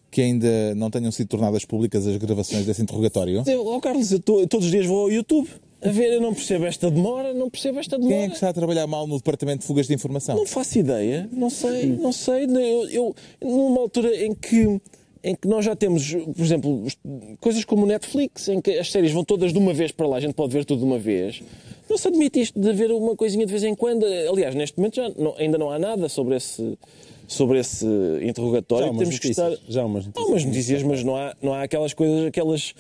que 0.09 0.21
ainda 0.21 0.73
não 0.75 0.89
tenham 0.89 1.11
sido 1.11 1.27
tornadas 1.27 1.65
públicas 1.65 2.07
as 2.07 2.17
gravações 2.17 2.65
desse 2.65 2.81
interrogatório? 2.81 3.43
Eu, 3.45 3.65
oh, 3.65 3.79
Carlos, 3.79 4.11
eu 4.11 4.19
tô- 4.19 4.47
todos 4.47 4.65
os 4.65 4.71
dias 4.71 4.85
vou 4.85 5.01
ao 5.01 5.11
YouTube 5.11 5.47
a 5.81 5.89
ver, 5.89 6.13
eu 6.13 6.21
não 6.21 6.33
percebo 6.33 6.65
esta 6.65 6.89
demora, 6.89 7.33
não 7.33 7.49
percebo 7.49 7.79
esta 7.79 7.97
demora. 7.97 8.15
Quem 8.15 8.23
é 8.25 8.27
que 8.29 8.33
está 8.35 8.49
a 8.49 8.53
trabalhar 8.53 8.87
mal 8.87 9.05
no 9.07 9.17
Departamento 9.17 9.59
de 9.61 9.65
Fugas 9.67 9.87
de 9.87 9.93
Informação? 9.93 10.35
Não 10.35 10.45
faço 10.45 10.79
ideia, 10.79 11.29
não 11.31 11.49
sei, 11.49 11.85
não 11.85 12.11
sei. 12.11 12.45
Eu, 12.45 12.89
eu, 12.89 13.15
numa 13.41 13.81
altura 13.81 14.15
em 14.25 14.33
que, 14.33 14.79
em 15.23 15.35
que 15.35 15.47
nós 15.47 15.63
já 15.65 15.75
temos, 15.75 16.13
por 16.13 16.41
exemplo, 16.43 16.83
coisas 17.39 17.63
como 17.63 17.83
o 17.83 17.85
Netflix, 17.87 18.47
em 18.49 18.59
que 18.59 18.71
as 18.77 18.91
séries 18.91 19.11
vão 19.11 19.23
todas 19.23 19.53
de 19.53 19.59
uma 19.59 19.73
vez 19.73 19.91
para 19.91 20.07
lá, 20.07 20.17
a 20.17 20.19
gente 20.19 20.33
pode 20.33 20.51
ver 20.53 20.65
tudo 20.65 20.79
de 20.79 20.85
uma 20.85 20.97
vez. 20.99 21.41
Não 21.89 21.97
se 21.97 22.07
admite 22.07 22.41
isto 22.41 22.59
de 22.59 22.69
haver 22.69 22.91
uma 22.91 23.15
coisinha 23.15 23.45
de 23.45 23.51
vez 23.51 23.63
em 23.63 23.73
quando. 23.75 24.05
Aliás, 24.05 24.53
neste 24.55 24.77
momento 24.77 24.95
já 24.95 25.09
não- 25.17 25.35
ainda 25.37 25.57
não 25.57 25.69
há 25.69 25.79
nada 25.79 26.09
sobre 26.09 26.35
esse, 26.35 26.77
sobre 27.27 27.59
esse 27.59 27.85
interrogatório. 28.23 28.85
Já 28.85 28.89
há 28.89 28.93
umas 28.93 29.03
Temos 29.07 29.19
que 29.19 29.27
notícias, 29.29 29.53
estar. 29.53 29.71
já 29.71 29.81
há 29.83 29.85
umas 29.85 30.03
Há 30.03 30.07
notícias. 30.07 30.29
umas 30.29 30.45
notícias, 30.45 30.83
mas 30.83 31.03
não 31.03 31.15
há, 31.15 31.35
não 31.41 31.53
há 31.53 31.63
aquelas 31.63 31.93
coisas, 31.93 32.25
aquelas. 32.25 32.73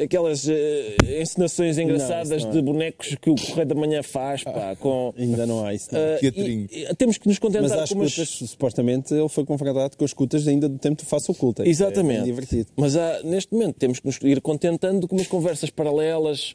Aquelas 0.00 0.48
eh, 0.48 0.96
encenações 1.20 1.78
engraçadas 1.78 2.42
não 2.44 2.50
há. 2.50 2.52
de 2.54 2.62
bonecos 2.62 3.16
que 3.20 3.30
o 3.30 3.34
Correio 3.34 3.66
da 3.66 3.74
Manhã 3.74 4.02
faz, 4.02 4.44
pá, 4.44 4.76
com. 4.76 5.12
Ainda 5.16 5.46
não 5.46 5.64
há 5.64 5.74
isso. 5.74 5.88
não. 5.92 6.00
Ah, 6.00 6.18
teatrinho. 6.18 6.68
e- 6.70 6.84
e 6.84 6.94
temos 6.94 7.18
que 7.18 7.26
nos 7.26 7.38
contentar 7.38 7.88
com 7.88 7.94
umas- 7.94 8.16
escutas, 8.16 8.50
supostamente 8.50 9.12
ele 9.14 9.28
foi 9.28 9.44
confrontado 9.44 9.96
com 9.96 10.04
as 10.04 10.10
escutas 10.10 10.46
ainda 10.46 10.68
do 10.68 10.78
tempo 10.78 11.02
do 11.02 11.06
Faça 11.06 11.32
Oculta. 11.32 11.62
Isso 11.62 11.82
Exatamente. 11.82 12.20
É 12.20 12.24
divertido. 12.24 12.68
Mas 12.76 12.96
há, 12.96 13.22
neste 13.24 13.52
momento 13.52 13.76
temos 13.76 13.98
que 13.98 14.06
nos 14.06 14.18
ir 14.22 14.40
contentando 14.40 15.08
com 15.08 15.16
umas 15.16 15.26
conversas 15.26 15.70
paralelas, 15.70 16.54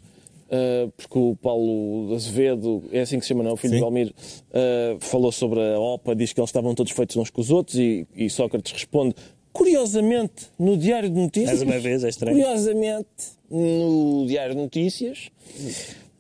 ah, 0.52 0.88
porque 0.96 1.18
o 1.20 1.36
Paulo 1.36 2.14
Azevedo, 2.16 2.84
é 2.92 3.02
assim 3.02 3.18
que 3.20 3.26
se 3.26 3.30
chama, 3.30 3.44
não? 3.44 3.54
O 3.54 3.58
filho 3.58 3.74
Sim. 3.74 3.80
de 3.80 3.84
Almir, 3.84 4.14
ah, 4.54 4.96
falou 5.00 5.32
sobre 5.32 5.60
a 5.60 5.80
OPA, 5.80 6.16
diz 6.16 6.32
que 6.32 6.40
eles 6.40 6.50
estavam 6.50 6.74
todos 6.76 6.92
feitos 6.94 7.18
uns 7.18 7.30
com 7.30 7.42
os 7.42 7.52
outros 7.52 7.78
e, 7.78 8.08
e 8.16 8.30
Sócrates 8.30 8.72
responde, 8.72 9.16
curiosamente, 9.54 10.48
no 10.60 10.76
Diário 10.76 11.10
de 11.10 11.16
Notícias. 11.20 11.60
Mais 11.60 11.62
uma 11.62 11.80
vez, 11.80 12.04
é 12.04 12.10
estranho. 12.10 12.36
Curiosamente, 12.38 13.08
no 13.50 14.26
Diário 14.28 14.56
de 14.56 14.62
Notícias. 14.62 15.30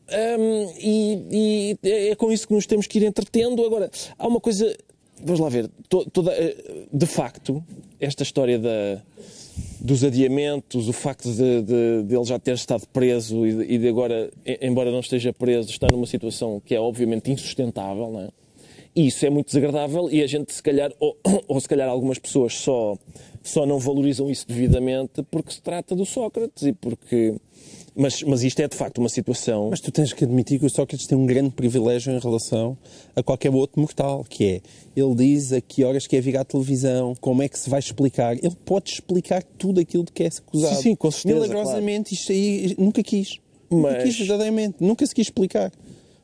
Hum, 0.09 0.73
e, 0.79 1.75
e 1.83 2.09
é 2.11 2.15
com 2.15 2.31
isso 2.31 2.47
que 2.47 2.53
nos 2.53 2.65
temos 2.67 2.85
que 2.87 2.99
ir 2.99 3.03
entretendo. 3.05 3.65
Agora, 3.65 3.89
há 4.17 4.27
uma 4.27 4.39
coisa. 4.39 4.75
Vamos 5.23 5.39
lá 5.39 5.49
ver. 5.49 5.69
to- 5.89 6.05
toda, 6.11 6.31
eh, 6.33 6.55
de 6.91 7.05
facto, 7.05 7.63
esta 7.99 8.23
história 8.23 8.59
da, 8.59 9.01
dos 9.79 10.03
adiamentos, 10.03 10.87
o 10.89 10.93
facto 10.93 11.31
de, 11.31 11.61
de- 11.61 12.03
de 12.03 12.15
ele 12.15 12.25
já 12.25 12.37
ter 12.37 12.53
estado 12.53 12.85
preso 12.91 13.45
e 13.47 13.53
de, 13.53 13.73
e 13.73 13.77
de 13.77 13.87
agora, 13.87 14.29
embora 14.61 14.91
não 14.91 14.99
esteja 14.99 15.31
preso, 15.31 15.69
está 15.69 15.87
numa 15.89 16.05
situação 16.05 16.61
que 16.63 16.75
é 16.75 16.79
obviamente 16.79 17.31
insustentável, 17.31 18.11
não 18.11 18.19
é? 18.21 18.29
E 18.95 19.07
isso 19.07 19.25
é 19.25 19.29
muito 19.29 19.47
desagradável 19.47 20.07
e 20.11 20.21
a 20.21 20.27
gente, 20.27 20.53
se 20.53 20.61
calhar, 20.61 20.91
ou, 20.99 21.17
ou 21.47 21.59
se 21.59 21.67
calhar 21.67 21.89
algumas 21.89 22.19
pessoas 22.19 22.53
só, 22.55 22.97
só 23.41 23.65
não 23.65 23.79
valorizam 23.79 24.29
isso 24.29 24.47
devidamente 24.47 25.23
porque 25.31 25.51
se 25.51 25.61
trata 25.61 25.95
do 25.95 26.05
Sócrates 26.05 26.63
e 26.63 26.73
porque. 26.73 27.35
Mas, 27.95 28.23
mas 28.23 28.43
isto 28.43 28.59
é 28.59 28.67
de 28.67 28.75
facto 28.75 28.97
uma 28.97 29.09
situação. 29.09 29.69
Mas 29.69 29.79
tu 29.79 29.91
tens 29.91 30.13
que 30.13 30.23
admitir 30.23 30.59
que 30.59 30.65
o 30.65 30.69
Sócrates 30.69 31.05
tem 31.05 31.15
um 31.15 31.27
grande 31.27 31.51
privilégio 31.51 32.11
em 32.11 32.19
relação 32.19 32.75
a 33.15 33.21
qualquer 33.21 33.51
outro 33.51 33.79
mortal, 33.79 34.25
que 34.27 34.45
é, 34.45 34.61
ele 34.95 35.13
diz 35.13 35.53
a 35.53 35.61
que 35.61 35.83
horas 35.83 36.07
quer 36.07 36.19
vir 36.19 36.35
à 36.37 36.43
televisão, 36.43 37.13
como 37.21 37.43
é 37.43 37.47
que 37.47 37.57
se 37.59 37.69
vai 37.69 37.79
explicar. 37.79 38.35
Ele 38.35 38.55
pode 38.65 38.89
explicar 38.89 39.43
tudo 39.43 39.79
aquilo 39.79 40.03
de 40.03 40.11
que 40.11 40.23
é 40.23 40.27
acusado. 40.27 40.75
Sim, 40.75 40.81
sim, 40.81 40.95
com 40.95 41.11
certeza, 41.11 41.35
Milagrosamente, 41.35 42.15
isto 42.15 42.31
aí 42.31 42.75
nunca 42.79 43.03
quis. 43.03 43.37
Nunca 43.69 43.91
Mas- 43.91 44.03
quis, 44.03 44.17
verdadeiramente. 44.17 44.75
Nunca 44.79 45.05
se 45.05 45.13
quis 45.13 45.27
explicar. 45.27 45.71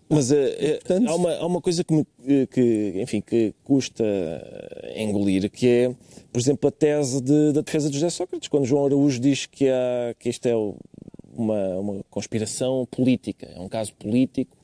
Mas 0.09 0.31
eh, 0.31 0.79
portanto- 0.83 1.07
há, 1.07 1.15
uma, 1.15 1.33
há 1.35 1.45
uma 1.45 1.61
coisa 1.61 1.83
que, 1.83 1.93
me, 1.93 2.05
eh, 2.27 2.47
que, 2.47 2.93
enfim, 3.01 3.21
que 3.21 3.53
custa 3.63 4.03
engolir, 4.95 5.49
que 5.51 5.67
é, 5.67 5.95
por 6.33 6.39
exemplo, 6.39 6.67
a 6.67 6.71
tese 6.71 7.21
de- 7.21 7.51
da 7.53 7.61
defesa 7.61 7.89
de 7.89 7.95
José 7.95 8.09
Sócrates, 8.09 8.47
quando 8.49 8.65
João 8.65 8.85
Araújo 8.85 9.19
diz 9.19 9.45
que, 9.45 9.69
há, 9.69 10.15
que 10.17 10.27
isto 10.29 10.45
é 10.47 10.55
uma, 11.35 11.75
uma 11.77 12.03
conspiração 12.09 12.87
política, 12.89 13.47
é 13.55 13.59
um 13.59 13.69
caso 13.69 13.93
político 13.93 14.57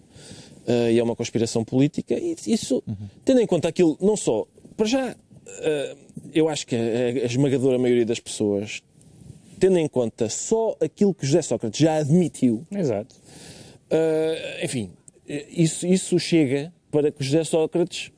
eh, 0.68 0.94
e 0.94 1.00
é 1.00 1.04
uma 1.04 1.16
conspiração 1.16 1.64
política, 1.64 2.16
e 2.16 2.36
isso, 2.48 2.82
tendo 3.24 3.40
em 3.40 3.46
conta 3.46 3.68
aquilo, 3.70 3.96
não 4.02 4.18
só, 4.18 4.48
para 4.76 4.88
já, 4.88 5.16
eh, 5.60 5.96
eu 6.34 6.50
acho 6.50 6.66
que 6.66 6.76
a, 6.76 6.80
a 6.80 7.26
esmagadora 7.28 7.78
maioria 7.78 8.06
das 8.06 8.20
pessoas, 8.20 8.82
tendo 9.60 9.78
em 9.78 9.88
conta 9.88 10.28
só 10.28 10.76
aquilo 10.82 11.14
que 11.14 11.24
José 11.24 11.44
Sócrates 11.44 11.80
já 11.80 11.98
admitiu, 11.98 12.66
Exato. 12.72 13.16
Uh, 13.86 14.66
enfim, 14.66 14.90
isso, 15.28 15.86
isso 15.88 16.20
chega 16.20 16.72
para 16.92 17.12
que 17.12 17.24
José 17.24 17.44
Sócrates, 17.44 18.12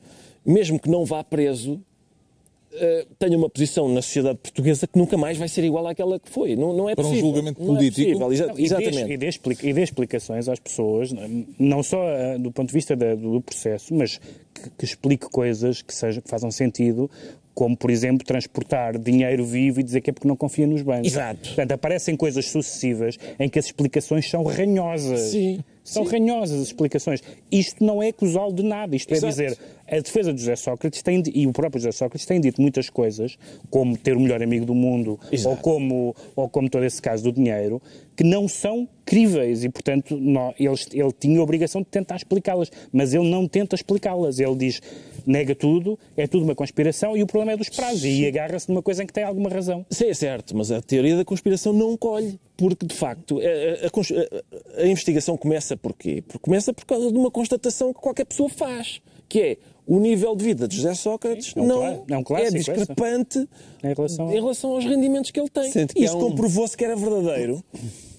mesmo 0.44 0.78
que 0.78 0.88
não 0.88 1.04
vá 1.04 1.22
preso, 1.24 1.74
uh, 1.74 3.06
tenha 3.18 3.36
uma 3.36 3.48
posição 3.50 3.88
na 3.88 4.00
sociedade 4.02 4.38
portuguesa 4.38 4.86
que 4.86 4.98
nunca 4.98 5.16
mais 5.16 5.36
vai 5.38 5.48
ser 5.48 5.64
igual 5.64 5.86
àquela 5.86 6.18
que 6.18 6.28
foi. 6.30 6.54
Não, 6.56 6.72
não 6.76 6.88
é 6.88 6.94
Para 6.94 7.04
um 7.04 7.08
possível. 7.08 7.30
julgamento 7.30 7.62
Não 7.62 7.74
é 7.74 7.76
político. 7.78 8.06
possível, 8.08 8.32
exa- 8.32 8.46
Não, 8.46 8.52
e 8.54 8.56
dê- 8.56 8.62
exatamente. 8.62 9.12
E 9.12 9.16
dê, 9.16 9.28
e 9.68 9.72
dê 9.72 9.82
explicações 9.82 10.48
às 10.48 10.58
pessoas, 10.58 11.10
não 11.58 11.82
só 11.82 12.02
eh, 12.08 12.38
do 12.38 12.50
ponto 12.52 12.68
de 12.68 12.74
vista 12.74 12.94
da- 12.94 13.14
do 13.14 13.40
processo, 13.40 13.94
mas 13.94 14.18
que, 14.54 14.70
que 14.78 14.84
explique 14.84 15.28
coisas 15.28 15.82
que, 15.82 15.94
sejam, 15.94 16.22
que 16.22 16.28
façam 16.30 16.50
sentido, 16.50 17.10
como, 17.54 17.76
por 17.76 17.90
exemplo, 17.90 18.24
transportar 18.24 18.96
dinheiro 18.96 19.44
vivo 19.44 19.80
e 19.80 19.82
dizer 19.82 20.00
que 20.00 20.10
é 20.10 20.12
porque 20.12 20.28
não 20.28 20.36
confia 20.36 20.64
nos 20.64 20.80
bancos. 20.82 21.08
Exato. 21.10 21.40
Portanto, 21.48 21.72
aparecem 21.72 22.16
coisas 22.16 22.46
sucessivas 22.48 23.18
em 23.40 23.48
que 23.48 23.58
as 23.58 23.64
explicações 23.66 24.30
são 24.30 24.44
ranhosas. 24.44 25.20
Sim. 25.32 25.58
São 25.88 26.04
Sim. 26.04 26.12
ranhosas 26.12 26.60
as 26.60 26.66
explicações. 26.66 27.22
Isto 27.50 27.82
não 27.84 28.02
é 28.02 28.08
acusá-lo 28.08 28.52
de 28.52 28.62
nada. 28.62 28.94
Isto 28.94 29.12
Exato. 29.12 29.26
é 29.26 29.30
dizer, 29.46 29.58
a 29.90 29.96
defesa 30.00 30.32
de 30.34 30.40
José 30.40 30.56
Sócrates 30.56 31.02
tem, 31.02 31.22
e 31.34 31.46
o 31.46 31.52
próprio 31.52 31.80
José 31.80 31.92
Sócrates 31.92 32.26
tem 32.26 32.40
dito 32.40 32.60
muitas 32.60 32.90
coisas, 32.90 33.38
como 33.70 33.96
ter 33.96 34.16
o 34.16 34.20
melhor 34.20 34.42
amigo 34.42 34.66
do 34.66 34.74
mundo, 34.74 35.18
Exato. 35.32 35.48
ou 35.50 35.56
como, 35.56 36.16
ou 36.36 36.48
como 36.48 36.68
todo 36.68 36.84
esse 36.84 37.00
caso 37.00 37.24
do 37.24 37.32
dinheiro, 37.32 37.80
que 38.14 38.22
não 38.24 38.46
são 38.48 38.86
críveis 39.04 39.64
e, 39.64 39.68
portanto, 39.70 40.16
nó- 40.18 40.52
eles- 40.58 40.86
ele 40.92 41.12
tinha 41.18 41.40
a 41.40 41.42
obrigação 41.42 41.80
de 41.80 41.86
tentar 41.88 42.16
explicá-las, 42.16 42.70
mas 42.92 43.14
ele 43.14 43.30
não 43.30 43.48
tenta 43.48 43.74
explicá-las. 43.74 44.38
Ele 44.38 44.56
diz, 44.56 44.82
nega 45.28 45.54
tudo, 45.54 45.98
é 46.16 46.26
tudo 46.26 46.44
uma 46.44 46.54
conspiração 46.54 47.16
e 47.16 47.22
o 47.22 47.26
problema 47.26 47.52
é 47.52 47.56
dos 47.56 47.68
prazos 47.68 48.02
e 48.04 48.26
agarra-se 48.26 48.68
numa 48.68 48.82
coisa 48.82 49.02
em 49.02 49.06
que 49.06 49.12
tem 49.12 49.22
alguma 49.24 49.50
razão. 49.50 49.84
Sim, 49.90 50.06
é 50.06 50.14
certo, 50.14 50.56
mas 50.56 50.72
a 50.72 50.80
teoria 50.80 51.16
da 51.16 51.24
conspiração 51.24 51.72
não 51.72 51.96
colhe, 51.96 52.40
porque 52.56 52.86
de 52.86 52.94
facto 52.94 53.38
a, 53.38 53.86
a- 53.86 54.82
a 54.82 54.86
investigação 54.86 55.36
começa 55.36 55.76
por 55.76 55.92
quê? 55.94 56.22
Porque 56.26 56.38
começa 56.42 56.72
por 56.72 56.84
causa 56.86 57.12
de 57.12 57.18
uma 57.18 57.30
constatação 57.30 57.92
que 57.92 58.00
qualquer 58.00 58.24
pessoa 58.24 58.48
faz, 58.48 59.00
que 59.28 59.40
é 59.40 59.56
o 59.86 59.98
nível 60.00 60.34
de 60.36 60.44
vida 60.44 60.66
de 60.68 60.76
José 60.76 60.94
Sócrates 60.94 61.52
é 61.56 61.60
um 61.60 61.66
não 61.66 61.84
é 61.84 62.16
um 62.18 62.22
clássico 62.22 62.56
esse. 62.58 62.70
discrepante 62.74 63.38
Em 63.84 63.94
relação 63.94 64.30
em 64.30 64.34
relação 64.34 64.72
aos 64.72 64.84
rendimentos 64.84 65.30
que 65.30 65.38
ele 65.40 65.48
tem. 65.48 65.70
Que 65.70 66.04
Isso 66.04 66.14
há 66.14 66.18
um- 66.18 66.28
comprovou-se 66.30 66.76
que 66.76 66.84
era 66.84 66.96
verdadeiro. 66.96 67.62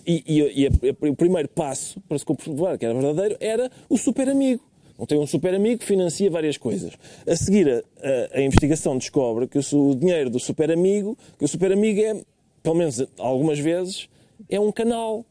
E, 0.08 0.24
e- 0.26 0.62
e 0.64 0.68
a- 0.68 1.10
o 1.10 1.16
primeiro 1.16 1.48
passo 1.50 2.00
para 2.08 2.18
se 2.18 2.26
comprovar 2.26 2.78
que 2.78 2.86
era 2.86 2.94
verdadeiro 2.96 3.38
era 3.40 3.70
o 3.88 3.98
super 3.98 4.28
amigo. 4.30 4.64
Tem 5.08 5.18
um 5.18 5.28
super 5.28 5.54
amigo 5.54 5.80
que 5.80 5.86
financia 5.86 6.30
várias 6.30 6.58
coisas. 6.58 6.94
A 7.28 7.36
seguir, 7.36 7.70
a, 7.70 7.78
a- 7.78 8.38
a 8.40 8.42
investigação 8.42 8.98
descobre 8.98 9.48
que 9.48 9.58
o, 9.58 9.90
o 9.90 9.96
dinheiro 9.96 10.30
do 10.30 10.40
super 10.40 10.72
amigo, 10.72 11.18
que 11.38 11.46
o 11.46 11.48
super 11.48 11.72
amigo 11.72 12.00
é, 12.02 12.22
pelo 12.62 12.76
menos 12.76 13.04
algumas 13.18 13.60
vezes, 13.60 14.10
é 14.50 14.60
um 14.60 14.72
canal. 14.72 15.26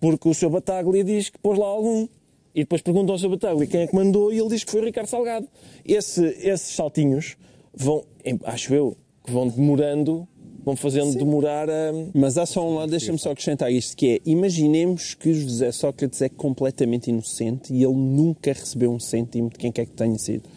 Porque 0.00 0.28
o 0.28 0.34
seu 0.34 0.50
Bataglia 0.50 1.02
diz 1.04 1.30
que 1.30 1.38
pôs 1.38 1.58
lá 1.58 1.66
algum. 1.66 2.06
E 2.54 2.60
depois 2.60 2.82
perguntam 2.82 3.14
ao 3.14 3.18
seu 3.18 3.30
Bataglia 3.30 3.66
quem 3.66 3.80
é 3.80 3.86
que 3.86 3.94
mandou 3.94 4.32
e 4.32 4.38
ele 4.38 4.48
diz 4.48 4.62
que 4.64 4.70
foi 4.70 4.80
o 4.80 4.84
Ricardo 4.84 5.06
Salgado. 5.08 5.48
Esse- 5.84 6.36
esses 6.40 6.74
saltinhos 6.74 7.36
vão, 7.74 8.04
acho 8.44 8.74
eu, 8.74 8.96
que 9.24 9.32
vão 9.32 9.48
demorando 9.48 10.28
vão 10.64 10.74
fazendo 10.74 11.16
demorar 11.16 11.68
a. 11.68 11.92
Mas 12.14 12.38
há 12.38 12.46
só 12.46 12.66
um 12.68 12.76
lado, 12.76 12.90
deixa-me 12.90 13.18
só 13.18 13.30
acrescentar 13.32 13.70
isto, 13.70 13.96
que 13.96 14.14
é, 14.14 14.20
imaginemos 14.24 15.14
que 15.14 15.32
José 15.34 15.70
Sócrates 15.70 16.22
é 16.22 16.28
completamente 16.28 17.10
inocente 17.10 17.72
e 17.72 17.84
ele 17.84 17.94
nunca 17.94 18.52
recebeu 18.52 18.92
um 18.92 18.98
cêntimo 18.98 19.50
de 19.50 19.58
quem 19.58 19.70
quer 19.70 19.86
que 19.86 19.92
tenha 19.92 20.18
sido. 20.18 20.48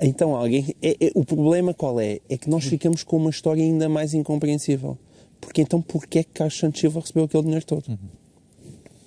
Então 0.00 0.34
alguém... 0.34 0.74
É, 0.82 1.06
é, 1.06 1.10
o 1.14 1.24
problema 1.24 1.72
qual 1.72 2.00
é? 2.00 2.20
É 2.28 2.36
que 2.36 2.48
nós 2.50 2.64
ficamos 2.64 3.04
com 3.04 3.16
uma 3.16 3.30
história 3.30 3.62
ainda 3.62 3.88
mais 3.88 4.14
incompreensível. 4.14 4.98
Porque 5.40 5.60
então 5.60 5.80
porquê 5.80 6.20
é 6.20 6.24
que 6.24 6.30
Carlos 6.30 6.58
Santos 6.58 6.80
Silva 6.80 7.00
recebeu 7.00 7.24
aquele 7.24 7.42
dinheiro 7.44 7.64
todo? 7.64 7.98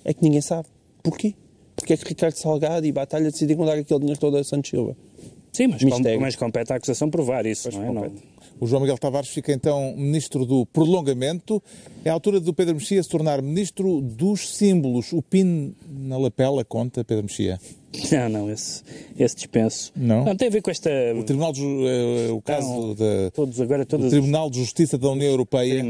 É 0.04 0.14
que 0.14 0.22
ninguém 0.22 0.40
sabe. 0.40 0.68
Porquê? 1.02 1.34
Porque 1.76 1.92
é 1.92 1.96
que 1.96 2.08
Ricardo 2.08 2.34
Salgado 2.34 2.86
e 2.86 2.92
Batalha 2.92 3.30
decidiram 3.30 3.64
dar 3.64 3.76
aquele 3.76 4.00
dinheiro 4.00 4.20
todo 4.20 4.36
a 4.36 4.44
Santos 4.44 4.70
Silva? 4.70 4.96
Sim, 5.52 5.68
mas, 5.68 5.82
com, 5.82 6.20
mas 6.20 6.36
compete 6.36 6.72
à 6.72 6.76
acusação 6.76 7.10
provar 7.10 7.44
isso, 7.46 7.70
não 7.72 7.82
é? 7.82 7.92
Não- 7.92 8.12
O 8.60 8.66
João 8.66 8.80
Miguel 8.80 8.98
Tavares 8.98 9.28
fica 9.28 9.52
então 9.52 9.94
ministro 9.96 10.44
do 10.44 10.66
prolongamento. 10.66 11.62
É 12.04 12.10
a 12.10 12.12
altura 12.12 12.40
do 12.40 12.52
Pedro 12.52 12.74
Mexia 12.74 13.02
se 13.02 13.08
tornar 13.08 13.40
ministro 13.40 14.00
dos 14.00 14.56
símbolos. 14.56 15.12
O 15.12 15.22
PIN 15.22 15.74
na 15.88 16.18
lapela 16.18 16.64
conta, 16.64 17.04
Pedro 17.04 17.24
Mexia? 17.24 17.60
Não, 18.12 18.28
não, 18.28 18.50
esse, 18.50 18.82
esse 19.18 19.36
dispenso. 19.36 19.92
Não? 19.96 20.36
tem 20.36 20.48
a 20.48 20.50
ver 20.50 20.60
com 20.60 20.70
esta. 20.70 20.90
O 21.16 21.22
Tribunal 21.24 21.52
de 21.52 21.62
eh, 21.62 22.30
o 22.30 22.40
caso 22.42 22.68
Não, 22.68 22.94
da, 22.94 23.30
Todos 23.32 23.60
agora, 23.60 23.84
do 23.84 23.88
todos 23.88 24.10
Tribunal 24.10 24.50
de 24.50 24.58
Justiça 24.58 24.98
da 24.98 25.08
União 25.08 25.30
Europeia 25.30 25.82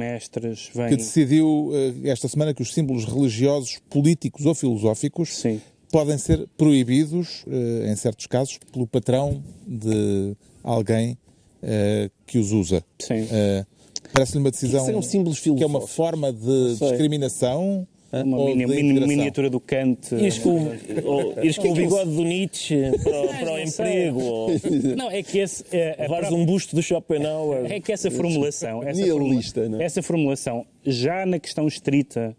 vêm. 0.74 0.88
que 0.88 0.96
decidiu 0.96 1.70
eh, 1.72 2.08
esta 2.08 2.28
semana 2.28 2.54
que 2.54 2.62
os 2.62 2.72
símbolos 2.72 3.04
religiosos, 3.04 3.80
políticos 3.90 4.46
ou 4.46 4.54
filosóficos 4.54 5.36
Sim. 5.36 5.60
podem 5.90 6.16
ser 6.18 6.46
proibidos, 6.56 7.44
eh, 7.48 7.90
em 7.90 7.96
certos 7.96 8.26
casos, 8.26 8.58
pelo 8.72 8.86
patrão 8.86 9.42
de 9.66 10.36
alguém 10.62 11.18
eh, 11.62 12.10
que 12.26 12.38
os 12.38 12.52
usa. 12.52 12.84
Sim. 12.98 13.26
Eh, 13.30 13.64
Parece-lhe 14.12 14.38
uma 14.40 14.50
decisão 14.50 14.84
serão 14.86 15.02
símbolos 15.02 15.38
que 15.40 15.62
é 15.62 15.66
uma 15.66 15.80
forma 15.86 16.32
de 16.32 16.76
discriminação 16.80 17.86
Uma 18.10 18.38
ou 18.38 18.46
mini- 18.48 18.64
de 18.64 18.82
mini- 18.82 19.06
miniatura 19.06 19.50
do 19.50 19.60
Kant. 19.60 20.14
Ires 20.14 20.38
com, 20.38 20.64
com 20.64 21.68
o 21.70 21.74
bigode 21.74 22.10
do 22.14 22.22
Nietzsche 22.24 22.76
para, 23.02 23.20
o- 23.22 23.28
para 23.28 23.52
o 23.52 23.58
emprego, 23.58 24.20
ou 24.22 24.48
Não, 24.96 25.10
é 25.10 25.22
que 25.22 25.38
esse. 25.38 25.62
É, 25.70 25.94
a 25.98 26.02
levares 26.02 26.32
um 26.32 26.44
busto 26.46 26.74
do 26.74 26.82
Schopenhauer. 26.82 27.70
é 27.70 27.80
que 27.80 27.92
essa 27.92 28.10
formulação. 28.10 28.82
Essa, 28.82 29.04
formula- 29.06 29.68
não 29.68 29.80
é? 29.80 29.84
essa 29.84 30.02
formulação, 30.02 30.64
já 30.86 31.26
na 31.26 31.38
questão 31.38 31.68
estrita, 31.68 32.34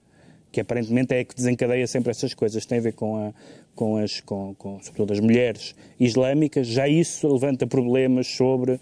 que 0.51 0.60
aparentemente 0.60 1.13
é 1.13 1.19
a 1.19 1.23
que 1.23 1.36
desencadeia 1.36 1.86
sempre 1.86 2.10
essas 2.10 2.34
coisas, 2.34 2.65
tem 2.65 2.79
a 2.79 2.82
ver 2.82 2.93
com, 2.93 3.15
a, 3.17 3.32
com 3.75 3.97
as, 3.97 4.19
com, 4.21 4.55
com, 4.58 4.79
sobretudo 4.82 5.13
as 5.13 5.19
mulheres 5.19 5.75
islâmicas, 5.99 6.65
já 6.65 6.88
isso 6.88 7.27
levanta 7.32 7.67
problemas 7.67 8.25
sobre 8.25 8.73
eh, 8.73 8.79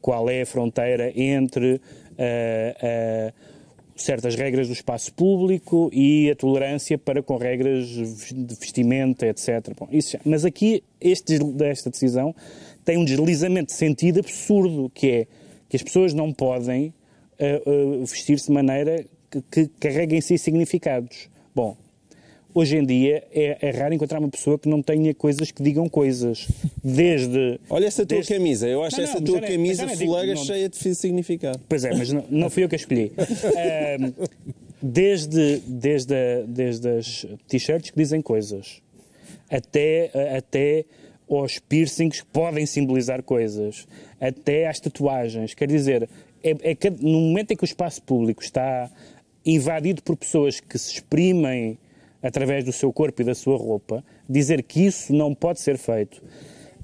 qual 0.00 0.28
é 0.30 0.42
a 0.42 0.46
fronteira 0.46 1.12
entre 1.14 1.80
eh, 2.16 2.76
eh, 2.82 3.32
certas 3.96 4.34
regras 4.36 4.68
do 4.68 4.72
espaço 4.72 5.12
público 5.12 5.90
e 5.92 6.30
a 6.30 6.34
tolerância 6.36 6.96
para 6.96 7.22
com 7.22 7.36
regras 7.36 7.86
de 7.88 8.54
vestimenta, 8.54 9.26
etc. 9.26 9.72
Bom, 9.78 9.88
isso 9.90 10.12
já- 10.12 10.20
Mas 10.24 10.44
aqui, 10.44 10.82
este, 11.00 11.38
esta 11.64 11.90
decisão 11.90 12.34
tem 12.84 12.96
um 12.96 13.04
deslizamento 13.04 13.66
de 13.72 13.72
sentido 13.78 14.20
absurdo, 14.20 14.90
que 14.94 15.08
é 15.10 15.26
que 15.68 15.76
as 15.76 15.82
pessoas 15.82 16.14
não 16.14 16.32
podem 16.32 16.94
eh, 17.38 17.62
eh, 17.64 17.98
vestir-se 18.00 18.46
de 18.46 18.52
maneira 18.52 19.04
que, 19.30 19.42
que 19.42 19.66
carregue 19.80 20.16
em 20.16 20.20
si 20.20 20.38
significados. 20.38 21.28
Bom, 21.54 21.76
hoje 22.58 22.76
em 22.76 22.84
dia 22.84 23.24
é, 23.32 23.58
é 23.60 23.70
raro 23.70 23.94
encontrar 23.94 24.18
uma 24.18 24.28
pessoa 24.28 24.58
que 24.58 24.68
não 24.68 24.82
tenha 24.82 25.14
coisas 25.14 25.50
que 25.50 25.62
digam 25.62 25.88
coisas. 25.88 26.48
Desde. 26.82 27.60
Olha 27.70 27.86
essa 27.86 28.04
tua 28.06 28.16
desde- 28.18 28.34
camisa. 28.34 28.66
Eu 28.68 28.82
acho 28.82 28.96
Não, 28.96 29.04
essa 29.04 29.14
não, 29.14 29.24
tua 29.24 29.40
camisa 29.40 29.88
fuleira 29.88 30.34
não- 30.34 30.44
cheia 30.44 30.68
de 30.68 30.76
significado. 30.94 31.60
Pois 31.68 31.84
é, 31.84 31.94
mas 31.94 32.12
não, 32.12 32.24
não 32.30 32.50
fui 32.50 32.64
eu 32.64 32.68
que 32.68 32.74
a 32.74 32.78
escolhi. 32.78 33.12
Ahm, 33.18 34.12
desde, 34.82 35.58
desde, 35.66 36.14
a- 36.14 36.44
desde 36.46 36.88
as 36.88 37.26
t-shirts 37.48 37.90
que 37.90 37.96
dizem 37.96 38.20
coisas, 38.22 38.80
até, 39.50 40.10
até 40.36 40.84
aos 41.30 41.58
piercings 41.58 42.20
que 42.20 42.26
podem 42.26 42.64
simbolizar 42.66 43.22
coisas, 43.22 43.86
até 44.20 44.66
às 44.68 44.80
tatuagens. 44.80 45.54
Quer 45.54 45.68
dizer, 45.68 46.08
é, 46.42 46.56
é 46.70 46.74
que 46.74 46.90
no 46.90 47.20
momento 47.20 47.52
em 47.52 47.56
que 47.56 47.64
o 47.64 47.66
espaço 47.66 48.02
público 48.02 48.42
está 48.42 48.90
invadido 49.44 50.02
por 50.02 50.16
pessoas 50.16 50.60
que 50.60 50.78
se 50.78 50.94
exprimem 50.94 51.78
através 52.22 52.64
do 52.64 52.72
seu 52.72 52.92
corpo 52.92 53.22
e 53.22 53.24
da 53.24 53.34
sua 53.34 53.56
roupa, 53.56 54.04
dizer 54.28 54.62
que 54.62 54.86
isso 54.86 55.12
não 55.12 55.34
pode 55.34 55.60
ser 55.60 55.76
feito. 55.78 56.22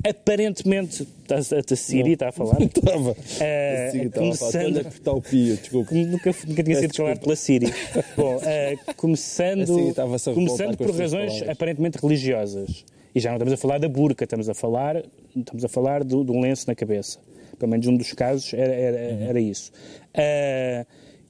Aparentemente, 0.06 1.08
a, 1.30 1.36
a 1.72 1.76
Siri 1.76 2.12
está 2.12 2.28
a 2.28 2.32
falar. 2.32 2.60
Estava. 2.62 3.14
Sim, 3.14 4.02
estava 4.02 4.28
a 4.30 4.34
falar. 4.36 4.52
começando- 4.52 4.86
o 5.06 5.22
pio, 5.22 5.56
desculpa. 5.56 5.94
Nunca, 5.94 6.34
nunca 6.46 6.62
tinha 6.62 6.76
sido 6.80 6.92
calado 6.94 7.20
pela 7.20 7.36
Siri. 7.36 7.72
Bom, 8.16 8.38
eh, 8.44 8.76
começando, 8.96 9.62
Assim, 9.62 9.90
a 9.90 10.34
começando 10.34 10.76
com 10.76 10.84
por 10.84 10.94
razões 10.94 11.32
palavras. 11.32 11.48
aparentemente 11.48 11.98
religiosas. 12.02 12.84
E 13.14 13.20
já 13.20 13.30
não 13.30 13.36
estamos 13.36 13.54
a 13.54 13.56
falar 13.56 13.78
da 13.78 13.88
burca, 13.88 14.24
estamos 14.24 14.48
a 14.48 14.54
falar, 14.54 15.02
estamos 15.34 15.64
a 15.64 15.68
falar 15.68 16.04
do, 16.04 16.22
de 16.24 16.32
um 16.32 16.40
lenço 16.40 16.64
na 16.66 16.74
cabeça. 16.74 17.18
Pelo 17.58 17.70
menos 17.70 17.86
um 17.86 17.96
dos 17.96 18.12
casos 18.12 18.52
era, 18.52 18.74
era, 18.74 18.96
era 18.98 19.40
isso. 19.40 19.72
Eh, 20.12 20.84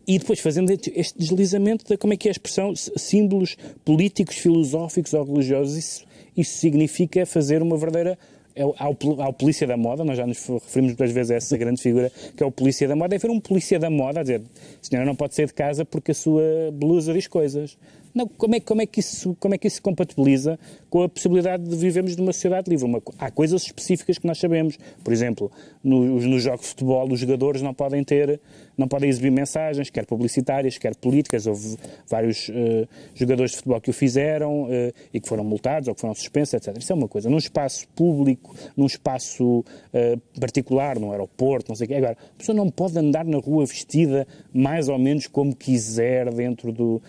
e 0.06 0.18
depois 0.18 0.40
fazendo 0.40 0.70
este 0.70 1.18
deslizamento 1.18 1.84
de 1.86 1.96
como 1.96 2.12
é 2.12 2.16
que 2.16 2.28
é 2.28 2.30
a 2.30 2.32
expressão, 2.32 2.74
símbolos 2.76 3.56
políticos, 3.84 4.36
filosóficos 4.36 5.14
ou 5.14 5.24
religiosos, 5.24 5.76
isso, 5.76 6.04
isso 6.36 6.58
significa 6.58 7.24
fazer 7.24 7.62
uma 7.62 7.76
verdadeira 7.76 8.18
é 8.56 8.62
ao 8.62 9.32
polícia 9.32 9.66
da 9.66 9.76
moda, 9.76 10.04
nós 10.04 10.16
já 10.16 10.24
nos 10.24 10.38
referimos 10.46 10.92
muitas 10.92 11.10
vezes 11.10 11.30
a 11.32 11.34
essa 11.34 11.56
grande 11.56 11.82
figura 11.82 12.12
que 12.36 12.42
é 12.42 12.46
o 12.46 12.52
polícia 12.52 12.86
da 12.86 12.94
moda, 12.94 13.16
é 13.16 13.18
ver 13.18 13.28
um 13.28 13.40
polícia 13.40 13.80
da 13.80 13.90
moda 13.90 14.20
a 14.20 14.22
dizer 14.22 14.40
a 14.40 14.86
senhora 14.86 15.04
não 15.04 15.16
pode 15.16 15.34
sair 15.34 15.46
de 15.46 15.54
casa 15.54 15.84
porque 15.84 16.12
a 16.12 16.14
sua 16.14 16.42
blusa 16.72 17.12
diz 17.12 17.26
coisas. 17.26 17.76
Não, 18.14 18.28
como, 18.28 18.54
é, 18.54 18.60
como, 18.60 18.80
é 18.80 18.86
que 18.86 19.00
isso, 19.00 19.36
como 19.40 19.54
é 19.54 19.58
que 19.58 19.66
isso 19.66 19.76
se 19.76 19.82
compatibiliza 19.82 20.56
com 20.88 21.02
a 21.02 21.08
possibilidade 21.08 21.64
de 21.64 21.74
vivermos 21.74 22.16
numa 22.16 22.32
sociedade 22.32 22.70
livre? 22.70 22.84
Uma 22.84 23.02
há 23.18 23.28
coisas 23.28 23.62
específicas 23.62 24.18
que 24.18 24.26
nós 24.26 24.38
sabemos. 24.38 24.78
Por 25.02 25.12
exemplo, 25.12 25.50
no, 25.82 26.20
no 26.20 26.38
jogo 26.38 26.58
de 26.58 26.66
futebol, 26.66 27.10
os 27.10 27.18
jogadores 27.18 27.60
não 27.60 27.74
podem 27.74 28.04
ter, 28.04 28.40
não 28.78 28.86
podem 28.86 29.08
exibir 29.08 29.32
mensagens, 29.32 29.90
quer 29.90 30.06
publicitárias, 30.06 30.78
quer 30.78 30.94
políticas. 30.94 31.46
Houve 31.48 31.76
vários 32.08 32.48
eh, 32.50 32.86
jogadores 33.16 33.50
de 33.50 33.56
futebol 33.56 33.80
que 33.80 33.90
o 33.90 33.92
fizeram 33.92 34.68
eh, 34.70 34.92
e 35.12 35.20
que 35.20 35.28
foram 35.28 35.42
multados 35.42 35.88
ou 35.88 35.94
que 35.94 36.00
foram 36.00 36.14
suspensos, 36.14 36.54
etc. 36.54 36.76
Isso 36.78 36.92
é 36.92 36.94
uma 36.94 37.08
coisa. 37.08 37.28
Num 37.28 37.38
espaço 37.38 37.88
público, 37.96 38.54
num 38.76 38.86
espaço 38.86 39.64
eh, 39.92 40.16
particular, 40.38 41.00
num 41.00 41.10
aeroporto, 41.10 41.70
não 41.70 41.76
sei 41.76 41.86
o 41.86 41.88
quê. 41.88 41.94
Agora, 41.94 42.12
a 42.12 42.38
pessoa 42.38 42.54
não 42.54 42.70
pode 42.70 42.96
andar 42.96 43.24
na 43.24 43.38
rua 43.38 43.66
vestida 43.66 44.24
mais 44.52 44.88
ou 44.88 44.98
menos 45.00 45.26
como 45.26 45.54
quiser 45.54 46.32
dentro 46.32 46.70
do. 46.70 47.02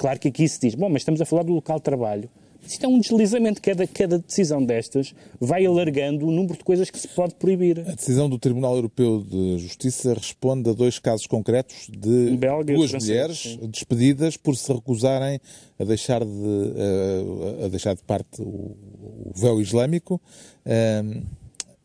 Claro 0.00 0.18
que 0.18 0.28
aqui 0.28 0.48
se 0.48 0.58
diz, 0.58 0.74
bom, 0.74 0.88
mas 0.88 1.02
estamos 1.02 1.20
a 1.20 1.26
falar 1.26 1.42
do 1.42 1.52
local 1.52 1.76
de 1.76 1.82
trabalho. 1.82 2.26
Isto 2.66 2.86
é 2.86 2.88
um 2.88 2.98
deslizamento. 2.98 3.60
Cada, 3.60 3.86
cada 3.86 4.18
decisão 4.18 4.64
destas 4.64 5.14
vai 5.38 5.66
alargando 5.66 6.26
o 6.26 6.30
número 6.30 6.56
de 6.56 6.64
coisas 6.64 6.88
que 6.88 6.98
se 6.98 7.06
pode 7.06 7.34
proibir. 7.34 7.80
A 7.80 7.94
decisão 7.94 8.26
do 8.26 8.38
Tribunal 8.38 8.74
Europeu 8.76 9.22
de 9.22 9.58
Justiça 9.58 10.14
responde 10.14 10.70
a 10.70 10.72
dois 10.72 10.98
casos 10.98 11.26
concretos 11.26 11.86
de 11.90 12.34
Belga 12.34 12.72
duas 12.74 12.94
mulheres 12.94 13.40
sim. 13.40 13.58
despedidas 13.68 14.38
por 14.38 14.56
se 14.56 14.72
recusarem 14.72 15.38
a 15.78 15.84
deixar 15.84 16.24
de, 16.24 16.74
a, 17.60 17.66
a 17.66 17.68
deixar 17.68 17.94
de 17.94 18.02
parte 18.02 18.40
o, 18.40 18.74
o 19.26 19.32
véu 19.36 19.60
islâmico. 19.60 20.18
Ahm, 20.64 21.24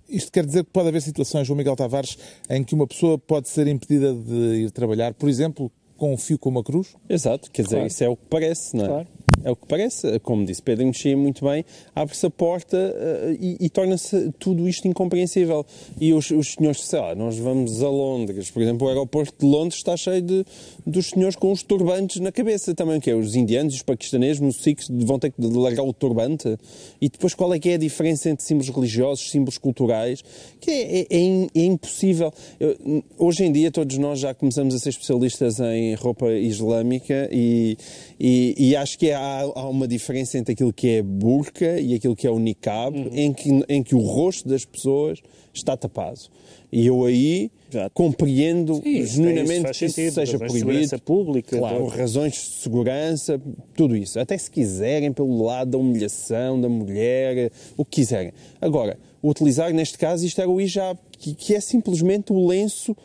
isto 0.08 0.32
quer 0.32 0.46
dizer 0.46 0.64
que 0.64 0.72
pode 0.72 0.88
haver 0.88 1.02
situações, 1.02 1.46
João 1.46 1.58
Miguel 1.58 1.76
Tavares, 1.76 2.18
em 2.50 2.64
que 2.64 2.74
uma 2.74 2.88
pessoa 2.88 3.18
pode 3.18 3.50
ser 3.50 3.68
impedida 3.68 4.14
de 4.14 4.64
ir 4.64 4.72
trabalhar, 4.72 5.14
por 5.14 5.28
exemplo, 5.28 5.70
com 5.98 6.14
um 6.14 6.18
fio 6.18 6.38
com 6.38 6.50
uma 6.50 6.64
cruz? 6.64 6.90
Exato, 7.10 7.50
quer 7.52 7.64
dizer, 7.64 7.76
Claro. 7.76 7.88
isso 7.88 8.04
é 8.04 8.10
o 8.10 8.16
que 8.16 8.26
parece, 8.30 8.76
não 8.76 8.86
é? 8.86 8.88
Claro. 8.88 9.08
É 9.44 9.52
o 9.52 9.56
que 9.56 9.68
parece, 9.68 10.20
como 10.22 10.44
disse 10.44 10.62
Pedro 10.62 10.86
Mexia 10.88 11.16
muito 11.16 11.46
bem, 11.46 11.64
abre-se 11.96 12.26
a 12.26 12.30
porta 12.32 12.78
eh, 12.78 13.38
e, 13.40 13.58
e 13.66 13.70
torna-se 13.70 14.32
tudo 14.40 14.68
isto 14.68 14.88
incompreensível. 14.88 15.64
E 16.00 16.14
os, 16.14 16.32
os 16.32 16.54
senhores, 16.54 16.82
sei 16.84 17.00
lá, 17.00 17.14
nós 17.14 17.38
vamos 17.38 17.84
a 17.84 17.90
Londres, 17.90 18.50
por 18.50 18.62
exemplo, 18.64 18.88
o 18.88 18.90
aeroporto 18.90 19.34
de 19.40 19.46
Londres 19.46 19.76
está 19.78 19.96
cheio 19.96 20.22
de, 20.22 20.44
dos 20.86 21.08
senhores 21.10 21.36
com 21.36 21.52
os 21.52 21.62
turbantes 21.62 22.20
na 22.22 22.32
cabeça 22.32 22.74
também, 22.74 23.00
que 23.00 23.10
é 23.10 23.16
os 23.16 23.36
indianos 23.36 23.76
os 23.76 23.84
paquistaneses, 23.84 24.40
nos 24.40 24.58
Sikhs, 24.64 24.88
vão 24.90 25.20
ter 25.20 25.32
que 25.32 25.42
largar 25.42 25.84
o 25.84 25.94
turbante. 25.94 26.58
E 27.00 27.08
depois 27.08 27.34
qual 27.36 27.54
é 27.54 27.60
que 27.60 27.70
é 27.70 27.74
a 27.76 27.78
diferença 27.78 28.30
entre 28.30 28.44
símbolos 28.44 28.70
religiosos, 28.74 29.30
símbolos 29.30 29.58
culturais, 29.60 30.24
que 30.60 30.72
é, 30.72 31.00
é- 31.02 31.08
é 31.12 31.48
é 31.56 31.66
impossível. 31.66 32.34
Eu- 32.60 33.04
hoje 33.18 33.44
em 33.44 33.52
dia 33.52 33.70
todos 33.72 33.96
nós 34.00 34.20
já 34.20 34.34
começamos 34.34 34.74
a 34.74 34.80
ser 34.80 34.90
especialistas 34.90 35.60
em 35.60 35.85
roupa 35.94 36.32
islâmica 36.32 37.30
e, 37.32 37.78
e, 38.20 38.56
e 38.58 38.76
acho 38.76 38.98
que 38.98 39.12
há, 39.12 39.42
há 39.42 39.70
uma 39.70 39.88
diferença 39.88 40.38
entre 40.38 40.54
aquilo 40.54 40.74
que 40.74 40.90
é 40.90 41.04
burca 41.04 41.80
e 41.80 41.94
aquilo 41.94 42.16
que 42.16 42.26
é 42.26 42.32
o 42.32 42.40
niqab, 42.40 42.98
em, 43.12 43.32
que, 43.32 43.50
em 43.70 43.84
que 43.84 43.94
o 43.94 44.00
rosto 44.00 44.50
das 44.50 44.66
pessoas 44.66 45.22
está 45.54 45.78
tapado. 45.78 46.22
E 46.72 46.88
eu 46.88 47.06
aí 47.06 47.52
compreendo 47.94 48.76
Sim, 48.76 48.90
isso 48.90 49.16
genuinamente 49.16 49.62
faz 49.62 49.78
que 49.78 49.86
isso 49.86 49.96
sentido, 49.96 50.14
seja 50.14 50.38
proibido. 50.38 50.60
segurança 50.60 51.00
pública, 51.00 51.58
Claro, 51.58 51.78
por 51.78 51.88
razões 51.88 52.34
de 52.34 52.40
segurança, 52.40 53.42
tudo 53.76 53.96
isso. 53.96 54.20
Até 54.20 54.38
se 54.38 54.50
quiserem, 54.50 55.12
pelo 55.12 55.44
lado 55.44 55.72
da 55.72 55.78
humilhação 55.78 56.60
da 56.60 56.70
mulher, 56.70 57.52
o 57.78 57.84
que 57.84 58.02
quiserem. 58.02 58.32
Agora, 58.60 58.98
utilizar 59.24 59.74
neste 59.74 59.98
caso 59.98 60.26
isto 60.26 60.40
era 60.40 60.50
o 60.50 60.60
hijab, 60.60 61.00
que, 61.18 61.34
que 61.34 61.56
é 61.56 61.60
simplesmente 61.60 62.32
o 62.32 62.48
lenço 62.48 62.96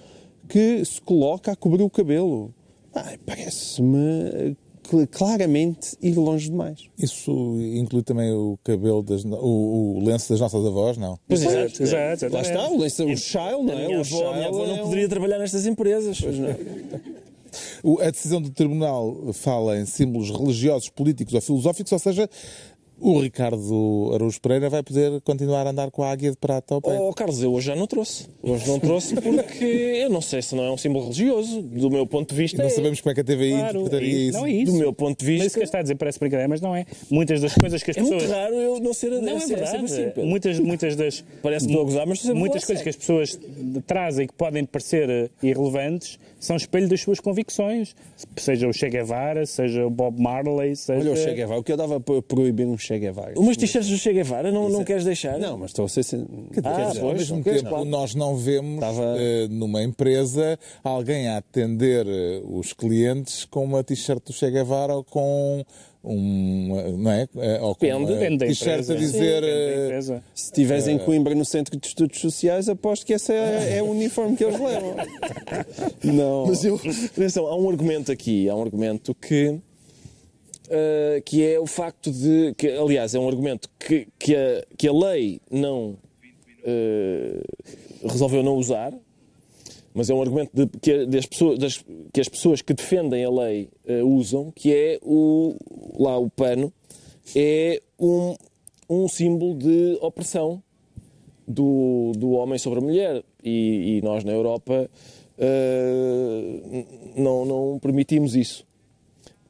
que 0.48 0.84
se 0.84 1.00
coloca 1.00 1.52
a 1.52 1.56
cobrir 1.56 1.82
o 1.82 1.90
cabelo. 1.90 2.52
Ai, 2.94 3.18
Parece-me 3.24 4.56
cl- 4.88 5.06
claramente 5.06 5.96
ir 6.02 6.14
longe 6.16 6.50
demais. 6.50 6.88
Isso 6.98 7.30
inclui 7.76 8.02
também 8.02 8.32
o 8.32 8.58
cabelo, 8.64 9.02
das, 9.02 9.24
o, 9.24 9.98
o 9.98 10.04
lenço 10.04 10.28
das 10.30 10.40
nossas 10.40 10.64
avós, 10.66 10.96
não? 10.96 11.18
Pois 11.28 11.42
é, 11.42 11.64
Exato, 11.66 11.82
exato, 11.82 12.34
Lá 12.34 12.40
está, 12.42 12.68
o, 12.68 12.78
lenço- 12.78 13.04
o 13.04 13.16
Shile, 13.16 13.62
não 13.62 13.72
A 13.76 13.80
é? 13.80 13.86
minha 13.86 13.98
o 13.98 14.00
avó, 14.00 14.30
a 14.30 14.34
minha 14.36 14.48
avó 14.48 14.66
não 14.66 14.74
é 14.76 14.78
poderia 14.82 15.08
trabalhar 15.08 15.38
nestas 15.38 15.66
empresas. 15.66 16.18
O- 17.82 18.00
A 18.00 18.10
decisão 18.10 18.40
do 18.40 18.50
Tribunal 18.50 19.32
fala 19.32 19.78
em 19.78 19.84
símbolos 19.86 20.30
religiosos, 20.30 20.88
políticos 20.88 21.34
ou 21.34 21.40
filosóficos, 21.40 21.90
ou 21.92 21.98
seja, 21.98 22.28
o 23.00 23.18
Ricardo 23.20 24.10
Araújo 24.14 24.40
Pereira 24.40 24.68
vai 24.68 24.82
poder 24.82 25.20
continuar 25.22 25.66
a 25.66 25.70
andar 25.70 25.90
com 25.90 26.02
a 26.02 26.10
águia 26.10 26.30
de 26.30 26.36
prata 26.36 26.74
ao 26.74 26.82
peito. 26.82 27.00
Oh, 27.02 27.12
Carlos, 27.14 27.42
eu 27.42 27.52
hoje 27.52 27.66
já 27.68 27.76
não 27.76 27.86
trouxe. 27.86 28.28
Hoje 28.42 28.68
não 28.68 28.78
trouxe 28.78 29.14
porque 29.14 29.64
eu 29.64 30.10
não 30.10 30.20
sei 30.20 30.42
se 30.42 30.54
não 30.54 30.64
é 30.64 30.70
um 30.70 30.76
símbolo 30.76 31.04
religioso. 31.04 31.62
Do 31.62 31.90
meu 31.90 32.06
ponto 32.06 32.34
de 32.34 32.40
E 32.40 32.42
vista, 32.42 32.58
não 32.58 32.66
é. 32.66 32.70
sabemos 32.70 33.00
como 33.00 33.10
é 33.12 33.14
que 33.14 33.20
a 33.20 33.24
TVI 33.24 33.50
Claro, 33.50 33.80
interpretaria 33.80 34.08
é 34.14 34.18
isso. 34.20 34.38
Não 34.38 34.46
é 34.46 34.50
isso. 34.50 34.72
Do 34.72 34.78
meu 34.78 34.92
ponto 34.92 35.18
de 35.18 35.24
Mas 35.24 35.34
isso 35.34 35.44
vista, 35.44 35.58
que 35.60 35.64
está 35.64 35.78
a 35.78 35.82
dizer 35.82 35.94
parece 35.96 36.18
brincadeira, 36.18 36.48
mas 36.48 36.60
não 36.60 36.74
é. 36.76 36.84
Muitas 37.10 37.40
das 37.40 37.54
coisas 37.54 37.82
que 37.82 37.90
as 37.90 37.96
é 37.96 38.00
muito 38.02 38.14
pessoas. 38.18 38.30
raro 38.38 38.54
eu 38.54 38.80
não 38.80 38.92
ser 38.92 39.10
Não, 39.10 39.36
é 39.36 39.46
verdade. 39.46 39.84
assim, 39.84 40.12
muitas, 40.22 40.58
muitas 40.60 40.96
das. 40.96 41.24
Parece 41.42 41.66
que 41.66 41.72
estou 41.72 41.82
a 41.82 41.84
gozar, 41.90 42.06
mas 42.06 42.18
estou 42.18 42.32
a 42.32 42.34
Muitas 42.38 42.64
coisas 42.64 42.82
que 42.82 42.88
as 42.90 42.96
pessoas 42.96 43.38
trazem 43.86 44.26
que 44.26 44.34
podem 44.34 44.64
parecer 44.64 45.08
eh, 45.08 45.30
irrelevantes 45.42 46.18
são 46.38 46.56
espelho 46.56 46.88
das 46.88 47.00
suas 47.02 47.20
convicções. 47.20 47.94
Seja 48.36 48.66
o 48.68 48.72
Che 48.72 48.88
Guevara, 48.88 49.44
seja 49.44 49.86
o 49.86 49.90
Bob 49.90 50.20
Marley, 50.20 50.74
seja. 50.74 51.00
Olha 51.00 51.12
o 51.12 51.16
Che 51.16 51.34
Guevara, 51.34 51.60
o 51.60 51.62
que 51.62 51.72
eu 51.72 51.76
dava 51.76 52.00
para 52.00 52.22
proibir 52.22 52.66
um 52.66 52.78
Che 52.78 52.89
Guevara? 52.98 53.32
Umas 53.38 53.56
t-shirts 53.56 53.88
do 53.88 53.96
Che 53.96 54.12
Guevara 54.12 54.50
não, 54.50 54.68
não 54.68 54.82
queres 54.84 55.04
deixar? 55.04 55.38
Não, 55.38 55.56
mas 55.58 55.70
estou 55.70 55.84
a 55.84 55.88
ser. 55.88 56.02
Ah, 56.64 56.84
dizer, 56.88 57.00
Ao 57.02 57.12
mesmo 57.12 57.42
tempo, 57.42 57.68
claro. 57.68 57.84
nós 57.84 58.14
não 58.14 58.36
vemos 58.36 58.74
Estava- 58.74 59.16
eh, 59.18 59.46
numa 59.48 59.82
empresa 59.82 60.58
alguém 60.82 61.28
a 61.28 61.36
atender 61.38 62.06
eh, 62.08 62.42
os 62.44 62.72
clientes 62.72 63.44
com 63.44 63.64
uma 63.64 63.82
t-shirt 63.84 64.24
do 64.26 64.32
Che 64.32 64.50
Guevara 64.50 64.94
ou 64.94 65.04
com 65.04 65.64
um, 66.02 66.96
não 66.96 67.10
é? 67.10 67.28
Eh, 67.36 67.58
Ou 67.60 67.74
com 67.74 67.84
Depende, 67.86 68.04
uma 68.04 68.18
Depende 68.18 68.38
da 68.38 68.46
t-shirt 68.46 68.70
empresa. 68.80 68.92
a 68.94 68.96
dizer 68.96 69.42
Sim, 69.44 69.84
empresa. 69.84 70.22
Se 70.34 70.44
estiveres 70.44 70.88
em 70.88 70.98
Coimbra 70.98 71.34
no 71.34 71.44
Centro 71.44 71.78
de 71.78 71.86
Estudos 71.86 72.18
Sociais, 72.20 72.68
aposto 72.70 73.04
que 73.04 73.12
esse 73.12 73.32
é, 73.34 73.76
é 73.78 73.82
o 73.82 73.90
uniforme 73.90 74.34
que 74.34 74.44
eles 74.44 74.58
levam. 74.58 74.96
Não. 76.02 76.46
Mas 76.46 76.64
eu, 76.64 76.80
atenção, 77.14 77.46
há 77.46 77.54
um 77.56 77.68
argumento 77.68 78.10
aqui, 78.10 78.48
há 78.48 78.56
um 78.56 78.62
argumento 78.62 79.14
que, 79.14 79.58
uh, 80.70 81.22
que 81.24 81.44
é 81.44 81.58
o 81.60 81.66
facto 81.66 82.10
de, 82.10 82.54
que, 82.56 82.68
aliás, 82.68 83.14
é 83.14 83.18
um 83.18 83.28
argumento 83.28 83.68
que, 83.78 84.06
que, 84.18 84.34
a, 84.34 84.64
que 84.76 84.88
a 84.88 84.92
lei 84.92 85.40
não 85.50 85.96
uh, 86.64 88.08
resolveu 88.08 88.42
não 88.42 88.56
usar, 88.56 88.92
mas 89.92 90.08
é 90.08 90.14
um 90.14 90.22
argumento 90.22 90.50
de, 90.54 90.66
que, 90.78 91.04
das 91.06 91.26
pessoas, 91.26 91.58
das- 91.58 91.84
que 92.12 92.20
as 92.20 92.28
pessoas 92.28 92.62
que 92.62 92.72
defendem 92.72 93.24
a 93.24 93.30
lei 93.30 93.68
uh, 93.88 94.06
usam, 94.06 94.50
que 94.52 94.72
é 94.72 94.98
o, 95.02 95.54
lá 95.98 96.16
o 96.18 96.30
pano, 96.30 96.72
é 97.34 97.82
um, 97.98 98.34
um 98.88 99.08
símbolo 99.08 99.54
de 99.56 99.98
opressão 100.00 100.62
do, 101.46 102.12
do 102.16 102.30
homem 102.32 102.58
sobre 102.58 102.78
a 102.78 102.82
mulher. 102.82 103.22
E, 103.42 103.98
e 103.98 104.02
nós 104.02 104.22
na 104.24 104.32
Europa 104.32 104.88
n- 105.38 106.86
não, 107.16 107.44
não 107.44 107.78
permitimos 107.80 108.34
isso. 108.36 108.66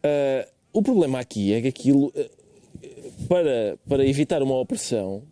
Eh, 0.02 0.48
o 0.72 0.82
problema 0.82 1.18
aqui 1.20 1.52
é 1.52 1.60
que 1.62 1.68
aquilo, 1.68 2.12
eh, 2.14 2.30
para, 3.28 3.78
para 3.88 4.06
evitar 4.06 4.42
uma 4.42 4.58
opressão, 4.58 5.22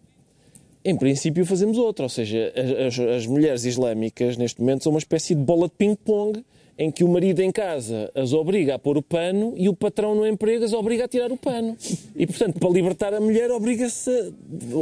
em 0.85 0.96
princípio 0.96 1.44
fazemos 1.46 1.77
outra. 1.79 2.05
Ou 2.05 2.09
seja, 2.09 2.53
as, 2.57 2.98
as- 2.98 3.09
as 3.16 3.27
mulheres 3.27 3.64
islâmicas 3.64 4.37
neste 4.37 4.61
momento 4.61 4.85
são 4.85 4.92
uma 4.92 4.98
espécie 4.98 5.35
de 5.35 5.42
bola 5.42 5.68
de 5.68 5.74
ping-pong 5.77 6.44
em 6.79 6.91
que 6.93 7.03
o 7.03 7.09
marido 7.09 7.43
em 7.43 7.51
casa 7.51 8.11
as 8.14 8.33
obriga 8.33 8.77
a 8.77 8.79
pôr 8.79 8.97
o 8.97 9.03
pano 9.03 9.53
e 9.57 9.69
o 9.69 9.75
patrão 9.75 10.14
no 10.14 10.27
emprego 10.27 10.64
as 10.64 10.73
obriga 10.73 11.05
a 11.05 11.09
tirar 11.09 11.33
o 11.33 11.37
pano. 11.37 11.77
E, 12.14 12.27
portanto, 12.27 12.61
para 12.61 12.71
libertar 12.71 13.12
a 13.12 13.21
mulher, 13.21 13.51
obriga-se, 13.51 14.33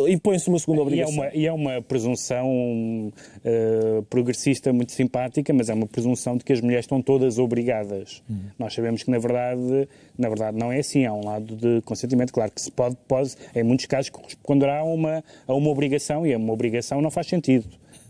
impõe-se 0.08 0.48
uma 0.48 0.58
segunda 0.58 0.80
E 0.80 0.82
é, 0.82 0.84
obrigação. 0.84 1.14
uma, 1.14 1.30
e 1.34 1.46
é 1.46 1.52
uma 1.52 1.82
presunção 1.82 3.12
eh, 3.44 4.02
progressista 4.10 4.72
muito 4.72 4.92
simpática, 4.92 5.52
mas 5.54 5.70
é 5.70 5.74
uma 5.74 5.86
presunção 5.86 6.36
de 6.36 6.44
que 6.44 6.52
as 6.52 6.60
mulheres 6.60 6.84
estão 6.84 7.00
todas 7.00 7.38
obrigadas. 7.38 8.22
Nós 8.58 8.74
sabemos 8.74 9.02
que, 9.02 9.10
na 9.10 9.18
verdade, 9.18 9.88
na 10.18 10.28
verdade, 10.28 10.58
não 10.58 10.72
é 10.72 10.78
assim. 10.78 11.04
Há 11.06 11.12
um 11.12 11.24
lado 11.24 11.56
de 11.56 11.80
consentimento. 11.82 12.32
Claro 12.32 12.50
que 12.50 12.60
se 12.60 12.70
pode, 12.70 12.96
pode 13.08 13.34
em 13.54 13.62
muitos 13.62 13.86
casos, 13.86 14.10
corresponderá 14.10 14.80
a 14.80 14.84
uma, 14.84 15.24
a 15.46 15.54
uma 15.54 15.70
obrigação, 15.70 16.26
e 16.26 16.34
uma 16.36 16.52
obrigação 16.52 17.00
não 17.00 17.10
faz 17.10 17.26
sentido. 17.26 17.66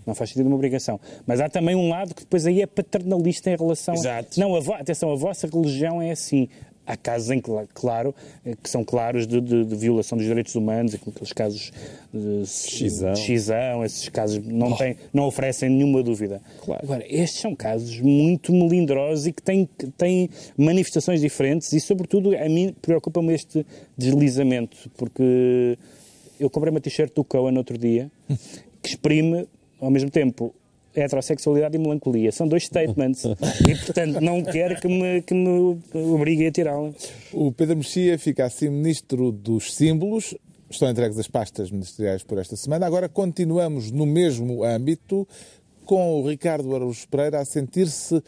Não 0.07 0.15
faz 0.15 0.31
sentido 0.31 0.47
uma 0.47 0.55
obrigação. 0.57 1.01
Mas 1.27 1.41
há 1.41 1.49
também 1.49 1.75
um 1.75 1.89
lado 1.89 2.15
que 2.15 2.23
depois 2.23 2.47
aí 2.47 2.63
é 2.63 2.67
paternalista 2.67 3.51
em 3.51 3.57
relação... 3.57 3.95
Exato. 3.95 4.39
Não, 4.39 4.55
a 4.55 4.77
atenção, 4.77 5.11
a 5.13 5.17
vossa 5.17 5.47
religião 5.49 6.01
é 6.01 6.13
assim. 6.13 6.49
Há 6.89 6.97
casos 6.97 7.33
em 7.33 7.41
que, 7.41 7.51
claro, 7.75 8.15
eh, 8.45 8.55
que 8.63 8.71
são 8.71 8.85
claros 8.85 9.27
de, 9.27 9.41
de- 9.41 9.65
de 9.65 9.75
violação 9.75 10.17
dos 10.17 10.25
direitos 10.25 10.55
humanos, 10.55 10.95
aqueles 10.95 11.33
casos 11.33 11.73
de 12.15 12.47
Xisão. 12.47 13.13
de 13.13 13.19
xisão, 13.19 13.85
esses 13.85 14.09
casos 14.09 14.39
não, 14.47 14.77
têm, 14.77 14.97
não 15.13 15.25
oferecem 15.25 15.69
nenhuma 15.69 16.01
dúvida. 16.01 16.41
Claro. 16.65 16.81
Agora, 16.85 17.05
estes 17.09 17.41
são 17.41 17.57
casos 17.57 17.99
muito 18.01 18.53
melindrosos 18.53 19.27
e 19.27 19.33
que 19.33 19.43
têm, 19.43 19.69
têm 19.99 20.31
manifestações 20.57 21.21
diferentes 21.21 21.73
e, 21.73 21.81
sobretudo, 21.81 22.37
a 22.37 22.49
mim 22.49 22.73
preocupa-me 22.81 23.35
este 23.35 23.67
deslizamento, 23.99 24.77
porque 24.97 25.77
eu 26.39 26.49
comprei 26.49 26.71
uma 26.71 26.81
t-shirt 26.81 27.13
do 27.13 27.25
Cohen 27.25 27.57
outro 27.59 27.77
dia 27.77 28.09
que 28.81 28.91
exprime, 28.91 29.49
ao 29.81 29.91
mesmo 29.91 30.11
tempo, 30.11 30.55
heterossexualidade 30.95 31.77
e 31.77 31.79
melancolia. 31.79 32.33
São 32.33 32.49
dois 32.49 32.65
statements. 32.65 33.25
e, 33.69 33.75
portanto, 33.85 34.21
não 34.21 34.43
quero 34.43 34.81
que 34.81 34.89
me, 34.89 35.23
que 35.23 35.35
me 35.35 35.79
obriguem 35.93 36.49
a 36.49 36.53
tirá-la. 36.53 36.91
O 37.33 37.53
Pedro 37.53 37.77
Mexia 37.77 38.19
fica 38.19 38.45
assim 38.45 38.69
ministro 38.69 39.31
dos 39.31 39.75
símbolos. 39.75 40.35
Estão 40.69 40.91
entregues 40.91 41.19
as 41.19 41.29
pastas 41.29 41.71
ministeriais 41.71 42.23
por 42.23 42.39
esta 42.39 42.57
semana. 42.57 42.87
Agora 42.87 43.09
continuamos 43.09 43.93
no 43.93 44.05
mesmo 44.05 44.65
âmbito, 44.65 45.27
com 45.85 46.21
o 46.21 46.29
Ricardo 46.29 46.75
Araújo 46.75 47.07
Pereira 47.09 47.41
a 47.41 47.45
sentir-se 47.45 48.21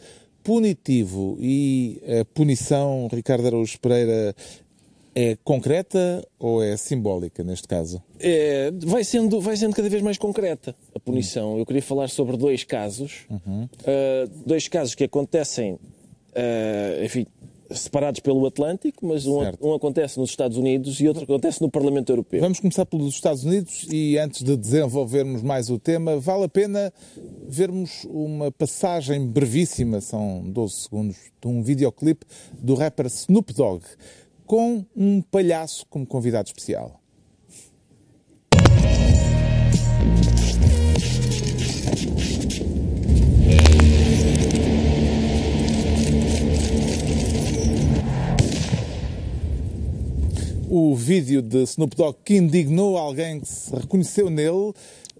punitivo. 0.43 1.37
E 1.39 2.01
a 2.21 2.25
punição, 2.25 3.09
Ricardo 3.11 3.47
Araújo 3.47 3.77
Pereira, 3.79 4.33
é 5.15 5.37
concreta 5.43 6.25
ou 6.37 6.63
é 6.63 6.77
simbólica 6.77 7.43
neste 7.43 7.67
caso? 7.67 8.01
É, 8.19 8.71
vai, 8.83 9.03
sendo, 9.03 9.41
vai 9.41 9.57
sendo 9.57 9.75
cada 9.75 9.89
vez 9.89 10.01
mais 10.01 10.17
concreta 10.17 10.75
a 10.93 10.99
punição. 10.99 11.57
Eu 11.57 11.65
queria 11.65 11.81
falar 11.81 12.09
sobre 12.09 12.37
dois 12.37 12.63
casos. 12.63 13.25
Uh, 13.29 13.65
dois 14.45 14.67
casos 14.67 14.95
que 14.95 15.03
acontecem, 15.03 15.73
uh, 15.73 17.03
enfim, 17.03 17.25
separados 17.71 18.19
pelo 18.19 18.45
Atlântico, 18.45 19.05
mas 19.05 19.27
um, 19.27 19.39
um 19.61 19.73
acontece 19.73 20.19
nos 20.19 20.29
Estados 20.29 20.57
Unidos 20.57 20.99
e 20.99 21.07
outro 21.07 21.23
acontece 21.23 21.61
no 21.61 21.69
Parlamento 21.69 22.11
Europeu. 22.11 22.39
Vamos 22.41 22.59
começar 22.59 22.85
pelos 22.85 23.13
Estados 23.13 23.43
Unidos 23.43 23.87
e 23.91 24.17
antes 24.17 24.43
de 24.43 24.57
desenvolvermos 24.57 25.41
mais 25.43 25.69
o 25.69 25.77
tema, 25.77 26.19
vale 26.19 26.45
a 26.45 26.49
pena 26.49 26.91
vermos 27.47 28.05
uma 28.05 28.51
passagem 28.51 29.27
brevíssima, 29.27 30.01
são 30.01 30.43
12 30.49 30.73
segundos, 30.73 31.17
de 31.41 31.47
um 31.47 31.61
videoclipe 31.61 32.25
do 32.53 32.73
rapper 32.73 33.05
Snoop 33.05 33.53
Dogg 33.53 33.83
com 34.49 34.83
um 34.95 35.21
palhaço 35.21 35.85
como 35.91 36.07
convidado 36.07 36.47
especial. 36.47 36.99
O 50.69 50.93
vídeo 50.95 51.41
de 51.41 51.63
Snoop 51.63 51.95
Dogg 51.95 52.17
que 52.23 52.35
indignou 52.35 52.97
alguém 52.97 53.39
que 53.39 53.47
se 53.47 53.75
reconheceu 53.75 54.29
nele, 54.29 54.71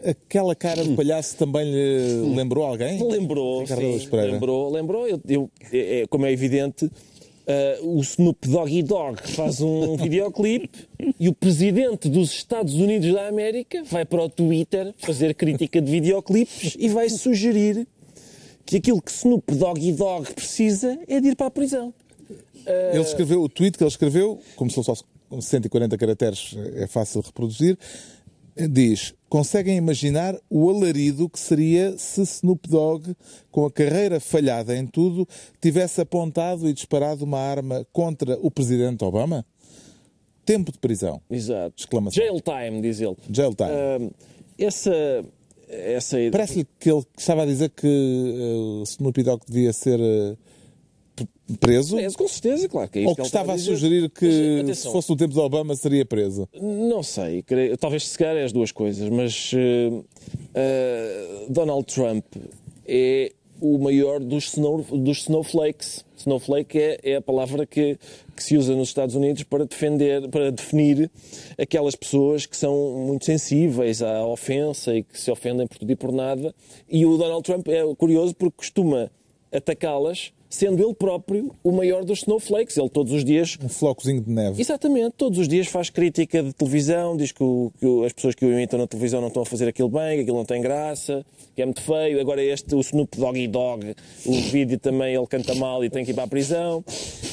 aquela 0.05 0.53
cara 0.55 0.83
de 0.83 0.95
palhaço 0.95 1.35
também 1.37 1.65
lhe 1.71 2.35
lembrou 2.35 2.65
alguém? 2.65 3.01
Lembrou, 3.03 3.65
sim, 3.65 3.73
lembrou, 4.33 4.71
lembrou. 4.71 5.07
Eu, 5.07 5.19
eu- 5.27 5.49
é- 5.73 6.05
como 6.07 6.25
é 6.27 6.31
evidente, 6.31 6.89
ah, 7.49 7.79
o 7.81 7.99
Snoop 8.01 8.47
Doggy 8.47 8.83
Dogg 8.83 9.19
faz 9.23 9.59
um 9.59 9.97
videoclipe 9.97 10.87
e 11.19 11.27
o 11.27 11.33
presidente 11.33 12.07
dos 12.07 12.31
Estados 12.31 12.75
Unidos 12.75 13.11
da 13.11 13.27
América 13.27 13.83
vai 13.85 14.05
para 14.05 14.21
o 14.21 14.29
Twitter 14.29 14.93
fazer 14.99 15.33
crítica 15.33 15.81
de 15.81 15.91
videoclipes 15.91 16.77
e 16.77 16.87
vai 16.89 17.09
sugerir 17.09 17.87
que 18.67 18.77
aquilo 18.77 19.01
que 19.01 19.09
Snoop 19.09 19.51
Doggy 19.55 19.91
Dogg 19.93 20.31
precisa 20.31 20.99
é 21.07 21.19
de 21.19 21.29
ir 21.29 21.35
para 21.35 21.47
a 21.47 21.51
prisão. 21.51 21.91
Ele 22.93 23.01
escreveu, 23.01 23.41
o 23.41 23.49
tweet 23.49 23.75
que 23.75 23.83
ele 23.83 23.89
escreveu, 23.89 24.39
como 24.55 24.69
são 24.69 24.83
só 24.83 24.93
140 25.41 25.97
caracteres, 25.97 26.55
é 26.75 26.85
fácil 26.85 27.21
reproduzir, 27.21 27.79
diz: 28.67 29.13
Conseguem 29.29 29.77
imaginar 29.77 30.35
o 30.49 30.69
alarido 30.69 31.29
que 31.29 31.39
seria 31.39 31.95
se 31.97 32.21
Snoop 32.21 32.67
Dogg, 32.67 33.15
com 33.51 33.65
a 33.65 33.71
carreira 33.71 34.19
falhada 34.19 34.75
em 34.75 34.87
tudo, 34.87 35.27
tivesse 35.61 36.01
apontado 36.01 36.67
e 36.67 36.73
disparado 36.73 37.23
uma 37.23 37.39
arma 37.39 37.85
contra 37.93 38.37
o 38.41 38.49
presidente 38.49 39.03
Obama? 39.03 39.45
Tempo 40.43 40.71
de 40.71 40.79
prisão. 40.79 41.21
Exato. 41.29 41.75
Exclamação. 41.77 42.23
Jail 42.23 42.41
time, 42.41 42.81
diz 42.81 42.99
ele. 42.99 43.15
Jail 43.31 43.53
time. 43.53 43.69
Ah, 43.69 44.09
essa, 44.57 45.23
essa 45.67 46.17
Parece-lhe 46.31 46.67
que 46.79 46.89
ele 46.89 47.05
estava 47.15 47.43
a 47.43 47.45
dizer 47.45 47.69
que 47.69 47.87
uh, 47.87 48.83
Snoopy 48.83 49.21
Dogg 49.21 49.43
devia 49.47 49.71
ser 49.71 49.99
uh, 49.99 50.37
preso? 51.59 51.95
Preso, 51.95 52.17
com 52.17 52.27
certeza, 52.27 52.67
claro. 52.69 52.89
Que 52.89 52.99
é 52.99 53.07
Ou 53.07 53.15
que 53.15 53.21
ele 53.21 53.27
estava 53.27 53.53
a 53.53 53.55
dizer. 53.55 53.71
sugerir 53.71 54.09
que, 54.09 54.63
Mas, 54.65 54.79
se 54.79 54.91
fosse 54.91 55.09
no 55.09 55.15
tempo 55.15 55.33
de 55.33 55.39
Obama, 55.39 55.75
seria 55.75 56.05
preso? 56.05 56.47
Não 56.61 57.01
sei, 57.03 57.41
creio- 57.43 57.77
talvez 57.77 58.07
se 58.07 58.17
calhar 58.17 58.37
é 58.37 58.43
as 58.43 58.51
duas 58.51 58.71
coisas, 58.71 59.07
mas 59.09 59.51
eh, 59.55 60.01
eh, 60.53 61.45
Donald 61.49 61.85
Trump 61.93 62.25
é 62.87 63.31
o 63.61 63.77
maior 63.77 64.19
dos, 64.21 64.45
snow, 64.53 64.81
dos 64.83 65.19
snowflakes. 65.19 66.05
Snowflake 66.17 66.77
é, 66.79 66.99
é 67.03 67.15
a 67.17 67.21
palavra 67.21 67.65
que, 67.65 67.97
que 68.35 68.43
se 68.43 68.55
usa 68.57 68.73
nos 68.75 68.87
Estados 68.89 69.15
Unidos 69.15 69.43
para 69.43 69.65
defender, 69.65 70.27
para 70.29 70.49
definir 70.51 71.09
aquelas 71.57 71.95
pessoas 71.95 72.45
que 72.45 72.55
são 72.55 73.05
muito 73.05 73.25
sensíveis 73.25 74.01
à 74.01 74.25
ofensa 74.25 74.95
e 74.95 75.03
que 75.03 75.19
se 75.19 75.29
ofendem 75.29 75.67
por 75.67 75.77
tudo 75.77 75.91
e 75.91 75.95
por 75.95 76.11
nada. 76.11 76.53
E 76.89 77.05
o 77.05 77.17
Donald 77.17 77.43
Trump 77.43 77.67
é 77.67 77.83
curioso 77.95 78.33
porque 78.35 78.55
costuma 78.57 79.11
atacá-las, 79.51 80.31
sendo 80.49 80.83
ele 80.83 80.93
próprio 80.95 81.53
o 81.63 81.71
maior 81.71 82.03
dos 82.03 82.19
snowflakes. 82.19 82.75
Ele 82.77 82.89
todos 82.89 83.13
os 83.13 83.23
dias 83.23 83.57
Um 83.63 83.69
flocozinho 83.69 84.21
de 84.21 84.29
neve. 84.31 84.59
Exatamente, 84.59 85.11
todos 85.15 85.37
os 85.37 85.47
dias 85.47 85.67
faz 85.67 85.89
crítica 85.89 86.41
de 86.41 86.51
televisão, 86.53 87.15
diz 87.15 87.31
que, 87.31 87.43
o- 87.43 87.71
que 87.79 88.05
as 88.05 88.11
pessoas 88.13 88.33
que 88.35 88.43
o 88.45 88.51
imitam 88.51 88.79
na 88.79 88.87
televisão 88.87 89.21
não 89.21 89.27
estão 89.27 89.43
a 89.43 89.45
fazer 89.45 89.67
aquilo 89.67 89.89
bem, 89.89 90.15
que 90.17 90.21
aquilo 90.23 90.37
não 90.37 90.45
tem 90.45 90.61
graça, 90.61 91.23
que 91.55 91.61
é 91.61 91.65
muito 91.65 91.81
feio. 91.81 92.19
Agora 92.19 92.43
este, 92.43 92.73
o 92.75 92.79
Snoop 92.79 93.17
Doggy 93.17 93.47
Dog, 93.47 93.95
o 94.25 94.33
vídeo 94.33 94.79
também 94.79 95.13
ele 95.15 95.27
canta 95.27 95.53
mal 95.55 95.85
e 95.85 95.89
tem 95.89 96.03
que 96.03 96.11
ir 96.11 96.13
para 96.15 96.23
a 96.23 96.27
prisão. 96.27 96.83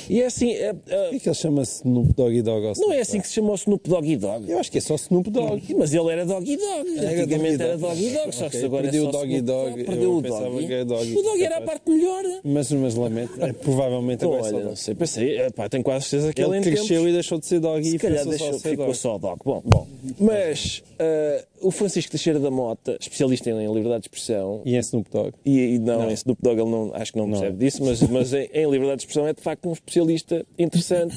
E 0.09 0.23
é 0.23 0.27
assim, 0.27 0.51
é- 0.53 0.67
é- 0.67 0.73
Por 0.73 1.11
que 1.11 1.17
é 1.17 1.19
que 1.19 1.29
ele 1.29 1.35
chama-se 1.35 1.77
Snoop 1.77 2.13
Doggy 2.15 2.43
Dogg? 2.43 2.67
ao 2.67 2.75
não 2.77 2.93
é 2.93 3.01
assim 3.01 3.21
que 3.21 3.29
se 3.29 3.35
chama 3.35 3.53
o 3.53 3.55
Snoop 3.55 3.89
Doggy 3.89 4.17
Dogg. 4.17 4.41
Dogg? 4.41 4.51
Eu 4.53 4.59
acho 4.59 4.71
que 4.71 4.79
é 4.79 4.81
só 4.81 4.95
Snoop 4.95 5.31
Dogg. 5.31 5.75
Mas 5.77 5.93
ele 5.95 6.11
era 6.11 6.25
Doggy 6.25 6.57
Dog, 6.57 6.99
Era 6.99 7.11
antigamente 7.23 7.63
era 7.63 7.79
Dog. 7.79 7.95
Doggy 7.95 8.11
Dog, 8.11 8.35
só 8.35 8.49
que 8.49 8.57
agora 8.65 8.83
perdeu 8.83 9.03
é 9.03 9.05
só 9.05 9.09
o 9.09 9.13
Doggy 9.21 9.41
Dog, 9.41 9.85
Perdeu 9.85 10.03
eu 10.03 10.17
o 10.17 10.23
Doggy. 10.23 11.15
O 11.17 11.23
Doggy 11.23 11.45
era 11.45 11.57
a 11.59 11.61
parte 11.61 11.91
melhor. 11.91 12.23
Mas, 12.45 12.73
mas 12.73 12.95
lamento. 12.95 13.43
É, 13.43 13.53
provavelmente 13.53 14.25
agora 14.25 14.43
é 14.43 14.55
olha, 14.55 14.65
não 14.65 14.77
sei, 14.77 14.95
pensei, 14.95 15.41
epá, 15.41 15.69
tenho 15.69 15.83
quase 15.83 16.07
certeza 16.07 16.33
que 16.33 16.43
ele, 16.43 16.57
Ele 16.57 16.65
cresceu 16.65 17.09
e 17.09 17.13
deixou 17.13 17.39
de 17.39 17.47
ser 17.47 17.61
Doggy 17.61 17.91
Se 17.91 17.97
e 17.97 18.59
ficou 18.59 18.95
só 18.95 19.19
dog. 19.19 19.41
Bom, 19.45 19.63
bom. 19.65 19.87
Mas 20.19 20.83
ah, 20.99 21.45
o 21.61 21.71
Francisco 21.71 22.11
Teixeira 22.11 22.39
da 22.39 22.51
Mota, 22.51 22.97
especialista 23.01 23.51
em 23.51 23.67
liberdade 23.73 24.03
de 24.03 24.09
expressão, 24.09 24.63
E 24.65 24.75
em 24.77 24.79
Snoop 24.79 25.11
Dogg. 25.11 25.33
e, 25.45 25.75
e 25.75 25.79
não, 25.79 26.11
em 26.11 26.15
Snoop 26.15 26.41
Dogg 26.43 26.61
ele 26.61 26.71
não, 26.71 26.91
acho 26.95 27.13
que 27.13 27.19
não 27.19 27.29
percebe 27.31 27.57
disso, 27.59 27.85
mas, 27.85 28.03
mas 28.03 28.33
em, 28.33 28.49
em 28.53 28.71
liberdade 28.71 28.99
de 28.99 29.03
expressão 29.03 29.27
é 29.27 29.33
de 29.33 29.41
facto 29.43 29.69
um 29.69 29.73
especialista 29.73 30.45
interessante. 30.59 31.17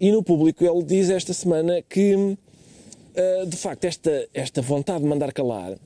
E 0.00 0.10
no 0.10 0.22
público 0.22 0.64
ele 0.64 0.82
diz 0.82 1.10
esta 1.10 1.32
semana 1.32 1.80
que, 1.82 2.36
ah, 3.16 3.44
de 3.46 3.56
facto, 3.56 3.84
esta, 3.84 4.28
esta 4.34 4.60
vontade 4.60 5.00
de 5.02 5.06
mandar 5.08 5.32
calar 5.32 5.76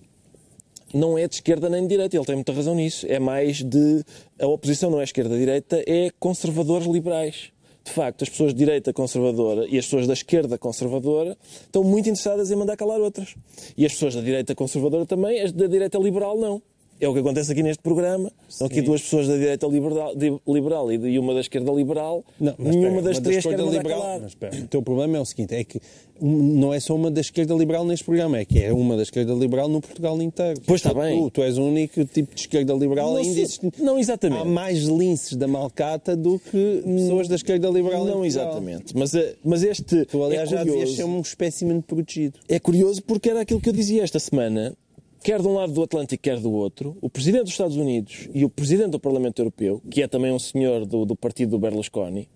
não 0.94 1.18
é 1.18 1.26
de 1.28 1.34
esquerda 1.34 1.68
nem 1.68 1.82
de 1.82 1.88
direita. 1.88 2.16
Ele 2.16 2.24
tem 2.24 2.34
muita 2.34 2.52
razão 2.52 2.74
nisso. 2.74 3.04
É 3.08 3.18
mais 3.18 3.62
de. 3.62 4.02
A 4.40 4.46
oposição 4.46 4.90
não 4.90 5.00
é 5.00 5.04
esquerda-direita, 5.04 5.82
é 5.86 6.10
conservadores 6.18 6.86
liberais. 6.86 7.50
De 7.86 7.92
facto, 7.92 8.24
as 8.24 8.28
pessoas 8.28 8.52
de 8.52 8.58
direita 8.58 8.92
conservadora 8.92 9.64
e 9.68 9.78
as 9.78 9.84
pessoas 9.84 10.08
da 10.08 10.12
esquerda 10.12 10.58
conservadora 10.58 11.38
estão 11.62 11.84
muito 11.84 12.08
interessadas 12.08 12.50
em 12.50 12.56
mandar 12.56 12.76
calar 12.76 13.00
outras. 13.00 13.36
E 13.76 13.86
as 13.86 13.92
pessoas 13.92 14.16
da 14.16 14.20
direita 14.20 14.56
conservadora 14.56 15.06
também, 15.06 15.40
as 15.40 15.52
da 15.52 15.68
direita 15.68 15.96
liberal 15.96 16.36
não. 16.36 16.60
É 16.98 17.06
o 17.08 17.12
que 17.12 17.18
acontece 17.18 17.52
aqui 17.52 17.62
neste 17.62 17.82
programa. 17.82 18.32
Estão 18.48 18.66
aqui 18.66 18.80
duas 18.80 19.02
pessoas 19.02 19.28
da 19.28 19.36
direita 19.36 19.66
liberal, 19.66 20.14
liberal 20.48 20.90
e 20.92 20.96
de- 20.96 21.18
uma 21.18 21.34
da 21.34 21.40
esquerda 21.40 21.70
liberal. 21.72 22.24
Não, 22.40 22.54
Nenhuma 22.58 23.02
das 23.02 23.18
três 23.20 23.44
quer 23.44 23.58
mandar 23.58 23.70
liberal, 23.76 24.00
calar. 24.00 24.20
Mas 24.20 24.30
espera, 24.30 24.56
o 24.56 24.66
teu 24.68 24.80
problema 24.82 25.18
é 25.18 25.20
o 25.20 25.24
seguinte: 25.26 25.54
é 25.54 25.62
que 25.62 25.78
não 26.20 26.72
é 26.72 26.80
só 26.80 26.94
uma 26.94 27.10
da 27.10 27.20
esquerda 27.20 27.52
liberal 27.54 27.84
neste 27.84 28.04
programa, 28.04 28.38
é 28.38 28.44
que 28.46 28.58
é 28.62 28.72
uma 28.72 28.96
da 28.96 29.02
esquerda 29.02 29.34
liberal 29.34 29.68
no 29.68 29.82
Portugal 29.82 30.20
inteiro. 30.22 30.58
Pois 30.66 30.80
está 30.80 30.94
bem. 30.94 31.20
Tu, 31.24 31.30
tu 31.32 31.42
és 31.42 31.58
o 31.58 31.64
único 31.64 32.02
tipo 32.06 32.34
de 32.34 32.40
esquerda 32.40 32.72
liberal 32.72 33.10
Não 33.10 33.16
ainda 33.18 33.28
sou- 33.28 33.42
existe. 33.42 33.72
não, 33.78 33.98
exatamente. 33.98 34.40
Há 34.40 34.44
mais 34.46 34.84
linces 34.84 35.36
da 35.36 35.46
malcata 35.46 36.16
do 36.16 36.38
que 36.38 36.82
pessoas 36.82 37.28
da 37.28 37.34
esquerda 37.34 37.68
liberal. 37.68 38.06
Não, 38.06 38.24
exatamente. 38.24 38.96
Mas, 38.96 39.14
eh, 39.14 39.34
mas 39.44 39.62
este. 39.62 40.06
Tu, 40.06 40.24
aliás, 40.24 40.50
é 40.50 40.56
já 40.56 40.64
devias 40.64 40.92
ser 40.92 41.04
um 41.04 41.20
espécimen 41.20 41.82
protegido. 41.82 42.38
É 42.48 42.58
curioso 42.58 43.02
porque 43.02 43.28
era 43.28 43.42
aquilo 43.42 43.60
que 43.60 43.68
eu 43.68 43.72
dizia 43.74 44.02
esta 44.02 44.18
semana, 44.18 44.74
quer 45.22 45.40
de 45.40 45.48
um 45.48 45.54
lado 45.54 45.72
do 45.72 45.82
Atlântico, 45.82 46.22
quer 46.22 46.38
do 46.40 46.52
outro, 46.52 46.96
o 47.00 47.08
Presidente 47.10 47.44
dos 47.44 47.52
Estados 47.52 47.76
Unidos 47.76 48.28
e 48.32 48.44
o 48.44 48.48
Presidente 48.50 48.90
do 48.90 49.00
Parlamento 49.00 49.40
Europeu, 49.40 49.82
que 49.90 50.02
é 50.02 50.08
também 50.08 50.32
um 50.32 50.38
senhor 50.38 50.86
do, 50.86 51.04
do 51.04 51.16
partido 51.16 51.50
do 51.50 51.58
Berlusconi, 51.58 52.28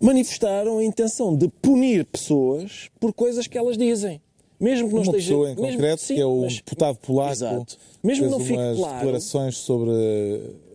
manifestaram 0.00 0.78
a 0.78 0.84
intenção 0.84 1.36
de 1.36 1.48
punir 1.48 2.04
pessoas 2.06 2.88
por 2.98 3.12
coisas 3.12 3.46
que 3.46 3.58
elas 3.58 3.76
dizem. 3.76 4.20
Mesmo 4.58 4.88
que 4.88 4.94
não 4.94 5.02
Uma 5.02 5.06
esteja... 5.12 5.28
pessoa 5.28 5.50
em 5.50 5.54
mesmo- 5.56 5.70
concreto, 5.72 6.02
sim, 6.02 6.14
que 6.16 6.20
é 6.20 6.26
o 6.26 6.40
mas- 6.42 6.56
deputado 6.56 6.96
polaco, 6.98 7.32
Exato. 7.32 7.78
Mesmo 8.02 8.24
fez 8.24 8.30
não 8.30 8.40
fique 8.40 8.58
umas 8.58 8.76
claro... 8.78 8.94
declarações 8.98 9.56
sobre 9.56 9.90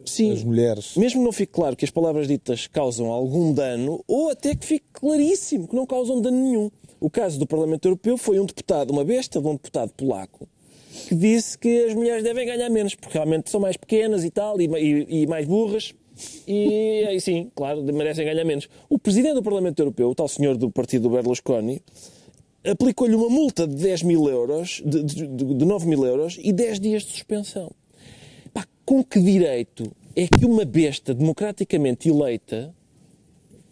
Sim. 0.06 0.32
as 0.32 0.44
mulheres. 0.44 0.96
Mesmo 0.96 1.20
que 1.20 1.26
não 1.26 1.32
fique 1.32 1.54
claro 1.54 1.76
que 1.76 1.86
as 1.86 1.92
palavras 1.92 2.28
ditas 2.28 2.66
causam 2.68 3.12
algum 3.12 3.54
dano, 3.54 4.04
ou 4.08 4.30
até 4.32 4.56
que 4.56 4.66
fique 4.66 4.86
claríssimo 4.94 5.68
que 5.68 5.76
não 5.76 5.86
causam 5.86 6.20
dano 6.20 6.38
nenhum. 6.38 6.72
O 7.00 7.10
caso 7.12 7.38
do 7.38 7.46
Parlamento 7.46 7.86
Europeu 7.86 8.18
foi 8.18 8.40
um 8.40 8.46
deputado, 8.46 8.90
uma 8.92 9.04
besta 9.04 9.40
de 9.40 9.48
um 9.48 9.52
deputado 9.54 9.92
polaco, 9.94 10.48
que 11.08 11.16
disse 11.16 11.58
que 11.58 11.86
as 11.86 11.94
mulheres 11.94 12.24
devem 12.24 12.46
ganhar 12.46 12.70
menos, 12.70 12.96
porque 12.96 13.14
realmente 13.14 13.50
são 13.50 13.60
mais 13.60 13.78
pequenas 13.78 14.24
e 14.24 14.30
tal, 14.32 14.60
e, 14.60 14.66
e- 14.66 15.22
e 15.24 15.28
mais 15.28 15.46
burras. 15.46 15.94
E 16.48 17.04
aí 17.08 17.20
sim, 17.20 17.52
claro, 17.54 17.84
merecem 17.84 18.26
ganhar 18.26 18.44
menos. 18.46 18.70
O 18.90 18.98
presidente 18.98 19.36
do 19.36 19.44
Parlamento 19.44 19.80
Europeu, 19.80 20.10
o 20.10 20.16
tal 20.16 20.28
senhor 20.28 20.56
do 20.58 20.72
partido 20.72 21.04
do 21.04 21.10
Berlusconi, 21.10 21.82
aplicou-lhe 22.66 23.14
uma 23.16 23.30
multa 23.30 23.68
de 23.68 23.76
10 23.76 24.04
mil 24.04 24.28
euros, 24.30 24.82
de, 24.86 25.04
de, 25.04 25.28
de 25.28 25.66
9 25.66 25.86
mil 25.88 26.06
euros 26.06 26.38
e 26.42 26.52
10 26.54 26.80
dias 26.80 27.04
de 27.04 27.12
suspensão. 27.12 27.72
Pá, 28.54 28.66
com 28.86 29.04
que 29.04 29.20
direito 29.20 29.92
é 30.16 30.28
que 30.28 30.46
uma 30.46 30.64
besta 30.66 31.14
democraticamente 31.14 32.10
eleita 32.10 32.74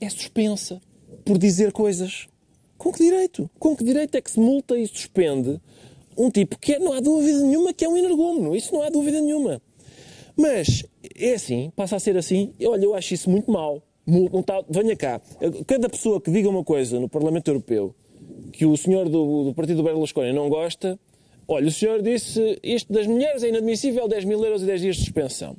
é 0.01 0.09
suspensa 0.09 0.81
por 1.23 1.37
dizer 1.37 1.71
coisas? 1.71 2.27
Com 2.77 2.91
que 2.91 3.01
direito? 3.03 3.49
Com 3.57 3.75
que 3.75 3.83
direito 3.83 4.15
é 4.15 4.21
que 4.21 4.29
se 4.29 4.39
multa 4.39 4.77
e 4.77 4.85
suspende 4.85 5.59
um 6.17 6.29
tipo 6.29 6.57
que 6.59 6.73
é- 6.73 6.79
não 6.79 6.93
há 6.93 6.99
dúvida 6.99 7.39
nenhuma 7.39 7.73
que 7.73 7.85
é 7.85 7.89
um 7.89 7.97
energúmeno? 7.97 8.55
Isso 8.55 8.73
não 8.73 8.81
há 8.83 8.89
dúvida 8.89 9.19
nenhuma. 9.21 9.61
Mas 10.35 10.83
é 11.15 11.33
assim, 11.33 11.71
passa 11.75 11.95
a 11.95 11.99
ser 11.99 12.17
assim. 12.17 12.53
Olha, 12.65 12.83
eu 12.85 12.95
acho 12.95 13.13
isso 13.13 13.29
muito 13.29 13.51
tá- 14.41 14.63
venha 14.69 14.95
cá. 14.95 15.21
Cada 15.67 15.87
pessoa 15.89 16.19
que 16.19 16.31
diga 16.31 16.49
uma 16.49 16.63
coisa 16.63 16.99
no 16.99 17.07
Parlamento 17.07 17.47
Europeu 17.49 17.93
que 18.51 18.65
o 18.65 18.75
senhor 18.75 19.09
do, 19.09 19.45
do 19.45 19.53
Partido 19.53 19.77
do 19.77 19.83
Berlusconi 19.83 20.33
não 20.33 20.49
gosta, 20.49 20.99
olha, 21.47 21.67
o 21.67 21.71
senhor 21.71 22.01
disse 22.01 22.59
isto 22.63 22.91
das 22.91 23.07
mulheres 23.07 23.43
é 23.43 23.49
inadmissível, 23.49 24.07
10 24.07 24.25
mil 24.25 24.43
euros 24.43 24.63
e 24.63 24.65
10 24.65 24.81
dias 24.81 24.95
de 24.97 25.03
suspensão. 25.03 25.55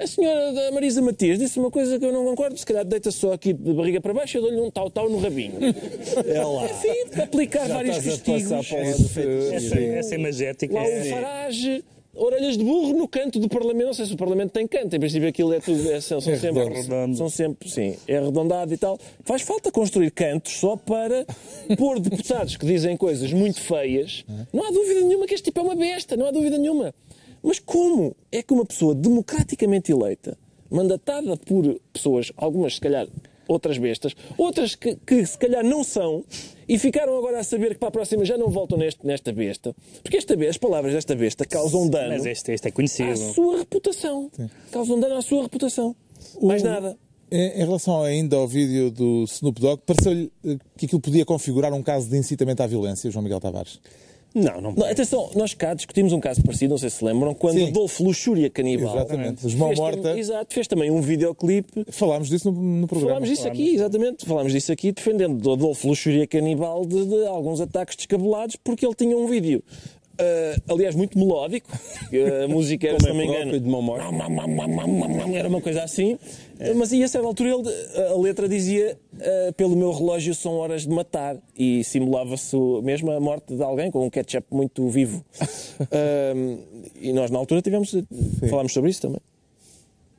A 0.00 0.06
senhora 0.06 0.52
da 0.52 0.70
Marisa 0.70 1.02
Matias 1.02 1.38
disse 1.38 1.58
uma 1.58 1.70
coisa 1.72 1.98
que 1.98 2.04
eu 2.04 2.12
não 2.12 2.24
concordo, 2.24 2.56
se 2.56 2.64
calhar 2.64 2.84
deita 2.84 3.10
só 3.10 3.32
aqui 3.32 3.52
de 3.52 3.72
barriga 3.72 4.00
para 4.00 4.14
baixo 4.14 4.36
e 4.36 4.38
eu 4.38 4.42
dou-lhe 4.42 4.60
um 4.60 4.70
tal-tal 4.70 5.10
no 5.10 5.18
rabinho. 5.18 5.54
É 6.26 6.44
lá. 6.44 6.64
Enfim, 6.66 7.20
aplicar 7.20 7.68
vários 7.68 7.96
estás 7.96 8.52
a 8.52 8.56
castigos. 8.56 8.68
para 8.68 8.78
o 8.78 8.86
lado 8.90 9.08
feito. 9.08 9.54
Essa, 9.54 9.80
essa 9.80 10.14
imagética. 10.14 10.74
Lá 10.74 10.82
o 10.82 10.86
é- 10.86 11.04
Farage, 11.04 11.84
orelhas 12.14 12.56
de 12.56 12.62
burro 12.64 12.92
no 12.96 13.08
canto 13.08 13.40
do 13.40 13.48
Parlamento. 13.48 13.86
Não 13.86 13.94
sei 13.94 14.06
se 14.06 14.12
o 14.14 14.16
Parlamento 14.16 14.52
tem 14.52 14.66
canto, 14.68 14.94
em 14.94 15.00
princípio 15.00 15.28
aquilo 15.28 15.52
é 15.52 15.58
tudo. 15.60 15.90
é- 15.90 16.00
são, 16.00 16.20
são 16.20 16.36
sempre. 16.36 16.62
redondo. 16.64 17.16
São 17.16 17.28
sempre, 17.28 17.68
sim, 17.68 17.96
é 18.06 18.18
arredondado 18.18 18.72
e 18.72 18.76
tal. 18.76 18.98
Faz 19.24 19.42
falta 19.42 19.72
construir 19.72 20.12
cantos 20.12 20.52
só 20.58 20.76
para 20.76 21.26
pôr 21.76 21.98
deputados 21.98 22.56
que 22.56 22.64
dizem 22.66 22.96
coisas 22.96 23.32
muito 23.32 23.60
feias. 23.60 24.24
Não 24.52 24.64
há 24.64 24.70
dúvida 24.70 25.00
nenhuma 25.00 25.26
que 25.26 25.34
este 25.34 25.46
tipo 25.46 25.58
é 25.58 25.62
uma 25.64 25.74
besta, 25.74 26.16
não 26.16 26.26
há 26.26 26.30
dúvida 26.30 26.56
nenhuma. 26.56 26.94
Mas 27.42 27.58
como 27.58 28.14
é 28.30 28.42
que 28.42 28.52
uma 28.52 28.64
pessoa 28.64 28.94
democraticamente 28.94 29.92
eleita, 29.92 30.36
mandatada 30.70 31.36
por 31.36 31.80
pessoas, 31.92 32.32
algumas 32.36 32.74
se 32.74 32.80
calhar 32.80 33.06
outras 33.48 33.78
bestas, 33.78 34.14
outras 34.36 34.74
que, 34.74 34.94
que 34.96 35.24
se 35.24 35.38
calhar 35.38 35.64
não 35.64 35.82
são, 35.82 36.22
e 36.68 36.78
ficaram 36.78 37.16
agora 37.16 37.40
a 37.40 37.44
saber 37.44 37.70
que 37.70 37.78
para 37.78 37.88
a 37.88 37.90
próxima 37.90 38.24
já 38.24 38.36
não 38.36 38.50
voltam 38.50 38.76
neste, 38.76 39.06
nesta 39.06 39.32
besta, 39.32 39.74
porque 40.02 40.18
esta 40.18 40.36
besta, 40.36 40.50
as 40.50 40.58
palavras 40.58 40.92
desta 40.92 41.16
besta 41.16 41.46
causam 41.46 41.88
dano 41.88 42.10
Mas 42.10 42.26
este, 42.26 42.52
este 42.52 42.66
é 42.66 42.68
à 42.68 42.72
conhecido. 42.72 43.16
sua 43.16 43.58
reputação. 43.58 44.30
Causam 44.70 45.00
dano 45.00 45.16
à 45.16 45.22
sua 45.22 45.44
reputação. 45.44 45.96
Mais 46.42 46.62
nada. 46.62 46.96
Em 47.30 47.62
em 47.62 47.64
relação 47.64 48.02
ainda 48.02 48.36
ao 48.36 48.48
vídeo 48.48 48.90
do 48.90 49.24
Snoop 49.24 49.60
Dogg, 49.60 49.82
pareceu-lhe 49.84 50.32
eh, 50.46 50.56
que 50.78 50.86
aquilo 50.86 51.00
podia 51.00 51.26
configurar 51.26 51.72
um 51.74 51.82
caso 51.82 52.08
de 52.08 52.16
incitamento 52.16 52.62
à 52.62 52.66
violência, 52.66 53.10
João 53.10 53.22
Miguel 53.22 53.38
Tavares? 53.38 53.80
Não, 54.34 54.60
não 54.60 54.84
atenção, 54.84 55.30
nós 55.34 55.54
cá 55.54 55.74
discutimos 55.74 56.12
um 56.12 56.20
caso 56.20 56.42
parecido, 56.42 56.70
não 56.70 56.78
sei 56.78 56.90
se 56.90 57.02
lembram, 57.04 57.34
quando 57.34 57.56
Sim. 57.56 57.68
Adolfo 57.68 58.04
Luxúria 58.04 58.50
Caníbal 58.50 58.94
Exatamente. 58.94 59.56
Mão 59.56 59.68
fez, 59.68 59.78
morta. 59.80 60.18
exato, 60.18 60.54
fez 60.54 60.66
também 60.66 60.90
um 60.90 61.00
videoclipe 61.00 61.84
Falámos 61.90 62.28
disso 62.28 62.52
no, 62.52 62.80
no 62.80 62.86
programa. 62.86 63.14
Falámos 63.14 63.28
disso 63.30 63.48
aqui, 63.48 63.74
exatamente. 63.74 64.26
Falámos 64.26 64.52
disso 64.52 64.70
aqui, 64.70 64.92
defendendo 64.92 65.40
do 65.40 65.52
Adolfo 65.52 65.88
Luxúria 65.88 66.26
Canibal 66.26 66.84
de, 66.84 67.06
de 67.06 67.26
alguns 67.26 67.60
ataques 67.60 67.96
descabelados, 67.96 68.56
porque 68.56 68.86
ele 68.86 68.94
tinha 68.94 69.16
um 69.16 69.26
vídeo 69.26 69.62
Uh, 70.20 70.72
aliás, 70.72 70.96
muito 70.96 71.16
melódico. 71.16 71.70
A 72.44 72.48
música 72.50 72.88
era, 72.88 72.96
Como 72.98 73.06
se 73.06 73.08
é 73.08 73.12
não 73.12 73.18
me 73.20 73.26
próprio 73.26 73.46
engano, 73.46 73.60
de 73.60 73.68
Momor. 73.68 75.36
era 75.36 75.48
uma 75.48 75.60
coisa 75.60 75.84
assim. 75.84 76.18
Mas 76.76 76.90
e 76.90 77.04
a 77.04 77.08
certa 77.08 77.26
altura 77.26 77.50
ele, 77.50 78.08
a 78.08 78.18
letra 78.18 78.48
dizia 78.48 78.98
uh, 79.14 79.52
pelo 79.52 79.76
meu 79.76 79.92
relógio 79.92 80.34
são 80.34 80.54
horas 80.54 80.82
de 80.82 80.88
matar 80.88 81.36
e 81.56 81.84
simulava-se 81.84 82.56
mesmo 82.82 83.12
a 83.12 83.20
morte 83.20 83.54
de 83.54 83.62
alguém 83.62 83.92
com 83.92 84.04
um 84.04 84.10
ketchup 84.10 84.46
muito 84.50 84.88
vivo. 84.88 85.24
Uh, 85.80 86.58
e 87.00 87.12
nós 87.12 87.30
na 87.30 87.38
altura 87.38 87.62
tivemos, 87.62 87.94
falámos 88.48 88.72
sobre 88.72 88.90
isso 88.90 89.02
também. 89.02 89.20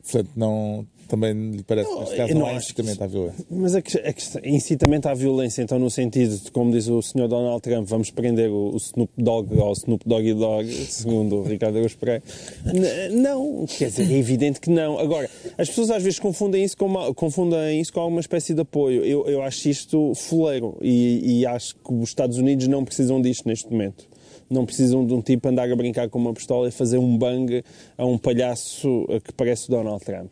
Portanto, 0.01 0.31
não, 0.35 0.87
também 1.09 1.33
lhe 1.51 1.63
parece 1.63 1.89
que 1.89 1.99
neste 1.99 2.15
caso 2.15 2.29
eu 2.31 2.35
não 2.35 2.41
não 2.41 2.47
há 2.47 2.51
acho 2.57 2.73
que 2.73 2.81
incitamento 2.81 3.03
à 3.03 3.07
violência. 3.07 3.45
Mas 3.51 3.75
a, 3.75 3.81
que- 3.81 3.97
a 3.97 4.13
questão- 4.13 4.41
incitamento 4.45 5.09
à 5.09 5.13
violência, 5.13 5.61
então, 5.61 5.77
no 5.77 5.89
sentido 5.89 6.37
de, 6.37 6.51
como 6.51 6.71
diz 6.71 6.87
o 6.87 7.01
Sr. 7.01 7.27
Donald 7.27 7.61
Trump, 7.61 7.87
vamos 7.87 8.11
prender 8.11 8.49
o, 8.49 8.73
o 8.73 8.77
Snoop 8.77 9.11
Dogg 9.17 9.53
ou 9.57 9.69
o 9.69 9.73
Snoop 9.73 10.07
Doggy 10.07 10.33
Dog, 10.33 10.71
segundo 10.87 11.37
o 11.37 11.43
Ricardo 11.43 11.79
Pereira. 11.99 12.23
N- 12.65 13.09
Não, 13.21 13.65
quer 13.65 13.87
dizer, 13.89 14.09
é 14.11 14.17
evidente 14.17 14.61
que 14.61 14.69
não. 14.69 14.97
Agora, 14.99 15.29
as 15.57 15.67
pessoas 15.67 15.89
às 15.89 16.03
vezes 16.03 16.19
confundem 16.19 16.63
isso 16.63 16.77
com, 16.77 16.85
uma, 16.85 17.13
confundem 17.13 17.81
isso 17.81 17.91
com 17.91 17.99
alguma 17.99 18.21
espécie 18.21 18.53
de 18.53 18.61
apoio. 18.61 19.03
Eu, 19.03 19.25
eu 19.27 19.41
acho 19.41 19.67
isto 19.67 20.13
fuleiro 20.15 20.77
e, 20.81 21.39
e 21.41 21.45
acho 21.45 21.75
que 21.75 21.93
os 21.93 22.09
Estados 22.09 22.37
Unidos 22.37 22.67
não 22.67 22.85
precisam 22.85 23.21
disto 23.21 23.47
neste 23.47 23.69
momento. 23.71 24.07
Não 24.49 24.65
precisam 24.65 25.05
de 25.05 25.13
um 25.13 25.21
tipo 25.21 25.47
andar 25.47 25.71
a 25.71 25.75
brincar 25.75 26.09
com 26.09 26.17
uma 26.17 26.33
pistola 26.33 26.67
e 26.67 26.71
fazer 26.71 26.97
um 26.97 27.17
bang 27.17 27.63
a 27.97 28.05
um 28.05 28.17
palhaço 28.17 29.05
que 29.23 29.31
parece 29.33 29.67
o 29.67 29.71
Donald 29.71 30.03
Trump. 30.03 30.31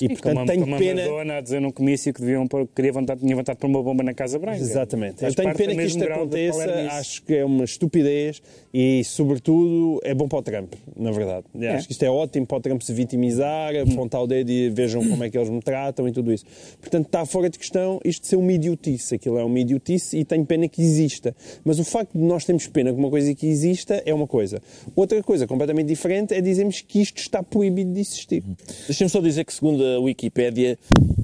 E, 0.00 0.08
portanto, 0.08 0.34
como, 0.34 0.46
tenho 0.46 0.60
como 0.60 0.78
pena... 0.78 1.02
a 1.02 1.04
Madonna 1.04 1.36
a 1.36 1.40
dizer 1.40 1.60
num 1.60 1.70
comício 1.70 2.12
que 2.12 2.20
deviam 2.20 2.46
pôr, 2.46 2.66
queria 2.74 2.92
vontade, 2.92 3.20
tinha 3.20 3.36
vontade 3.36 3.56
de 3.56 3.60
pôr 3.60 3.68
uma 3.68 3.82
bomba 3.82 4.02
na 4.02 4.14
Casa 4.14 4.38
Branca. 4.38 4.58
Exatamente. 4.58 5.20
Faz 5.20 5.34
Eu 5.34 5.42
tenho 5.42 5.54
pena 5.54 5.74
que 5.74 5.82
isto 5.82 6.04
aconteça. 6.04 6.88
Acho 6.92 7.22
que 7.22 7.34
é 7.34 7.44
uma 7.44 7.64
estupidez 7.64 8.42
e, 8.72 9.02
sobretudo, 9.04 10.00
é 10.04 10.14
bom 10.14 10.28
para 10.28 10.38
o 10.38 10.42
Trump, 10.42 10.74
na 10.96 11.10
verdade. 11.10 11.46
Acho 11.74 11.86
que 11.86 11.92
isto 11.92 12.02
é 12.02 12.10
ótimo 12.10 12.46
para 12.46 12.58
o 12.58 12.60
Trump 12.60 12.82
se 12.82 12.92
vitimizar, 12.92 13.74
apontar 13.76 14.22
o 14.22 14.26
dedo 14.26 14.50
e 14.50 14.70
vejam 14.70 15.06
como 15.06 15.22
é 15.24 15.30
que 15.30 15.36
eles 15.36 15.50
me 15.50 15.60
tratam 15.60 16.08
e 16.08 16.12
tudo 16.12 16.32
isso. 16.32 16.44
Portanto, 16.80 17.06
está 17.06 17.24
fora 17.26 17.50
de 17.50 17.58
questão 17.58 18.00
isto 18.04 18.22
de 18.22 18.28
ser 18.28 18.36
uma 18.36 18.52
idiotice. 18.52 19.14
Aquilo 19.14 19.38
é 19.38 19.44
uma 19.44 19.58
idiotice 19.58 20.18
e 20.18 20.24
tenho 20.24 20.44
pena 20.44 20.68
que 20.68 20.80
exista. 20.80 21.34
Mas 21.64 21.78
o 21.78 21.84
facto 21.84 22.12
de 22.12 22.24
nós 22.24 22.44
termos 22.44 22.66
pena 22.66 22.92
que 22.92 22.98
uma 22.98 23.10
coisa 23.10 23.34
que 23.34 23.46
exista 23.46 24.02
é 24.04 24.14
uma 24.14 24.26
coisa. 24.26 24.62
Outra 24.94 25.22
coisa 25.22 25.46
completamente 25.46 25.86
diferente 25.86 26.34
é 26.34 26.40
dizermos 26.40 26.80
que 26.80 27.00
isto 27.00 27.18
está 27.18 27.42
proibido 27.42 27.92
de 27.92 28.00
existir. 28.00 28.42
Deixa-me 28.86 29.10
só 29.10 29.20
dizer 29.20 29.44
que, 29.44 29.52
segundo 29.52 29.82
a 29.96 30.00
Wikipédia, 30.00 30.78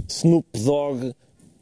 Snoop 0.08 0.46
Dogg 0.58 1.14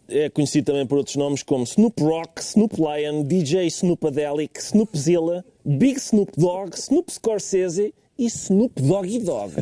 é 0.09 0.29
conhecido 0.29 0.67
também 0.67 0.87
por 0.87 0.99
outros 0.99 1.17
nomes 1.17 1.43
como 1.43 1.65
Snoop 1.65 2.03
Rock, 2.03 2.43
Snoop 2.43 2.77
Lion, 2.77 3.23
DJ 3.23 3.67
Snoopadelic, 3.67 4.61
Snoopzilla, 4.61 5.45
Big 5.65 5.99
Snoop 5.99 6.33
Dogg, 6.37 6.75
Snoop 6.77 7.11
Scorsese 7.13 7.95
e 8.19 8.27
Snoop 8.27 8.81
Doggy 8.83 9.21
Dog. 9.21 9.55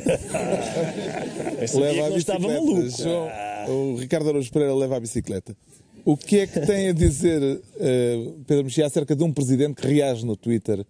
Leva 1.75 1.95
que 1.95 2.01
a 2.01 2.11
não 2.11 2.17
estava 2.17 2.49
bicicleta. 2.49 2.65
maluco. 2.65 2.91
João, 2.91 3.29
o 3.95 3.97
Ricardo 3.97 4.29
Araújo 4.29 4.53
Pereira 4.53 4.75
leva 4.75 4.97
a 4.97 5.01
bicicleta. 5.01 5.57
O 6.05 6.17
que 6.17 6.41
é 6.41 6.47
que 6.49 6.61
tem 6.61 6.89
a 6.89 6.93
dizer 6.93 7.61
eh, 7.79 8.33
Pedro 8.45 8.65
Mexia 8.65 8.87
acerca 8.87 9.15
de 9.15 9.23
um 9.23 9.33
presidente 9.33 9.81
que 9.81 9.87
reage 9.87 10.27
no 10.27 10.37
Twitter 10.37 10.85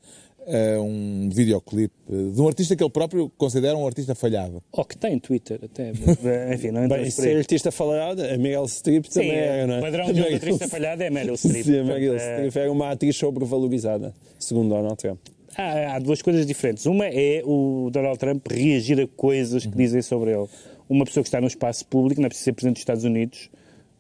a 0.47 0.81
um 0.81 1.29
videoclipe 1.33 1.95
de 2.09 2.41
um 2.41 2.47
artista 2.49 2.75
que 2.75 2.83
ele 2.83 2.91
próprio 2.91 3.31
considera 3.37 3.77
um 3.77 3.87
artista 3.87 4.15
falhado? 4.15 4.63
Ou 4.73 4.85
que 4.85 4.97
tem 4.97 5.19
Twitter, 5.19 5.61
até. 5.63 5.93
mas, 5.93 6.55
Enfim, 6.55 6.71
não 6.71 6.89
Bem, 6.89 7.11
ser 7.11 7.37
artista 7.37 7.71
falado, 7.71 8.21
a 8.21 8.37
Meryl 8.37 8.67
Streep 8.67 9.05
Sim, 9.07 9.21
também 9.21 9.37
é, 9.37 9.67
não 9.67 9.75
é? 9.75 9.79
o 9.79 9.83
padrão 9.83 10.13
de 10.13 10.21
um 10.21 10.25
artista 10.35 10.69
falhado 10.69 11.03
é 11.03 11.11
Meryl 11.11 11.37
Streep. 11.37 11.65
Sim, 11.65 11.79
a 11.79 11.85
Meryl 11.85 12.15
é- 12.15 12.19
Streep 12.19 12.57
era 12.57 12.73
uma 12.73 12.91
atriz 12.91 13.17
sobrevalorizada, 13.17 14.15
segundo 14.39 14.71
Donald 14.71 14.97
Trump. 14.97 15.21
Há, 15.57 15.97
há 15.97 15.99
duas 15.99 16.23
coisas 16.23 16.47
diferentes. 16.47 16.87
Uma 16.87 17.07
é 17.07 17.43
o 17.45 17.91
Donald 17.93 18.19
Trump 18.19 18.47
reagir 18.51 19.01
a 19.01 19.07
coisas 19.07 19.67
que 19.67 19.77
dizem 19.77 20.01
sobre 20.03 20.33
ele. 20.33 20.49
Uma 20.89 21.05
pessoa 21.05 21.23
que 21.23 21.29
está 21.29 21.41
no 21.41 21.47
espaço 21.47 21.87
público, 21.87 22.21
não 22.21 22.27
é 22.27 22.29
preciso 22.29 22.45
ser 22.47 22.53
Presidente 22.53 22.75
dos 22.77 22.83
Estados 22.83 23.05
Unidos, 23.05 23.51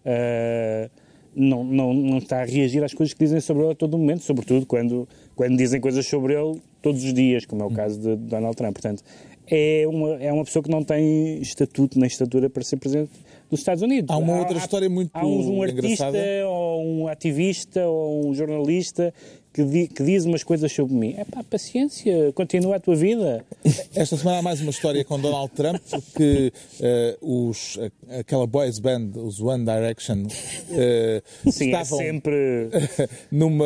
ah, 0.04 0.90
não, 1.34 1.64
não, 1.64 1.94
não 1.94 2.18
está 2.18 2.42
a 2.42 2.44
reagir 2.44 2.84
às 2.84 2.92
coisas 2.92 3.14
que 3.14 3.20
dizem 3.24 3.40
sobre 3.40 3.62
ele 3.62 3.72
a 3.72 3.74
todo 3.74 3.96
momento, 3.96 4.22
sobretudo 4.22 4.66
quando, 4.66 5.08
quando 5.34 5.56
dizem 5.56 5.80
coisas 5.80 6.06
sobre 6.06 6.34
ele 6.34 6.60
todos 6.80 7.04
os 7.04 7.12
dias, 7.14 7.44
como 7.44 7.62
é 7.62 7.66
o 7.66 7.70
caso 7.70 8.00
de 8.00 8.16
Donald 8.16 8.56
Trump. 8.56 8.72
Portanto, 8.72 9.02
é 9.46 9.84
uma, 9.86 10.14
é 10.22 10.32
uma 10.32 10.44
pessoa 10.44 10.62
que 10.62 10.70
não 10.70 10.82
tem 10.82 11.40
estatuto 11.40 11.98
nem 11.98 12.06
estatura 12.06 12.48
para 12.48 12.62
ser 12.62 12.76
Presidente 12.76 13.10
dos 13.50 13.60
Estados 13.60 13.82
Unidos. 13.82 14.14
Há 14.14 14.18
uma 14.18 14.38
outra 14.38 14.56
história 14.56 14.88
muito 14.88 15.10
há 15.12 15.26
um, 15.26 15.58
um 15.58 15.62
artista 15.62 16.08
engraçada. 16.08 16.48
ou 16.48 16.84
um 16.84 17.08
ativista 17.08 17.86
ou 17.86 18.28
um 18.28 18.34
jornalista 18.34 19.12
que, 19.52 19.64
di- 19.64 19.88
que 19.88 20.02
diz 20.02 20.24
umas 20.24 20.42
coisas 20.42 20.72
sobre 20.72 20.94
mim. 20.94 21.14
É 21.16 21.24
pá, 21.24 21.42
paciência, 21.44 22.32
continua 22.32 22.76
a 22.76 22.80
tua 22.80 22.96
vida. 22.96 23.44
Esta 23.94 24.16
semana 24.16 24.38
há 24.38 24.42
mais 24.42 24.60
uma 24.60 24.70
história 24.70 25.04
com 25.04 25.18
Donald 25.20 25.52
Trump 25.54 25.80
que 26.16 26.52
eh, 26.80 27.16
os, 27.20 27.78
aquela 28.18 28.46
boys 28.46 28.78
band, 28.78 29.10
os 29.16 29.40
One 29.40 29.64
Direction, 29.64 30.26
eh, 30.70 31.22
Sim, 31.50 31.66
estavam 31.66 32.00
é 32.00 32.04
sempre. 32.04 32.32
numa, 33.30 33.64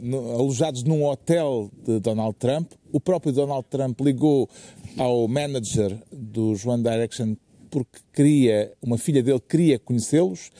no- 0.00 0.32
alojados 0.38 0.82
num 0.84 1.04
hotel 1.04 1.70
de 1.86 2.00
Donald 2.00 2.34
Trump. 2.38 2.70
O 2.92 3.00
próprio 3.00 3.32
Donald 3.32 3.66
Trump 3.70 4.00
ligou 4.00 4.48
ao 4.96 5.28
manager 5.28 5.96
dos 6.12 6.64
One 6.66 6.82
Direction 6.82 7.34
porque 7.70 7.98
queria, 8.12 8.72
uma 8.82 8.98
filha 8.98 9.22
dele 9.22 9.38
queria 9.40 9.78
conhecê-los. 9.78 10.50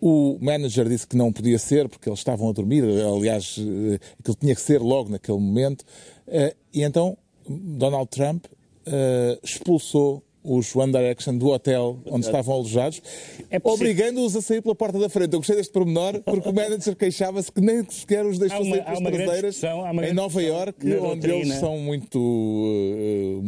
O 0.00 0.38
manager 0.40 0.88
disse 0.88 1.06
que 1.06 1.16
não 1.16 1.32
podia 1.32 1.58
ser 1.58 1.88
porque 1.88 2.08
eles 2.08 2.18
estavam 2.20 2.48
a 2.50 2.52
dormir, 2.52 2.84
aliás, 2.84 3.56
eh, 3.58 3.98
aquilo 4.20 4.36
tinha 4.38 4.54
que 4.54 4.60
ser 4.60 4.80
logo 4.80 5.10
naquele 5.10 5.38
momento. 5.38 5.84
Eh, 6.26 6.54
E 6.72 6.82
então 6.82 7.16
Donald 7.48 8.08
Trump 8.10 8.44
eh, 8.84 9.38
expulsou 9.42 10.22
os 10.46 10.74
One 10.76 10.92
Direction 10.92 11.36
do 11.36 11.48
hotel 11.48 11.98
onde 12.06 12.24
estavam 12.26 12.54
alojados, 12.54 13.02
É 13.50 13.58
obrigando-os 13.62 14.36
a 14.36 14.40
sair 14.40 14.62
pela 14.62 14.74
porta 14.74 14.98
da 14.98 15.08
frente. 15.08 15.32
Eu 15.32 15.40
gostei 15.40 15.56
deste 15.56 15.72
pormenor 15.72 16.20
porque 16.24 16.48
o 16.48 16.52
manager 16.54 16.94
queixava-se 16.96 17.50
que 17.50 17.60
nem 17.60 17.84
sequer 17.88 18.24
os 18.24 18.38
deixou 18.38 18.58
Há 18.58 18.62
uma- 18.62 18.76
sair 18.76 18.80
há 18.86 18.94
pelas 18.96 19.12
traseiras 19.14 19.64
há 19.64 20.08
em 20.08 20.14
Nova 20.14 20.42
Iorque, 20.42 20.86
na 20.86 20.96
onde 20.96 21.02
doutrina. 21.20 21.34
eles 21.36 21.54
são 21.58 21.78
muito, 21.78 22.18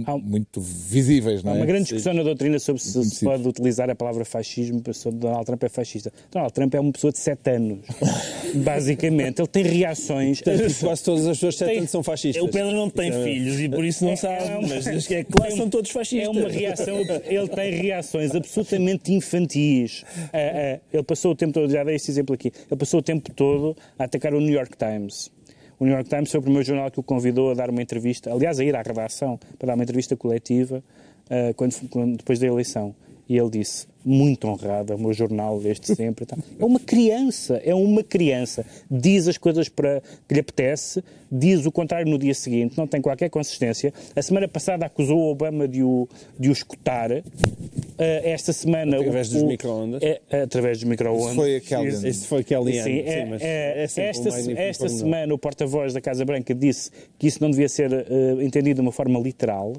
eh, 0.01 0.03
Há- 0.11 0.19
muito 0.19 0.61
visíveis, 0.61 1.43
não 1.43 1.53
Há 1.53 1.55
é? 1.55 1.59
uma 1.59 1.67
grande 1.67 1.85
discussão 1.85 2.13
na 2.15 2.23
doutrina 2.23 2.59
sobre 2.59 2.83
se 2.83 3.05
se 3.05 3.25
pode 3.25 3.47
utilizar 3.47 3.89
a 3.91 3.95
palavra 3.95 4.25
fascismo 4.25 4.81
para 4.81 4.93
sobre 4.93 5.21
Donald 5.21 5.45
Trump 5.47 5.63
é 5.65 5.69
fascista. 5.69 6.13
Donald 6.33 6.53
Trump 6.53 6.75
é 6.75 6.81
uma 6.81 6.93
pessoa 6.93 7.13
de 7.13 7.19
7 7.19 7.51
anos, 7.51 7.79
basicamente. 8.55 9.41
Ele 9.41 9.49
tem 9.49 9.63
reações. 9.65 10.41
Portanto, 10.41 10.75
quase 10.81 11.05
todas 11.05 11.27
as 11.27 11.39
pessoas 11.39 11.57
Tem- 11.57 11.87
são 11.87 12.03
fascistas. 12.03 12.43
O 12.43 12.49
Pedro 12.49 12.73
não 12.73 12.89
tem 12.91 13.11
é- 13.11 13.23
filhos 13.25 13.61
e 13.61 13.69
por 13.69 13.85
isso 13.85 14.05
não 14.05 14.13
É- 14.13 14.17
sabe, 14.17 14.45
é 14.45 14.61
mas 14.67 14.85
diz 14.85 15.07
que 15.07 15.15
é 15.15 15.25
claro, 15.25 15.57
são 15.57 15.69
todos 15.69 15.91
É 15.91 15.93
fascistas. 15.95 16.29
uma 16.37 16.49
reação, 16.49 16.99
ele 17.27 17.49
tem 17.49 17.71
reações 17.75 18.35
absolutamente 18.35 19.13
infantis. 19.13 20.05
Ah, 20.33 20.39
ah, 20.39 20.79
ele 20.93 21.03
passou 21.03 21.33
o 21.33 21.35
tempo 21.35 21.53
todo, 21.53 21.71
já 21.71 21.85
dei 21.85 21.97
esse 21.97 22.11
exemplo 22.11 22.35
aqui, 22.35 22.53
ele 22.71 22.79
passou 22.79 23.01
o 23.01 23.03
tempo 23.03 23.33
todo 23.35 23.77
a 23.99 24.05
atacar 24.05 24.35
o 24.35 24.41
New 24.41 24.55
York 24.55 24.77
Times. 24.77 25.31
O 25.79 25.85
New 25.85 25.95
York 25.95 26.09
Times 26.11 26.31
foi 26.31 26.41
o 26.41 26.43
primeiro 26.43 26.67
jornal 26.67 26.91
que 26.91 26.99
o 26.99 27.03
convidou 27.03 27.51
a 27.53 27.55
dar 27.55 27.71
uma 27.71 27.81
entrevista, 27.81 28.33
aliás, 28.33 28.59
a 28.59 28.65
ir 28.65 28.75
à 28.75 28.83
redação 28.83 29.39
para 29.59 29.69
dar 29.69 29.75
uma 29.75 29.85
entrevista 29.85 30.17
coletiva 30.17 30.83
ah, 31.31 31.53
quando, 31.55 31.75
quando- 31.89 32.17
depois 32.17 32.39
da 32.39 32.47
eleição. 32.47 32.95
E 33.29 33.37
ele 33.37 33.51
disse, 33.51 33.87
muito 34.05 34.47
honrado, 34.49 34.93
é 34.93 34.97
o 34.97 34.99
meu 34.99 35.13
jornal 35.13 35.59
desde 35.61 35.95
sempre. 35.95 36.25
tal. 36.25 36.39
É 36.59 36.65
uma 36.65 36.79
criança, 36.81 37.61
é 37.65 37.75
uma 37.75 38.03
criança. 38.03 38.65
Diz 38.91 39.29
as 39.29 39.37
coisas 39.37 39.69
para 39.69 40.01
que 40.27 40.35
lhe 40.35 40.41
apetece, 40.41 41.03
diz 41.31 41.67
o 41.67 41.73
contrário 41.73 42.11
no 42.11 42.19
dia 42.19 42.35
seguinte, 42.35 42.77
não 42.79 42.87
tem 42.87 43.01
qualquer 43.03 43.29
consistência. 43.29 43.93
A 44.17 44.23
semana 44.23 44.49
passada 44.49 44.87
acusou 44.87 45.19
o 45.19 45.31
Obama 45.31 45.67
de 45.69 45.83
o, 45.83 46.09
de 46.39 46.49
o 46.49 46.53
escutar. 46.53 47.11
Eh, 47.11 47.23
esta 48.31 48.53
semana... 48.53 48.97
Através 48.97 49.29
o- 49.31 49.35
dos 49.35 49.43
micro-ondas. 49.43 50.03
É, 50.03 50.21
através 50.43 50.79
dos 50.79 50.89
micro-ondas. 50.89 51.27
Isso 51.27 51.35
foi 51.37 51.57
a 51.57 51.61
Kellyanne. 51.61 52.09
Isso 52.09 52.27
foi 52.29 52.45
Kellyanne, 52.45 52.83
Sim, 52.83 52.85
sim, 53.05 53.11
é- 53.11 53.25
mas 53.27 53.43
é- 53.43 53.47
é 53.47 53.83
esta, 53.85 54.01
um 54.01 54.07
esta 54.57 54.85
pormenor. 54.85 54.89
semana 55.01 55.35
o 55.35 55.39
porta-voz 55.39 55.93
da 55.93 56.01
Casa 56.01 56.25
Branca 56.25 56.55
disse 56.55 56.91
que 57.19 57.27
isso 57.27 57.43
não 57.43 57.51
devia 57.51 57.69
ser 57.69 57.93
eh, 57.93 58.05
entendido 58.45 58.77
de 58.77 58.81
uma 58.83 58.93
forma 58.93 59.19
literal. 59.19 59.73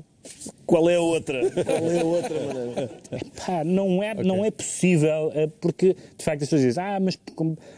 Qual 0.65 0.87
é 0.89 0.95
a 0.95 1.01
outra? 1.01 1.39
Qual 1.49 1.91
é 1.91 1.99
a 2.01 2.03
outra 2.05 2.39
maneira? 2.45 2.89
Pá, 3.45 3.63
não 3.63 4.03
é, 4.03 4.08
não 4.15 4.43
é 4.45 4.51
possível, 4.51 5.31
eh, 5.33 5.47
porque 5.61 5.95
de 6.17 6.23
facto 6.25 6.41
as 6.43 6.47
pessoas 6.49 6.61
dizem, 6.61 6.83
ah, 6.83 6.99
mas 6.99 7.17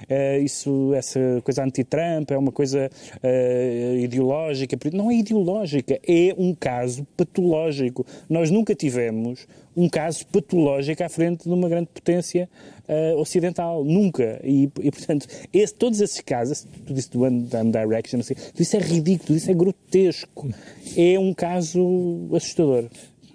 eh, 0.10 0.40
isso, 0.40 0.94
essa 0.94 1.20
coisa 1.44 1.64
anti-Trump 1.64 2.32
é 2.32 2.38
uma 2.38 2.52
coisa 2.52 2.90
eh, 3.24 3.98
ideológica. 4.02 4.78
Não 4.94 5.10
é 5.12 5.16
ideológica, 5.16 6.00
é 6.08 6.34
um 6.38 6.54
caso 6.56 7.06
patológico. 7.18 8.06
Nós 8.30 8.50
nunca 8.52 8.74
tivemos 8.76 9.48
um 9.76 9.88
caso 9.88 10.26
patológico 10.28 11.02
à 11.04 11.08
frente 11.08 11.44
de 11.46 11.50
uma 11.54 11.70
grande 11.70 11.88
potência 11.94 12.50
eh, 12.88 13.14
ocidental. 13.16 13.84
Nunca. 13.86 14.42
E, 14.44 14.70
e, 14.82 14.92
portanto, 14.92 15.26
esse- 15.54 15.74
todos 15.74 16.02
esses 16.02 16.20
casos, 16.20 16.68
tu 16.86 16.94
disse 16.94 17.10
do 17.12 17.22
One 17.22 17.48
One 17.54 17.72
Direction, 17.72 18.20
assim, 18.20 18.34
tudo 18.36 18.62
isso 18.62 18.76
é 18.76 18.80
ridículo, 18.80 19.28
tudo 19.28 19.38
isso 19.38 19.50
é 19.50 19.54
grotesco. 19.54 20.50
É 20.98 21.18
um 21.18 21.34
caso 21.34 22.28
assustador. 22.36 22.86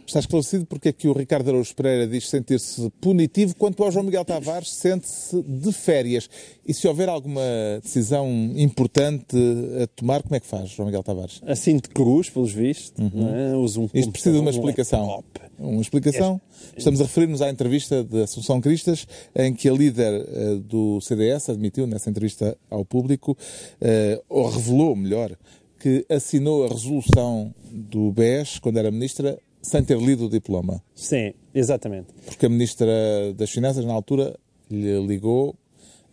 Está 0.07 0.21
esclarecido 0.21 0.65
porque 0.67 0.91
é 0.91 0.93
que 0.93 1.09
o 1.09 1.13
Ricardo 1.13 1.49
Araújo 1.49 1.75
Pereira 1.75 2.07
diz 2.07 2.29
sentir-se 2.29 2.89
punitivo, 3.01 3.57
quanto 3.57 3.83
ao 3.83 3.91
João 3.91 4.05
Miguel 4.05 4.25
Tavares 4.25 4.71
sente-se 4.71 5.43
de 5.43 5.73
férias. 5.73 6.31
E 6.65 6.73
se 6.73 6.87
houver 6.87 7.09
alguma 7.09 7.43
decisão 7.83 8.29
importante 8.57 9.37
a 9.83 9.87
tomar, 9.89 10.23
como 10.23 10.37
é 10.37 10.41
que 10.41 10.47
faz, 10.47 10.71
João 10.71 10.87
Miguel 10.87 11.03
Tavares? 11.03 11.41
Assim 11.45 11.77
de 11.77 11.89
cruz, 11.89 12.31
pelos 12.31 12.53
vistos. 12.53 12.93
Uhum. 12.99 13.29
É? 13.29 13.57
Um 13.57 13.91
Isto 13.93 14.13
precisa 14.13 14.33
de 14.33 14.41
uma 14.41 14.51
explicação. 14.51 15.25
Uma 15.59 15.83
explicação. 15.83 16.41
Estamos 16.77 17.01
a 17.01 17.05
referir-nos 17.05 17.43
à 17.43 17.51
entrevista 17.51 18.05
de 18.05 18.23
Assunção 18.23 18.61
Cristas, 18.61 19.09
em 19.35 19.53
que 19.53 19.69
a 19.69 19.73
líder 19.73 20.23
uh, 20.23 20.59
do 20.61 21.01
CDS 21.01 21.51
admitiu, 21.51 21.87
nessa 21.87 22.09
entrevista 22.09 22.57
ao 22.71 22.85
público, 22.85 23.33
uh, 23.33 24.23
ou 24.29 24.49
revelou, 24.49 24.95
melhor, 24.95 25.37
que 25.81 26.05
assinou 26.09 26.65
a 26.65 26.69
resolução 26.69 27.55
do 27.71 28.11
BES, 28.13 28.59
quando 28.59 28.79
era 28.79 28.91
ministra, 28.91 29.39
sem 29.67 29.83
ter 29.83 29.99
lido 29.99 30.27
o 30.27 30.29
diploma. 30.29 30.83
Sim, 30.95 31.35
exatamente. 31.55 32.09
Porque 32.25 32.47
a 32.47 32.49
Ministra 32.49 32.87
das 33.35 33.51
Finanças, 33.51 33.85
na 33.85 33.93
altura, 33.93 34.39
lhe 34.71 35.05
ligou 35.07 35.57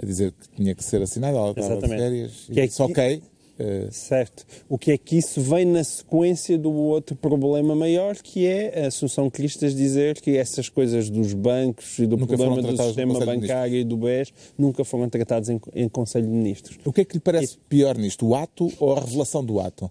a 0.02 0.06
dizer 0.06 0.32
que 0.32 0.50
tinha 0.56 0.74
que 0.74 0.84
ser 0.84 1.02
assinada, 1.02 1.38
ela 1.38 1.52
estava 1.52 1.82
de 1.82 1.88
férias, 1.88 2.32
que 2.52 2.60
é 2.60 2.66
disse, 2.66 2.86
que... 2.94 3.22
Uh... 3.64 3.92
Certo. 3.92 4.46
O 4.68 4.78
que 4.78 4.92
é 4.92 4.98
que 4.98 5.18
isso 5.18 5.40
vem 5.42 5.66
na 5.66 5.84
sequência 5.84 6.58
do 6.58 6.72
outro 6.72 7.16
problema 7.16 7.76
maior, 7.76 8.16
que 8.16 8.46
é 8.46 8.84
a 8.84 8.88
Assunção 8.88 9.30
Cristas 9.30 9.76
dizer 9.76 10.20
que 10.20 10.38
essas 10.38 10.68
coisas 10.68 11.10
dos 11.10 11.34
bancos 11.34 12.00
e 12.00 12.06
do 12.06 12.18
nunca 12.18 12.36
problema 12.36 12.62
do 12.62 12.78
sistema 12.78 13.20
bancário 13.26 13.76
e 13.76 13.84
do 13.84 13.98
BES 13.98 14.34
nunca 14.58 14.84
foram 14.84 15.08
tratados 15.10 15.50
em, 15.50 15.60
em, 15.74 15.88
Conselho 15.88 16.26
de 16.26 16.32
Ministros. 16.32 16.78
O 16.84 16.92
que 16.92 17.02
é 17.02 17.06
que 17.06 17.14
lhe 17.14 17.20
parece 17.20 17.56
e... 17.56 17.58
pior 17.70 17.98
nisto, 17.98 18.28
o 18.28 18.36
ato 18.36 18.72
ou 18.80 18.94
a 18.94 19.00
revelação 19.00 19.44
do 19.44 19.60
ato? 19.60 19.90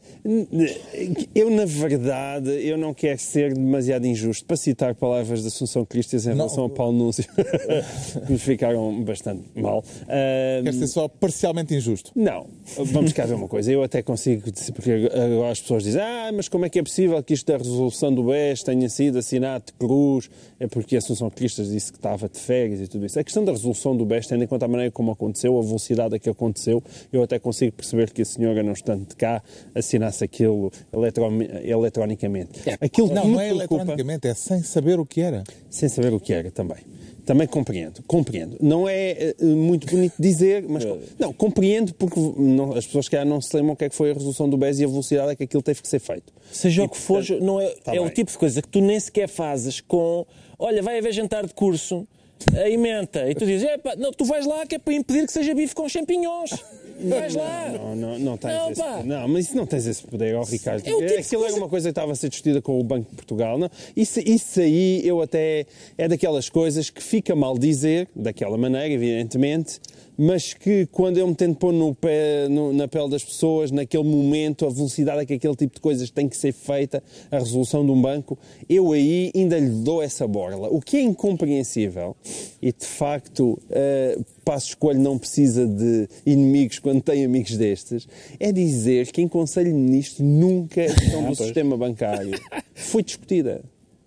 Eu, 1.34 1.50
na 1.50 1.64
verdade, 1.64 2.50
eu 2.66 2.76
não 2.76 2.92
quero 2.92 3.18
ser 3.18 3.54
demasiado 3.54 4.06
injusto 4.06 4.44
para 4.44 4.56
citar 4.56 4.94
palavras 4.94 5.42
da 5.42 5.48
Assunção 5.48 5.84
Cristas 5.84 6.26
em 6.26 6.30
não. 6.30 6.36
relação 6.36 6.64
a 6.64 6.70
Paulo 6.70 6.96
Núncio, 6.96 7.24
que 8.26 8.32
nos 8.32 8.42
ficaram 8.42 9.02
bastante 9.02 9.44
mal. 9.54 9.80
Uh... 9.80 10.64
Quer 10.64 10.74
ser 10.74 10.86
só 10.88 11.08
parcialmente 11.08 11.74
injusto? 11.74 12.10
Não. 12.14 12.46
Vamos 12.76 13.12
cá 13.12 13.26
ver 13.26 13.34
uma 13.34 13.48
coisa. 13.48 13.70
Eu 13.70 13.82
até 13.82 14.02
consigo, 14.02 14.42
porque 14.74 14.92
agora 14.92 15.50
as 15.50 15.60
pessoas 15.60 15.82
dizem, 15.82 16.00
ah, 16.00 16.30
mas 16.32 16.48
como 16.48 16.64
é 16.64 16.68
que 16.68 16.78
é 16.78 16.82
possível 16.82 17.22
que 17.22 17.34
isto 17.34 17.46
da 17.46 17.58
resolução 17.58 18.14
do 18.14 18.24
BES 18.24 18.62
tenha 18.62 18.88
sido 18.88 19.18
assinado 19.18 19.64
de 19.66 19.72
cruz? 19.72 20.30
É 20.58 20.66
porque 20.66 20.94
a 20.94 20.98
Assunção 20.98 21.28
Cristas 21.28 21.70
disse 21.70 21.92
que 21.92 21.98
estava 21.98 22.28
de 22.28 22.38
férias 22.38 22.80
e 22.80 22.86
tudo 22.86 23.04
isso. 23.04 23.18
A 23.18 23.24
questão 23.24 23.44
da 23.44 23.52
resolução 23.52 23.96
do 23.96 24.06
BES, 24.06 24.26
tendo 24.26 24.44
em 24.44 24.46
conta 24.46 24.64
a 24.64 24.68
maneira 24.68 24.90
como 24.90 25.10
aconteceu, 25.10 25.58
a 25.58 25.62
velocidade 25.62 26.14
a 26.14 26.18
que 26.18 26.30
aconteceu, 26.30 26.82
eu 27.12 27.22
até 27.22 27.38
consigo 27.38 27.72
perceber 27.72 28.10
que 28.10 28.22
a 28.22 28.24
senhora, 28.24 28.62
não 28.62 28.72
estando 28.72 29.06
de 29.06 29.16
cá, 29.16 29.42
assinasse 29.74 30.24
aquilo 30.24 30.70
eletro 30.92 31.24
eletronicamente. 31.62 32.68
É, 32.68 32.78
aquilo 32.80 33.12
não, 33.12 33.26
não 33.26 33.40
é 33.40 33.48
preocupa... 33.48 33.74
eletronicamente, 33.74 34.28
é 34.28 34.34
sem 34.34 34.62
saber 34.62 34.98
o 34.98 35.04
que 35.04 35.20
era. 35.20 35.44
Sem 35.68 35.88
saber 35.88 36.12
o 36.12 36.20
que 36.20 36.32
era 36.32 36.50
também. 36.50 36.78
Também 37.24 37.46
compreendo, 37.46 38.02
compreendo. 38.04 38.56
Não 38.60 38.88
é 38.88 39.34
uh, 39.40 39.46
muito 39.46 39.86
bonito 39.86 40.14
dizer, 40.18 40.64
mas 40.68 40.84
não, 41.18 41.32
compreendo 41.32 41.94
porque 41.94 42.18
não, 42.36 42.72
as 42.72 42.84
pessoas 42.84 43.08
que 43.08 43.24
não 43.24 43.40
se 43.40 43.54
lembram 43.56 43.74
o 43.74 43.76
que 43.76 43.84
é 43.84 43.88
que 43.88 43.94
foi 43.94 44.10
a 44.10 44.14
resolução 44.14 44.48
do 44.48 44.56
BES 44.56 44.80
e 44.80 44.84
a 44.84 44.88
velocidade 44.88 45.32
é 45.32 45.36
que 45.36 45.44
aquilo 45.44 45.62
teve 45.62 45.80
que 45.80 45.88
ser 45.88 46.00
feito. 46.00 46.32
Seja 46.50 46.82
e, 46.82 46.84
o 46.84 46.88
que 46.88 46.98
for, 46.98 47.24
não 47.40 47.60
é, 47.60 47.68
tá 47.84 47.94
é 47.94 48.00
o 48.00 48.10
tipo 48.10 48.30
de 48.30 48.36
coisa 48.36 48.60
que 48.60 48.68
tu 48.68 48.80
nem 48.80 48.98
sequer 48.98 49.28
fazes 49.28 49.80
com, 49.80 50.26
olha, 50.58 50.82
vai 50.82 50.98
haver 50.98 51.12
jantar 51.12 51.46
de 51.46 51.54
curso, 51.54 52.06
a 52.54 52.68
emenda, 52.68 53.30
e 53.30 53.34
tu 53.34 53.46
dizes, 53.46 53.68
não, 53.98 54.12
tu 54.12 54.24
vais 54.24 54.44
lá 54.44 54.66
que 54.66 54.74
é 54.74 54.78
para 54.78 54.92
impedir 54.92 55.26
que 55.26 55.32
seja 55.32 55.54
bife 55.54 55.74
com 55.74 55.88
champignons. 55.88 56.50
Vais 57.08 57.34
lá. 57.34 57.68
Não, 57.72 57.96
não, 57.96 58.18
não 58.18 58.36
tens 58.36 58.52
não, 58.52 58.70
esse. 58.70 59.06
Não, 59.06 59.28
mas 59.28 59.46
isso 59.46 59.56
não 59.56 59.66
tens 59.66 59.86
esse 59.86 60.02
poder, 60.02 60.38
Ricardo. 60.44 60.86
É, 60.86 61.06
tipo 61.06 61.20
Aquilo 61.20 61.44
era 61.44 61.54
uma 61.54 61.68
coisa 61.68 61.88
que 61.88 61.90
estava 61.90 62.12
a 62.12 62.14
ser 62.14 62.28
discutida 62.28 62.60
com 62.60 62.78
o 62.78 62.82
Banco 62.82 63.10
de 63.10 63.16
Portugal. 63.16 63.58
Não? 63.58 63.70
Isso, 63.96 64.20
isso 64.20 64.60
aí 64.60 65.06
eu 65.06 65.20
até 65.20 65.66
é 65.96 66.08
daquelas 66.08 66.48
coisas 66.48 66.90
que 66.90 67.02
fica 67.02 67.34
mal 67.34 67.58
dizer, 67.58 68.08
daquela 68.14 68.56
maneira, 68.56 68.88
evidentemente, 68.88 69.80
mas 70.24 70.54
que 70.54 70.86
quando 70.86 71.18
eu 71.18 71.26
me 71.26 71.34
tento 71.34 71.56
pôr 71.56 71.72
no 71.72 71.92
pé, 71.92 72.46
no, 72.48 72.72
na 72.72 72.86
pele 72.86 73.10
das 73.10 73.24
pessoas, 73.24 73.72
naquele 73.72 74.04
momento, 74.04 74.64
a 74.64 74.70
velocidade 74.70 75.20
a 75.20 75.26
que 75.26 75.34
aquele 75.34 75.56
tipo 75.56 75.74
de 75.74 75.80
coisas 75.80 76.10
tem 76.10 76.28
que 76.28 76.36
ser 76.36 76.52
feita, 76.52 77.02
a 77.28 77.40
resolução 77.40 77.84
de 77.84 77.90
um 77.90 78.00
banco, 78.00 78.38
eu 78.68 78.92
aí 78.92 79.32
ainda 79.34 79.58
lhe 79.58 79.82
dou 79.82 80.00
essa 80.00 80.24
borla. 80.28 80.68
O 80.68 80.80
que 80.80 80.96
é 80.96 81.00
incompreensível, 81.00 82.14
e 82.62 82.72
de 82.72 82.86
facto 82.86 83.58
uh, 83.68 84.24
Passos 84.44 84.74
Coelho 84.74 85.00
não 85.00 85.18
precisa 85.18 85.66
de 85.66 86.08
inimigos 86.24 86.78
quando 86.78 87.02
tem 87.02 87.24
amigos 87.24 87.56
destes, 87.56 88.06
é 88.38 88.52
dizer 88.52 89.10
que 89.10 89.22
em 89.22 89.26
Conselho 89.26 89.72
de 89.72 89.76
Ministros 89.76 90.20
nunca 90.20 90.84
a 90.84 90.94
questão 90.94 91.28
do 91.28 91.34
sistema 91.34 91.76
bancário 91.76 92.38
foi 92.76 93.02
discutida. 93.02 93.60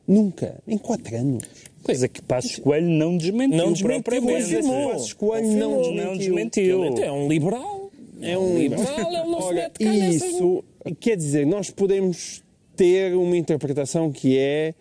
Nunca. 0.07 0.61
Em 0.65 0.77
quatro 0.77 1.13
anos. 1.17 1.43
Coisa 1.85 2.07
que 2.07 2.19
Passos 2.19 2.57
Coelho 2.57 2.89
não 2.89 3.15
desmentiu. 3.15 3.57
Não 3.57 3.71
desmentiu. 3.71 4.21
Passos 4.91 5.13
Coelho 5.13 5.47
não 5.47 5.81
desmentiu. 5.81 6.05
Não 6.05 6.17
desmentiu. 6.17 7.03
É 7.03 7.11
um 7.11 7.27
liberal. 7.27 7.91
É 8.21 8.37
um 8.37 8.57
liberal, 8.57 8.97
ele 8.97 9.23
não 9.29 9.39
Ora, 9.39 9.71
se 9.77 9.83
mete 9.83 10.15
Isso 10.15 10.63
quer 10.99 11.15
dizer, 11.15 11.45
nós 11.45 11.69
podemos 11.69 12.43
ter 12.75 13.13
uma 13.15 13.37
interpretação 13.37 14.11
que 14.11 14.37
é 14.37 14.73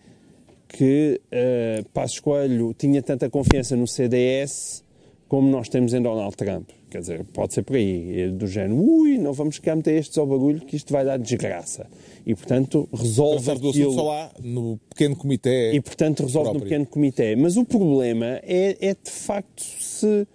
que 0.67 1.21
uh, 1.27 1.85
Passos 1.89 2.19
Coelho 2.19 2.73
tinha 2.73 3.03
tanta 3.03 3.29
confiança 3.29 3.75
no 3.75 3.85
CDS 3.85 4.83
como 5.27 5.49
nós 5.49 5.69
temos 5.69 5.93
em 5.93 6.01
Donald 6.01 6.35
Trump. 6.35 6.69
Quer 6.89 6.99
dizer, 6.99 7.23
pode 7.33 7.53
ser 7.53 7.63
por 7.63 7.75
aí, 7.75 8.31
do 8.31 8.47
género, 8.47 8.77
ui, 8.77 9.17
não 9.17 9.33
vamos 9.33 9.55
ficar 9.55 9.75
meter 9.75 9.99
estes 9.99 10.17
ao 10.17 10.25
bagulho 10.25 10.61
que 10.61 10.75
isto 10.75 10.93
vai 10.93 11.03
dar 11.03 11.17
desgraça. 11.17 11.87
E, 12.25 12.33
portanto, 12.33 12.89
resolve 12.91 13.51
aquilo... 13.51 13.71
do 13.71 13.93
só 13.93 14.03
lá 14.03 14.31
no 14.41 14.79
pequeno 14.89 15.15
comitê 15.15 15.73
E, 15.73 15.81
portanto, 15.81 16.23
resolve 16.23 16.49
próprio. 16.49 16.59
no 16.59 16.69
pequeno 16.69 16.85
comitê. 16.85 17.35
Mas 17.35 17.55
o 17.55 17.63
problema 17.63 18.39
é, 18.43 18.77
é, 18.81 18.93
de 18.93 19.11
facto, 19.11 19.61
se... 19.61 20.27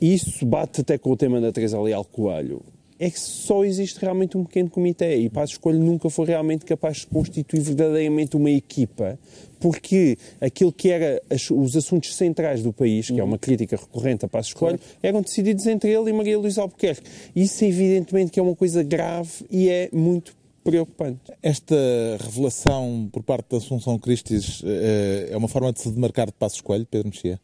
Isso 0.00 0.46
bate 0.46 0.80
até 0.80 0.96
com 0.96 1.10
o 1.10 1.16
tema 1.16 1.40
da 1.40 1.52
Teresa 1.52 1.78
Leal 1.80 2.04
Coelho 2.04 2.62
é 3.00 3.08
que 3.08 3.18
só 3.18 3.64
existe 3.64 3.98
realmente 3.98 4.36
um 4.36 4.44
pequeno 4.44 4.68
comitê 4.68 5.16
e 5.16 5.30
Passos 5.30 5.56
Coelho 5.56 5.80
nunca 5.80 6.10
foi 6.10 6.26
realmente 6.26 6.66
capaz 6.66 6.98
de 6.98 7.06
constituir 7.06 7.62
verdadeiramente 7.62 8.36
uma 8.36 8.50
equipa, 8.50 9.18
porque 9.58 10.18
aquilo 10.38 10.70
que 10.70 10.90
era 10.90 11.22
os 11.50 11.74
assuntos 11.74 12.14
centrais 12.14 12.62
do 12.62 12.74
país, 12.74 13.06
que 13.06 13.18
é 13.18 13.24
uma 13.24 13.38
crítica 13.38 13.74
recorrente 13.74 14.26
a 14.26 14.28
Passos 14.28 14.52
Coelho, 14.52 14.78
eram 15.02 15.22
decididos 15.22 15.66
entre 15.66 15.90
ele 15.90 16.10
e 16.10 16.12
Maria 16.12 16.38
Luísa 16.38 16.60
Albuquerque. 16.60 17.08
Isso 17.34 17.64
evidentemente 17.64 18.32
que 18.32 18.38
é 18.38 18.42
uma 18.42 18.54
coisa 18.54 18.82
grave 18.82 19.46
e 19.50 19.70
é 19.70 19.88
muito 19.94 20.36
preocupante. 20.62 21.32
Esta 21.42 21.76
revelação 22.20 23.08
por 23.12 23.22
parte 23.22 23.50
da 23.50 23.56
Assunção 23.58 23.98
Cristis 23.98 24.62
eh, 24.64 25.28
é 25.30 25.36
uma 25.36 25.48
forma 25.48 25.72
de 25.72 25.80
se 25.80 25.90
demarcar 25.90 26.26
de 26.26 26.32
Passos 26.32 26.60
Coelho, 26.60 26.86
Pedro 26.86 27.08
Mexia? 27.08 27.40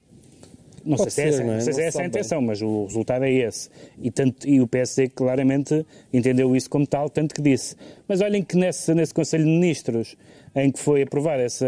Não 0.84 0.96
sei, 0.98 1.10
se, 1.10 1.20
é, 1.20 1.44
não 1.44 1.52
é? 1.52 1.54
não 1.54 1.60
sei 1.60 1.72
se 1.72 1.80
é 1.82 1.86
essa 1.86 2.02
a 2.02 2.06
intenção, 2.06 2.40
mas 2.40 2.62
o 2.62 2.84
resultado 2.84 3.24
é 3.24 3.32
esse. 3.32 3.68
E, 4.00 4.08
tanto, 4.08 4.48
e 4.48 4.60
o 4.60 4.68
PSD 4.68 5.08
claramente 5.08 5.84
entendeu 6.12 6.54
isso 6.54 6.70
como 6.70 6.86
tal, 6.86 7.10
tanto 7.10 7.34
que 7.34 7.42
disse. 7.42 7.74
Mas 8.06 8.20
olhem 8.20 8.40
que 8.40 8.56
nesse, 8.56 8.94
nesse 8.94 9.12
Conselho 9.12 9.44
de 9.44 9.50
Ministros, 9.50 10.16
em 10.54 10.70
que 10.70 10.78
foi 10.78 11.02
aprovada 11.02 11.42
essa 11.42 11.66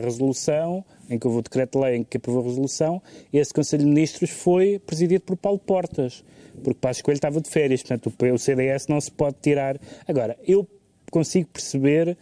resolução, 0.00 0.84
em 1.10 1.18
que 1.18 1.26
houve 1.26 1.40
o 1.40 1.42
decreto-lei 1.42 1.96
em 1.96 2.04
que 2.04 2.16
aprovou 2.16 2.42
a 2.42 2.46
resolução, 2.46 3.02
esse 3.32 3.52
Conselho 3.52 3.82
de 3.82 3.88
Ministros 3.88 4.30
foi 4.30 4.78
presidido 4.78 5.24
por 5.24 5.36
Paulo 5.36 5.58
Portas, 5.58 6.22
porque 6.62 6.78
Passos 6.80 7.02
Coelho 7.02 7.16
estava 7.16 7.40
de 7.40 7.50
férias, 7.50 7.82
portanto 7.82 8.12
o 8.32 8.38
CDS 8.38 8.86
não 8.86 9.00
se 9.00 9.10
pode 9.10 9.36
tirar. 9.42 9.80
Agora, 10.06 10.36
eu 10.46 10.66
consigo 11.10 11.48
perceber 11.52 12.16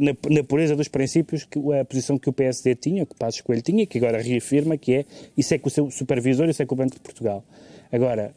na, 0.00 0.34
na, 0.34 0.44
pureza 0.44 0.74
dos 0.74 0.88
princípios, 0.88 1.44
que 1.44 1.58
a 1.78 1.84
posição 1.84 2.18
que 2.18 2.28
o 2.28 2.32
PSD 2.32 2.74
tinha, 2.74 3.06
que 3.06 3.12
o 3.12 3.16
Passos 3.16 3.40
Coelho 3.40 3.62
tinha, 3.62 3.86
que 3.86 3.98
agora 3.98 4.20
reafirma, 4.20 4.76
que 4.76 4.94
é 4.94 5.04
isso 5.36 5.54
é 5.54 5.58
com 5.58 5.68
o 5.68 5.70
seu 5.70 5.90
supervisor, 5.90 6.48
isso 6.48 6.62
é 6.62 6.66
com 6.66 6.74
o 6.74 6.78
Banco 6.78 6.94
de 6.94 7.00
Portugal. 7.00 7.44
Agora, 7.92 8.34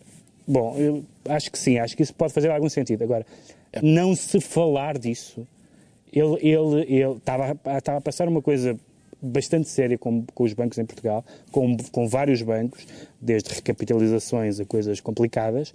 bom, 0.47 0.75
eu 0.77 1.03
acho 1.29 1.51
que 1.51 1.57
sim, 1.57 1.79
acho 1.79 1.95
que 1.95 2.03
isso 2.03 2.13
pode 2.13 2.33
fazer 2.33 2.51
algum 2.51 2.69
sentido. 2.69 3.03
Agora, 3.03 3.25
não 3.81 4.15
se 4.15 4.39
falar 4.39 4.97
disso, 4.97 5.47
ele, 6.13 6.37
ele, 6.41 6.81
ele 6.87 7.17
estava, 7.17 7.57
a 7.65 8.01
passar 8.01 8.27
uma 8.27 8.41
coisa 8.41 8.77
bastante 9.21 9.67
séria 9.67 9.97
com, 9.97 10.23
com 10.33 10.43
os 10.43 10.53
bancos 10.53 10.77
em 10.77 10.85
Portugal, 10.85 11.25
com, 11.51 11.75
com 11.91 12.07
vários 12.07 12.41
bancos, 12.41 12.85
desde 13.19 13.53
recapitalizações 13.53 14.59
a 14.59 14.65
coisas 14.65 14.99
complicadas, 14.99 15.73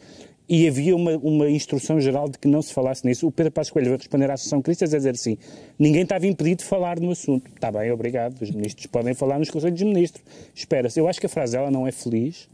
e 0.51 0.67
havia 0.67 0.97
uma, 0.97 1.13
uma 1.19 1.49
instrução 1.49 2.01
geral 2.01 2.29
de 2.29 2.37
que 2.37 2.49
não 2.49 2.61
se 2.61 2.75
falasse 2.75 3.07
nisso. 3.07 3.25
O 3.25 3.31
Pedro 3.31 3.53
Passos 3.53 3.71
Coelho 3.71 3.87
veio 3.87 3.99
responder 3.99 4.29
à 4.29 4.35
Associação 4.35 4.61
Cristas 4.61 4.93
a 4.93 4.97
dizer 4.97 5.11
assim, 5.11 5.39
ninguém 5.79 6.03
estava 6.03 6.27
impedido 6.27 6.59
de 6.59 6.65
falar 6.65 6.99
no 6.99 7.13
assunto. 7.13 7.49
Está 7.55 7.71
bem, 7.71 7.89
obrigado, 7.93 8.43
os 8.43 8.51
ministros 8.51 8.87
podem 8.87 9.15
falar 9.15 9.39
nos 9.39 9.49
Conselhos 9.49 9.79
de 9.79 9.85
Ministros. 9.85 10.25
Espera-se. 10.53 10.99
Eu 10.99 11.07
acho 11.07 11.21
que 11.21 11.27
a 11.27 11.29
frase 11.29 11.53
dela 11.53 11.71
não 11.71 11.87
é 11.87 11.93
feliz. 11.93 12.49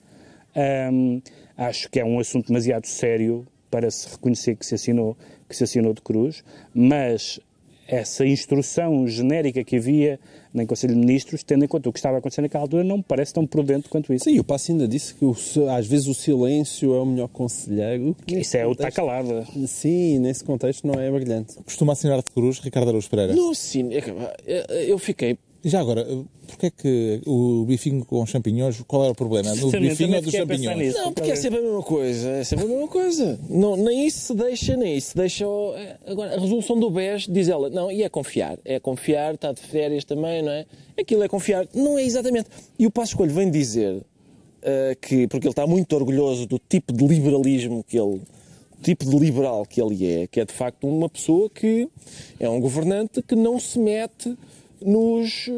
Acho 1.56 1.90
que 1.90 1.98
é 1.98 2.04
um 2.04 2.20
assunto 2.20 2.48
demasiado 2.48 2.86
sério 2.86 3.46
para 3.70 3.90
se 3.90 4.10
reconhecer 4.10 4.56
que 4.56 4.66
se 4.66 4.74
assinou, 4.74 5.16
que 5.48 5.56
se 5.56 5.64
assinou 5.64 5.94
de 5.94 6.02
cruz, 6.02 6.44
mas 6.74 7.40
essa 7.86 8.26
instrução 8.26 9.06
genérica 9.06 9.62
que 9.62 9.76
havia 9.76 10.18
em 10.54 10.66
Conselho 10.66 10.94
de 10.94 11.00
Ministros, 11.00 11.42
tendo 11.42 11.64
em 11.64 11.68
conta 11.68 11.88
o 11.88 11.92
que 11.92 11.98
estava 11.98 12.18
acontecendo 12.18 12.44
naquela 12.44 12.64
altura, 12.64 12.82
não 12.82 12.98
me 12.98 13.02
parece 13.02 13.32
tão 13.34 13.46
prudente 13.46 13.88
quanto 13.88 14.12
isso. 14.12 14.24
Sim, 14.24 14.38
o 14.38 14.44
Passo 14.44 14.72
ainda 14.72 14.88
disse 14.88 15.14
que 15.14 15.24
o, 15.24 15.36
às 15.70 15.86
vezes 15.86 16.06
o 16.06 16.14
silêncio 16.14 16.94
é 16.94 17.00
o 17.00 17.06
melhor 17.06 17.28
conselheiro. 17.28 18.16
Isso 18.26 18.56
é 18.56 18.66
o 18.66 18.72
está 18.72 18.90
calado. 18.90 19.46
Sim, 19.66 20.18
nesse 20.18 20.42
contexto 20.42 20.86
não 20.86 20.94
é 20.94 21.10
brilhante. 21.10 21.56
Costuma 21.62 21.92
assinar 21.92 22.22
de 22.22 22.30
cruz, 22.30 22.58
Ricardo 22.58 22.88
Araújo 22.88 23.10
Pereira? 23.10 23.34
Não, 23.34 23.52
sim. 23.52 23.90
é 23.92 24.90
Eu 24.90 24.98
fiquei 24.98 25.38
já 25.68 25.80
agora, 25.80 26.06
porquê 26.46 26.66
é 26.66 26.70
que 26.70 27.20
o 27.26 27.64
bifinho 27.64 28.04
com 28.04 28.24
champignons, 28.24 28.82
qual 28.86 29.02
era 29.02 29.12
o 29.12 29.14
problema? 29.14 29.54
No 29.56 29.70
bifinho 29.70 30.16
ou 30.16 30.22
dos 30.22 30.32
champignons? 30.32 30.94
Não, 30.94 31.12
porque 31.12 31.30
é 31.30 31.36
sempre 31.36 31.58
a 31.58 31.62
mesma 31.62 31.82
coisa. 31.82 32.28
É 32.28 32.44
sempre 32.44 32.64
a 32.66 32.68
mesma 32.68 32.88
coisa. 32.88 33.38
Não, 33.50 33.76
nem 33.76 34.06
isso 34.06 34.26
se 34.26 34.34
deixa, 34.34 34.76
nem 34.76 34.96
isso 34.96 35.10
se 35.10 35.16
deixa. 35.16 35.44
É, 35.44 35.96
agora, 36.06 36.36
a 36.36 36.40
resolução 36.40 36.78
do 36.78 36.88
BES 36.90 37.26
diz 37.28 37.48
ela, 37.48 37.68
não, 37.68 37.90
e 37.90 38.02
é 38.02 38.08
confiar. 38.08 38.58
É 38.64 38.78
confiar, 38.78 39.34
está 39.34 39.52
de 39.52 39.60
férias 39.60 40.04
também, 40.04 40.42
não 40.42 40.52
é? 40.52 40.66
Aquilo 40.98 41.22
é 41.24 41.28
confiar. 41.28 41.66
Não 41.74 41.98
é 41.98 42.04
exatamente. 42.04 42.48
E 42.78 42.86
o 42.86 42.90
Passo 42.90 43.12
Escolho 43.12 43.32
vem 43.32 43.50
dizer 43.50 43.94
uh, 43.96 44.04
que, 45.00 45.26
porque 45.26 45.46
ele 45.46 45.52
está 45.52 45.66
muito 45.66 45.94
orgulhoso 45.96 46.46
do 46.46 46.58
tipo 46.58 46.92
de 46.92 47.06
liberalismo 47.06 47.82
que 47.82 47.98
ele 47.98 48.20
tipo 48.82 49.04
de 49.04 49.18
liberal 49.18 49.64
que 49.64 49.80
ele 49.80 50.06
é, 50.06 50.26
que 50.26 50.38
é 50.38 50.44
de 50.44 50.52
facto 50.52 50.86
uma 50.86 51.08
pessoa 51.08 51.50
que 51.50 51.88
é 52.38 52.48
um 52.48 52.60
governante 52.60 53.22
que 53.22 53.34
não 53.34 53.58
se 53.58 53.78
mete 53.78 54.36
nos, 54.80 55.48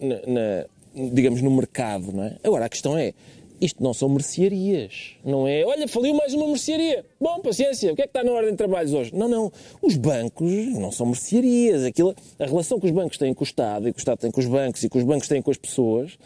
na, 0.00 0.14
na, 0.26 1.10
digamos, 1.12 1.42
no 1.42 1.50
mercado, 1.50 2.12
não 2.12 2.24
é? 2.24 2.36
Agora, 2.42 2.66
a 2.66 2.68
questão 2.68 2.96
é, 2.96 3.14
isto 3.60 3.82
não 3.82 3.94
são 3.94 4.08
mercearias, 4.08 5.16
não 5.24 5.46
é? 5.46 5.64
Olha, 5.64 5.88
faliu 5.88 6.14
mais 6.14 6.34
uma 6.34 6.46
mercearia. 6.46 7.04
Bom, 7.20 7.40
paciência, 7.40 7.92
o 7.92 7.96
que 7.96 8.02
é 8.02 8.04
que 8.06 8.10
está 8.10 8.22
na 8.22 8.32
ordem 8.32 8.50
de 8.50 8.56
trabalhos 8.56 8.92
hoje? 8.92 9.14
Não, 9.14 9.28
não. 9.28 9.52
Os 9.80 9.96
bancos 9.96 10.50
não 10.74 10.92
são 10.92 11.06
mercearias. 11.06 11.84
Aquilo, 11.84 12.14
a 12.38 12.44
relação 12.44 12.78
que 12.78 12.86
os 12.86 12.92
bancos 12.92 13.16
têm 13.16 13.32
com 13.32 13.42
o 13.42 13.46
Estado 13.46 13.88
e 13.88 13.92
que 13.92 13.98
o 13.98 14.00
Estado 14.00 14.18
tem 14.18 14.30
com 14.30 14.40
os 14.40 14.46
bancos 14.46 14.82
e 14.84 14.88
que 14.88 14.98
os 14.98 15.04
bancos 15.04 15.28
têm 15.28 15.40
com 15.40 15.50
as 15.50 15.56
pessoas 15.56 16.18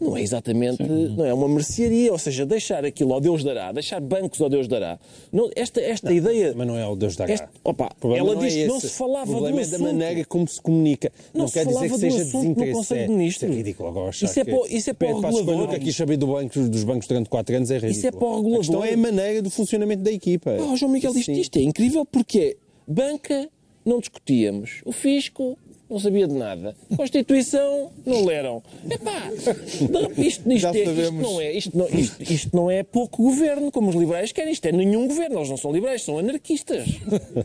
não 0.00 0.16
é 0.16 0.22
exatamente, 0.22 0.84
Sim. 0.84 1.14
não 1.16 1.24
é 1.24 1.32
uma 1.32 1.48
mercearia, 1.48 2.10
ou 2.12 2.18
seja, 2.18 2.44
deixar 2.44 2.84
aquilo 2.84 3.12
ao 3.12 3.20
Deus 3.20 3.44
dará, 3.44 3.70
deixar 3.72 4.00
bancos 4.00 4.40
ao 4.40 4.48
Deus 4.48 4.66
dará. 4.66 4.98
Não, 5.32 5.50
esta 5.54 5.80
esta 5.80 6.10
não, 6.10 6.16
ideia... 6.16 6.52
Mas 6.56 6.66
não 6.66 6.76
é 6.76 6.82
ao 6.82 6.96
Deus 6.96 7.16
dará. 7.16 7.48
Opa, 7.62 7.90
ela 8.16 8.36
diz 8.36 8.54
é 8.54 8.62
que 8.62 8.66
não 8.66 8.80
se 8.80 8.88
falava 8.88 9.26
do. 9.26 9.32
O 9.32 9.34
problema 9.36 9.62
é 9.62 9.66
da 9.66 9.78
maneira 9.78 10.24
como 10.24 10.48
se 10.48 10.60
comunica. 10.60 11.12
Não, 11.32 11.44
não 11.44 11.50
quer 11.50 11.66
dizer 11.66 11.88
que 11.88 11.98
seja 11.98 12.24
desinteresse. 12.24 13.06
No 13.06 13.22
isso 13.22 13.44
é 13.44 13.48
ridículo 13.48 13.88
agora. 13.88 14.10
Isso 14.10 14.40
é, 14.40 14.44
para, 14.44 14.68
isso 14.68 14.90
é 14.90 14.92
para 14.92 15.16
o 15.16 15.20
regulador. 15.20 15.68
que 15.68 15.76
aqui 15.76 15.92
saber 15.92 16.16
do 16.16 16.26
banco, 16.26 16.58
dos 16.60 16.84
bancos 16.84 17.06
durante 17.06 17.28
4 17.28 17.56
anos 17.56 17.70
é 17.70 17.74
ridículo. 17.74 17.98
Isso 17.98 18.06
é 18.06 18.10
para 18.10 18.26
o 18.26 18.36
regulador. 18.36 18.56
A 18.56 18.58
questão 18.58 18.84
é 18.84 18.94
a 18.94 18.96
maneira 18.96 19.42
do 19.42 19.50
funcionamento 19.50 20.02
da 20.02 20.12
equipa. 20.12 20.56
Oh, 20.60 20.76
João 20.76 20.90
Miguel 20.90 21.12
diz 21.12 21.28
isto 21.28 21.58
é 21.58 21.62
incrível 21.62 22.04
porque 22.04 22.56
banca 22.86 23.48
não 23.84 24.00
discutíamos. 24.00 24.80
O 24.84 24.92
fisco 24.92 25.58
não 25.88 25.98
sabia 25.98 26.26
de 26.26 26.34
nada. 26.34 26.74
Constituição, 26.96 27.90
não 28.04 28.24
leram. 28.24 28.62
Epá, 28.90 29.30
isto, 30.16 30.50
isto, 30.50 30.52
isto, 30.52 30.76
isto 30.76 31.12
não 31.12 31.40
é, 31.40 31.52
isto, 31.52 31.78
não, 31.78 31.88
isto, 31.88 32.22
isto 32.22 32.56
não 32.56 32.70
é 32.70 32.82
pouco 32.82 33.22
governo, 33.22 33.70
como 33.70 33.90
os 33.90 33.96
liberais 33.96 34.32
querem. 34.32 34.52
Isto 34.52 34.66
é 34.66 34.72
nenhum 34.72 35.06
governo. 35.06 35.38
Eles 35.38 35.50
não 35.50 35.56
são 35.56 35.72
liberais, 35.72 36.02
são 36.02 36.18
anarquistas. 36.18 36.88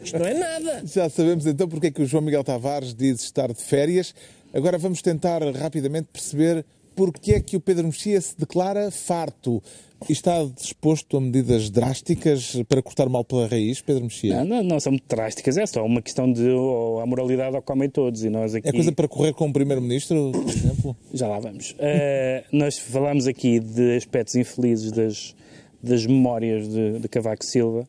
Isto 0.04 0.20
não 0.20 0.26
é 0.26 0.34
nada. 0.34 0.82
Já 0.86 1.10
sabemos 1.10 1.46
então 1.46 1.68
porque 1.68 1.88
é 1.88 1.92
que 1.92 2.02
o 2.02 2.06
João 2.06 2.24
Miguel 2.24 2.44
Tavares 2.44 2.94
diz 2.94 3.22
estar 3.22 3.52
de 3.52 3.62
férias. 3.62 4.14
Agora 4.54 4.78
vamos 4.78 5.02
tentar 5.02 5.42
rapidamente 5.56 6.08
perceber 6.12 6.66
porque 6.96 7.34
é 7.34 7.40
que 7.40 7.56
o 7.56 7.60
Pedro 7.62 7.86
Mexia 7.86 8.20
se 8.20 8.38
declara 8.38 8.90
farto. 8.92 9.62
E 10.08 10.14
está 10.14 10.44
disposto 10.56 11.18
a 11.18 11.22
medidas 11.22 11.70
drásticas 11.70 12.62
para 12.68 12.82
cortar 12.82 13.10
mal 13.10 13.24
pela 13.24 13.48
raiz, 13.48 13.82
Pedro 13.82 14.04
Mexia? 14.04 14.44
Não, 14.44 14.46
não, 14.46 14.64
não 14.64 14.80
são 14.80 14.92
muito 14.92 15.08
drásticas, 15.08 15.58
é 15.58 15.66
só 15.66 15.86
uma 15.86 16.02
questão 16.02 16.32
de 16.32 16.50
oh, 16.50 17.00
a 17.02 17.06
moralidade 17.06 17.56
ao 17.56 17.62
comem 17.62 17.90
todos. 17.90 18.24
E 18.24 18.30
nós 18.30 18.56
aqui... 18.56 18.68
É 18.68 18.72
coisa 18.72 18.92
para 18.92 19.08
correr 19.08 19.34
com 19.34 19.48
o 19.48 19.54
Primeiro-Ministro, 19.54 20.32
por 20.32 20.50
exemplo? 20.50 20.98
Já 21.14 21.28
lá 21.28 21.40
vamos. 21.40 21.72
Uh, 21.72 22.46
nós 22.52 22.78
falamos 22.78 23.28
aqui 23.28 23.60
de 23.60 23.98
aspectos 23.98 24.36
infelizes 24.36 24.92
das, 24.92 25.36
das 25.84 26.06
memórias 26.06 26.68
de, 26.68 27.00
de 27.00 27.08
Cavaco 27.08 27.44
Silva. 27.44 27.88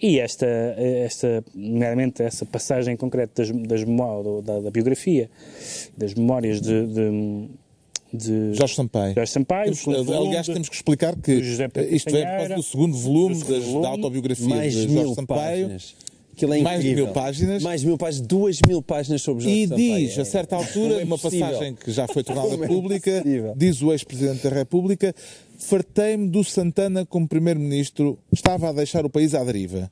E 0.00 0.20
esta, 0.20 0.46
esta, 0.46 1.42
nomeadamente 1.54 2.22
essa 2.22 2.44
passagem 2.44 2.96
concreta 2.96 3.42
das, 3.42 3.50
das 3.50 3.82
da, 4.44 4.60
da, 4.60 4.70
biografia, 4.70 5.30
das 5.96 6.12
memórias 6.12 6.60
de, 6.60 6.86
de 6.86 7.48
de 8.12 8.54
Jorge 8.54 8.74
Sampaio. 8.74 9.14
Jorge 9.14 9.32
Sampaio 9.32 9.72
temos, 9.74 10.10
aliás, 10.10 10.46
temos 10.46 10.68
que 10.68 10.76
explicar 10.76 11.16
que 11.16 11.32
isto 11.32 12.16
é 12.16 12.54
do 12.54 12.62
segundo 12.62 12.96
volume, 12.96 13.34
das, 13.42 13.64
volume, 13.64 13.82
da 13.82 13.88
autobiografia 13.88 14.48
mais 14.48 14.72
de 14.74 14.92
Jorge 14.92 15.14
Sampaio. 15.14 15.62
Páginas. 15.66 15.94
Aquilo 16.32 16.52
é 16.52 16.60
mais 16.60 16.82
de 16.82 16.94
mil 16.94 17.08
páginas. 17.08 17.62
Mais 17.62 17.80
de 17.80 17.86
mil 17.86 17.96
páginas, 17.96 18.26
duas 18.26 18.58
mil 18.66 18.82
páginas 18.82 19.22
sobre 19.22 19.44
Jorge 19.44 19.58
E 19.58 19.68
Sampaio. 19.68 20.06
diz, 20.06 20.18
a 20.18 20.24
certa 20.26 20.56
altura, 20.56 21.02
uma 21.02 21.18
passagem 21.18 21.74
que 21.74 21.90
já 21.90 22.06
foi 22.06 22.22
tornada 22.22 22.62
é 22.62 22.66
pública, 22.68 23.24
diz 23.56 23.80
o 23.80 23.90
ex-presidente 23.90 24.42
da 24.42 24.50
República, 24.54 25.14
fartei-me 25.58 26.28
do 26.28 26.44
Santana 26.44 27.06
como 27.06 27.26
primeiro-ministro, 27.26 28.18
estava 28.30 28.68
a 28.68 28.72
deixar 28.72 29.06
o 29.06 29.10
país 29.10 29.34
à 29.34 29.42
deriva. 29.42 29.90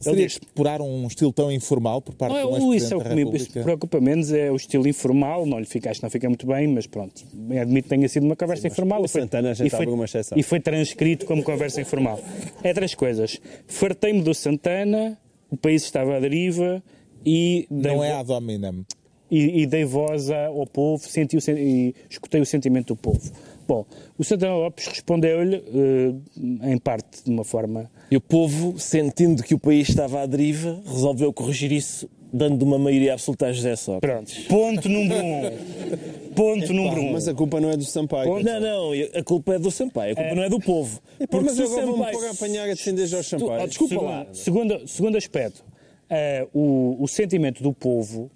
Seria 0.00 0.26
diz, 0.26 0.34
explorar 0.34 0.80
um 0.80 1.06
estilo 1.06 1.32
tão 1.32 1.50
informal 1.50 2.00
por 2.00 2.14
parte 2.14 2.34
não, 2.34 2.58
do 2.58 2.74
Isso 2.74 2.94
é 2.94 2.96
o 2.96 3.00
que 3.00 3.14
me 3.14 3.62
preocupa 3.62 4.00
menos, 4.00 4.32
é 4.32 4.50
o 4.50 4.56
estilo 4.56 4.86
informal, 4.86 5.44
não 5.44 5.58
lhe 5.58 5.66
fica, 5.66 5.90
acho 5.90 6.00
que 6.00 6.04
não 6.04 6.10
fica 6.10 6.28
muito 6.28 6.46
bem, 6.46 6.68
mas 6.68 6.86
pronto, 6.86 7.24
admito 7.60 7.88
que 7.88 7.94
tenha 7.94 8.08
sido 8.08 8.24
uma 8.24 8.36
conversa 8.36 8.62
Sim, 8.62 8.68
informal. 8.68 9.02
O 9.02 9.08
Santana 9.08 9.54
já 9.54 9.66
e 9.66 9.70
foi, 9.70 9.80
alguma 9.80 10.04
exceção. 10.04 10.38
E 10.38 10.42
foi 10.42 10.60
transcrito 10.60 11.26
como 11.26 11.42
conversa 11.42 11.80
informal. 11.80 12.20
É 12.62 12.72
três 12.72 12.94
coisas. 12.94 13.40
Fartei-me 13.66 14.22
do 14.22 14.34
Santana, 14.34 15.18
o 15.50 15.56
país 15.56 15.82
estava 15.82 16.16
à 16.16 16.20
deriva 16.20 16.82
e... 17.24 17.66
Não 17.70 18.02
é 18.02 18.12
a 18.12 18.22
dominam. 18.22 18.84
E, 19.30 19.62
e, 19.62 19.66
dei 19.66 19.84
voz 19.84 20.30
ao 20.30 20.66
povo, 20.66 21.06
senti 21.06 21.36
o, 21.36 21.40
e 21.50 21.94
escutei 22.08 22.40
o 22.40 22.46
sentimento 22.46 22.94
do 22.94 22.96
povo. 22.96 23.20
Bom, 23.68 23.84
o 24.16 24.24
Santana 24.24 24.56
Lopes 24.56 24.86
respondeu-lhe, 24.86 25.58
uh, 25.58 26.22
em 26.62 26.78
parte 26.78 27.22
de 27.22 27.30
uma 27.30 27.44
forma. 27.44 27.90
E 28.10 28.16
o 28.16 28.20
povo, 28.20 28.78
sentindo 28.78 29.42
que 29.42 29.54
o 29.54 29.58
país 29.58 29.90
estava 29.90 30.22
à 30.22 30.26
deriva, 30.26 30.80
resolveu 30.86 31.30
corrigir 31.34 31.70
isso 31.70 32.08
dando 32.32 32.62
uma 32.62 32.78
maioria 32.78 33.12
absoluta 33.12 33.46
a 33.46 33.52
José 33.52 33.76
Sócrates. 33.76 34.46
Pronto, 34.46 34.76
ponto 34.76 34.88
número 34.88 35.22
um. 35.22 36.34
Ponto 36.34 36.72
número 36.72 37.00
um. 37.02 37.12
Mas 37.12 37.28
a 37.28 37.34
culpa 37.34 37.60
não 37.60 37.70
é 37.70 37.76
do 37.76 37.84
Sampaio. 37.84 38.30
Ponto. 38.30 38.44
Não, 38.44 38.60
não, 38.60 38.92
a 39.14 39.22
culpa 39.22 39.54
é 39.54 39.58
do 39.58 39.70
Sampaio, 39.70 40.12
a 40.12 40.16
culpa 40.16 40.30
é. 40.30 40.34
não 40.34 40.42
é 40.42 40.48
do 40.48 40.60
povo. 40.60 41.00
É, 41.20 41.26
porque 41.26 41.46
mas 41.46 41.60
agora 41.60 41.86
Sampaio... 41.86 41.96
vamos 41.96 42.10
pôr 42.12 42.26
a 42.26 42.30
apanhar 42.30 42.64
a 42.64 42.74
defender 42.74 43.06
Jorge 43.06 43.28
Sampaio. 43.28 43.62
Oh, 43.62 43.66
desculpa 43.66 43.94
segundo, 43.94 44.10
lá. 44.10 44.26
Segundo, 44.32 44.88
segundo 44.88 45.18
aspecto, 45.18 45.62
uh, 46.10 46.48
o, 46.58 47.02
o 47.02 47.06
sentimento 47.06 47.62
do 47.62 47.74
povo, 47.74 48.30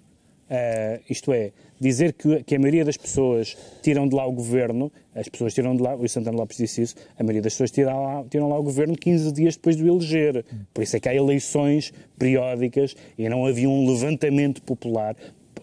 uh, 0.49 1.03
isto 1.09 1.33
é, 1.33 1.51
dizer 1.83 2.13
que, 2.13 2.43
que, 2.43 2.55
a 2.55 2.59
maioria 2.59 2.83
das 2.83 2.97
pessoas 2.97 3.55
tiram 3.81 4.07
de 4.07 4.15
lá 4.15 4.25
o 4.25 4.31
governo, 4.31 4.91
as 5.13 5.27
pessoas 5.27 5.53
tiram 5.53 5.75
de 5.75 5.81
lá, 5.81 5.95
o 5.95 6.07
Santana 6.07 6.37
Lopes 6.37 6.57
disse 6.57 6.81
isso, 6.81 6.95
a 7.17 7.23
maioria 7.23 7.41
das 7.41 7.53
pessoas 7.53 7.71
tiram 7.71 8.03
lá, 8.03 8.23
tiram 8.29 8.49
lá 8.49 8.57
o 8.57 8.63
governo 8.63 8.95
15 8.95 9.31
dias 9.31 9.55
depois 9.55 9.75
de 9.75 9.83
o 9.83 9.87
eleger. 9.87 10.43
Por 10.73 10.83
isso 10.83 10.95
é 10.95 10.99
que 10.99 11.09
há 11.09 11.15
eleições 11.15 11.93
periódicas 12.17 12.95
e 13.17 13.29
não 13.29 13.45
havia 13.45 13.69
um 13.69 13.87
levantamento 13.87 14.61
popular. 14.61 15.15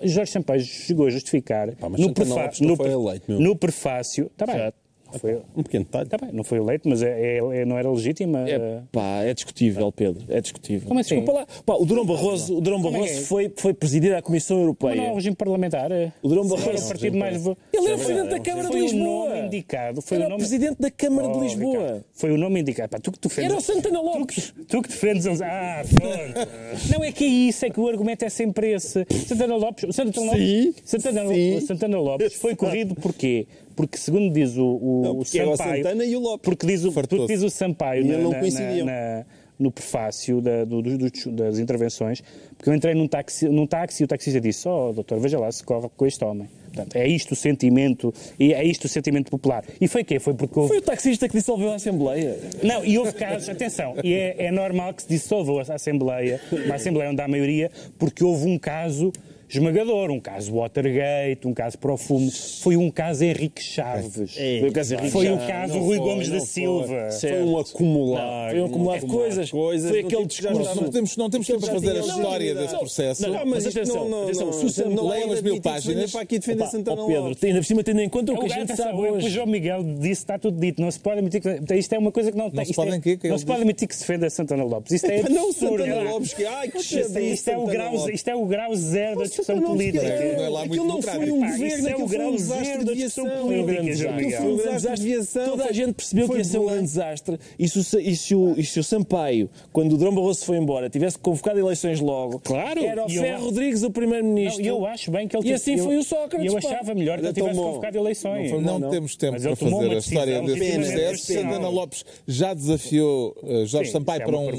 Jorge 0.02 0.32
Sampaio 0.32 0.60
chegou 0.60 1.06
a 1.06 1.10
justificar 1.10 1.74
Pá, 1.76 1.88
no, 1.88 2.12
prefa 2.12 2.50
no, 2.60 2.86
eleito, 2.86 3.32
no, 3.32 3.56
prefácio. 3.56 4.30
Tá 4.36 4.46
bem, 4.46 4.72
foi 5.18 5.40
um 5.56 5.62
pequeno 5.62 5.84
detalhe. 5.84 6.08
Tá 6.08 6.16
bem, 6.18 6.30
não 6.32 6.44
foi 6.44 6.58
eleito, 6.58 6.88
mas 6.88 7.02
é, 7.02 7.36
é, 7.36 7.38
é 7.38 7.64
não 7.64 7.78
era 7.78 7.90
legítima. 7.90 8.48
É, 8.48 8.52
eh, 8.52 8.80
pá, 8.92 9.22
é 9.22 9.34
discutível, 9.34 9.90
Pedro. 9.92 10.24
É 10.28 10.40
discutível. 10.40 10.88
Como 10.88 11.00
assim? 11.00 11.16
Desculpa 11.16 11.40
lá. 11.40 11.46
Pá, 11.64 11.74
o 11.74 11.84
Durão 11.84 12.04
Barroso, 12.04 12.56
o 12.56 12.60
Durão 12.60 12.78
é 12.78 12.82
Barroso 12.82 13.12
é? 13.12 13.20
foi, 13.22 13.52
foi 13.56 13.74
presidir 13.74 14.14
a 14.14 14.22
Comissão 14.22 14.60
Europeia. 14.60 14.96
Não, 14.96 15.08
não, 15.08 15.14
regime 15.14 15.36
parlamentar. 15.36 15.90
O 16.22 16.28
Durão 16.28 16.46
Barroso. 16.46 16.64
Foi 16.64 16.76
o 16.76 16.88
partido 16.88 17.16
mais. 17.16 17.46
Ele 17.46 17.86
era 17.86 17.96
presidente 17.96 18.28
da 18.28 18.40
Câmara 18.40 18.68
de 18.70 18.78
Lisboa. 18.78 19.00
Foi 19.00 19.30
o 19.30 19.36
nome 19.36 19.46
indicado. 19.46 20.02
Foi 20.02 20.16
era 20.16 20.26
o 20.26 20.28
nome... 20.28 20.40
presidente 20.40 20.76
da 20.80 20.90
Câmara 20.90 21.28
oh, 21.28 21.32
de 21.32 21.40
Lisboa. 21.40 21.72
Ricardo, 21.72 22.04
foi 22.12 22.30
o 22.30 22.36
nome 22.36 22.60
indicado. 22.60 22.90
Pá, 22.90 22.98
tu 22.98 23.12
que 23.12 23.20
defendes. 23.20 23.50
Era 23.50 23.58
o 23.58 23.60
Santana 23.60 24.00
Lopes. 24.00 24.50
Tu, 24.50 24.64
tu 24.64 24.82
que 24.82 24.88
defendes. 24.88 25.40
Ah, 25.40 25.82
pronto. 25.94 26.92
não 26.92 27.04
é 27.04 27.12
que 27.12 27.24
é 27.24 27.28
isso, 27.28 27.64
é 27.64 27.70
que 27.70 27.80
o 27.80 27.88
argumento 27.88 28.24
é 28.24 28.28
sempre 28.28 28.72
esse. 28.72 29.06
Santana 29.26 29.56
Lopes. 29.56 29.94
Santana 29.94 30.26
Lopes. 30.26 30.40
Sim. 30.40 30.74
Santana, 30.84 31.28
Sim. 31.28 31.60
Santana 31.60 31.98
Lopes 31.98 32.34
foi 32.34 32.54
corrido 32.54 32.94
porquê? 32.94 33.46
Porque, 33.76 33.96
segundo 33.98 34.32
diz 34.32 34.56
o, 34.56 34.64
o, 34.64 35.02
não, 35.02 35.18
o 35.18 35.24
Sampaio. 35.24 35.96
o 35.96 36.02
e 36.02 36.16
o 36.16 36.20
Lopes. 36.20 36.44
Porque 36.44 36.66
diz 36.66 36.84
o, 36.84 36.92
porque 36.92 37.26
diz 37.26 37.42
o 37.42 37.50
Sampaio 37.50 38.04
na, 38.04 38.18
não 38.18 38.30
na, 38.30 38.84
na, 38.84 39.26
no 39.58 39.70
prefácio 39.70 40.40
da, 40.40 40.64
do, 40.64 40.82
do, 40.82 41.32
das 41.32 41.58
intervenções, 41.58 42.22
porque 42.56 42.70
eu 42.70 42.74
entrei 42.74 42.94
num 42.94 43.06
táxi, 43.06 43.48
num 43.48 43.66
táxi 43.66 44.02
e 44.02 44.04
o 44.04 44.08
taxista 44.08 44.40
disse: 44.40 44.68
Oh, 44.68 44.92
doutor, 44.92 45.20
veja 45.20 45.38
lá 45.38 45.50
se 45.52 45.62
corre 45.62 45.88
com 45.96 46.06
este 46.06 46.24
homem. 46.24 46.48
Portanto, 46.72 46.96
é 46.96 47.06
isto 47.06 47.32
o 47.32 47.36
sentimento, 47.36 48.14
é 48.38 48.64
isto 48.64 48.84
o 48.84 48.88
sentimento 48.88 49.30
popular. 49.30 49.64
E 49.80 49.88
foi 49.88 50.04
quê? 50.04 50.20
Foi 50.20 50.34
porque 50.34 50.56
houve... 50.56 50.68
Foi 50.68 50.78
o 50.78 50.82
taxista 50.82 51.28
que 51.28 51.36
dissolveu 51.36 51.72
a 51.72 51.74
Assembleia. 51.74 52.38
Não, 52.62 52.84
e 52.84 52.96
houve 52.96 53.12
casos, 53.12 53.48
atenção, 53.48 53.96
e 54.04 54.14
é, 54.14 54.46
é 54.46 54.52
normal 54.52 54.94
que 54.94 55.02
se 55.02 55.08
dissolva 55.08 55.60
a 55.68 55.74
Assembleia, 55.74 56.40
uma 56.64 56.76
Assembleia 56.76 57.10
onde 57.10 57.20
há 57.20 57.26
maioria, 57.26 57.72
porque 57.98 58.22
houve 58.22 58.46
um 58.46 58.56
caso 58.56 59.12
esmagador. 59.58 60.10
Um 60.10 60.20
caso 60.20 60.52
Watergate, 60.54 61.46
um 61.46 61.54
caso 61.54 61.78
Profumo. 61.78 62.30
Foi 62.30 62.76
um 62.76 62.90
caso 62.90 63.24
Henrique 63.24 63.62
Chaves. 63.62 64.34
Foi 64.34 64.68
o 64.68 64.72
caso 64.72 64.94
Henrique 64.94 65.10
Foi 65.10 65.26
o 65.26 65.30
Chaves. 65.34 65.46
caso 65.46 65.74
Não 65.74 65.80
Rui 65.82 65.96
foi, 65.98 66.06
Gomes 66.06 66.28
da 66.28 66.34
não 66.34 66.40
foi. 66.40 66.48
Silva. 66.48 67.08
Foi 67.20 67.42
um 67.42 67.58
acumular. 67.58 68.50
Foi 68.50 68.60
um 68.60 68.64
acumular 68.66 68.98
de 69.00 69.06
coisas. 69.06 69.50
coisas, 69.50 69.90
Foi 69.90 70.00
não 70.02 70.08
aquele 70.08 70.26
discurso. 70.26 70.60
estava- 70.60 70.80
Não 70.80 70.90
temos, 70.90 71.16
não 71.16 71.30
temos 71.30 71.46
tempo 71.46 71.60
para 71.60 71.72
fazer 71.74 71.90
a 71.90 71.94
Não, 71.94 72.00
história 72.06 72.54
não, 72.54 72.60
desse 72.62 72.72
não. 72.74 72.80
processo. 72.80 73.22
Não, 73.22 73.30
Não, 73.32 73.46
mas 73.46 73.66
isto 73.66 73.78
atenção, 73.78 73.96
não, 73.96 74.08
não, 74.10 74.22
atenção, 74.24 74.46
não, 74.86 74.92
o 74.92 74.94
não 74.96 75.08
leiam 75.08 75.30
é 75.30 75.34
as 75.34 75.42
mil 75.42 75.60
páginas. 75.60 76.12
para 76.12 76.20
aqui 76.22 76.38
defender 76.38 76.66
Santana 76.66 77.06
Pedro, 77.06 77.22
Lopes. 77.28 77.44
ainda 77.44 77.58
por 77.58 77.64
cima 77.64 77.82
tendo 77.84 78.00
em 78.00 78.08
conta 78.08 78.32
o 78.32 78.36
que 78.38 78.42
a 78.42 78.46
O 78.46 78.48
gente 78.48 78.76
sabe 78.76 78.98
o 78.98 79.12
hoje. 79.14 79.28
João 79.30 79.46
Miguel 79.46 79.82
disse 79.82 80.10
está 80.22 80.38
tudo 80.38 80.58
dito. 80.60 80.80
Não 80.80 80.90
se 80.90 81.00
pode 81.00 81.18
admitir 81.18 81.40
que. 81.40 81.74
Isto 81.74 81.94
é 81.94 81.98
uma 81.98 82.12
coisa 82.12 82.30
que 82.32 82.38
não 82.38 82.50
tem. 82.50 82.64
pode 82.72 82.90
é- 82.90 83.28
Não 83.28 83.38
se 83.38 83.44
pode 83.46 83.58
diz? 83.58 83.62
admitir 83.62 83.88
que 83.88 83.94
se 83.94 84.00
defenda 84.00 84.30
Santana 84.30 84.64
Lopes. 84.64 84.92
Isto 84.92 85.06
é 85.06 85.22
Não. 85.28 85.52
Santana 85.52 86.02
Lopes, 86.10 86.34
que 86.34 86.44
ai, 86.44 86.68
que 86.68 86.78
Isto 86.78 86.96
é, 87.18 87.22
isto, 87.22 87.48
é 87.48 87.58
o 87.58 87.66
grau, 87.66 87.94
Lopes. 87.94 88.14
isto 88.14 88.28
é 88.28 88.34
o 88.34 88.44
grau 88.46 88.74
zero 88.74 89.18
da 89.18 89.24
discussão 89.24 89.39
Santana 89.44 89.68
Lopes, 89.68 89.90
política. 89.90 90.00
que 90.18 90.36
Não 90.36 90.44
é 90.44 90.48
lá 90.48 90.58
muito 90.60 90.72
Aquilo 90.72 90.86
não 90.86 91.02
foi 91.02 91.30
um 91.30 91.40
governo, 91.40 91.88
é 91.88 91.92
aquilo 91.92 92.08
foi 92.08 92.18
um 92.26 92.36
desastre 92.36 92.84
de 92.84 92.90
aviação. 92.90 93.24
política, 93.24 93.62
grande 93.72 93.90
desastre. 93.90 94.30
Foi 94.32 94.52
um 94.52 94.56
grande 94.56 94.72
desastre 94.76 95.04
de 95.06 95.12
aviação. 95.12 95.44
Toda 95.50 95.64
a 95.64 95.72
gente 95.72 95.92
percebeu 95.94 96.26
Foi 96.26 96.36
que 96.36 96.40
ia 96.40 96.44
ser 96.44 96.58
um 96.58 96.60
bolante. 96.60 96.74
grande 96.76 96.88
desastre. 96.92 97.38
E 97.58 97.68
se, 97.68 97.78
o, 97.78 98.00
e, 98.00 98.16
se 98.16 98.34
o, 98.34 98.54
e 98.58 98.64
se 98.64 98.80
o 98.80 98.84
Sampaio, 98.84 99.50
quando 99.72 99.92
o 99.94 99.96
Drão 99.98 100.14
Barroso 100.14 100.44
foi 100.44 100.56
embora, 100.56 100.88
tivesse 100.90 101.18
convocado 101.18 101.58
eleições 101.58 102.00
logo, 102.00 102.38
Claro. 102.40 102.84
era 102.84 103.06
o 103.06 103.10
eu 103.10 103.20
Ferro 103.22 103.44
Rodrigues 103.46 103.82
o 103.82 103.90
primeiro-ministro. 103.90 104.62
e 104.62 104.66
eu 104.66 104.86
acho 104.86 105.10
bem 105.10 105.26
que 105.28 105.36
ele 105.36 105.48
E 105.48 105.52
assim 105.52 105.74
eu- 105.76 105.84
foi 105.84 105.96
o 105.96 106.02
Sócrates, 106.04 106.50
Eu 106.52 106.58
achava 106.58 106.94
melhor 106.94 107.18
que 107.18 107.26
ele 107.26 107.32
tivesse 107.32 107.56
convocado 107.58 107.98
eleições. 107.98 108.42
Não 108.50 108.56
foi 108.58 108.60
Não 108.64 108.78
não. 108.78 108.90
temos 108.90 109.16
tempo 109.16 109.40
para 109.40 109.56
fazer 109.56 109.90
a 109.90 109.98
história 109.98 110.42
desse 110.42 110.72
processo. 110.74 111.32
Santana 111.32 111.68
Lopes 111.68 112.04
já 112.26 112.54
desafiou 112.54 113.36
uh, 113.42 113.66
Jorge 113.66 113.86
Sim, 113.90 113.92
Sampaio 113.92 114.22
é 114.22 114.24
para 114.24 114.38
um 114.38 114.50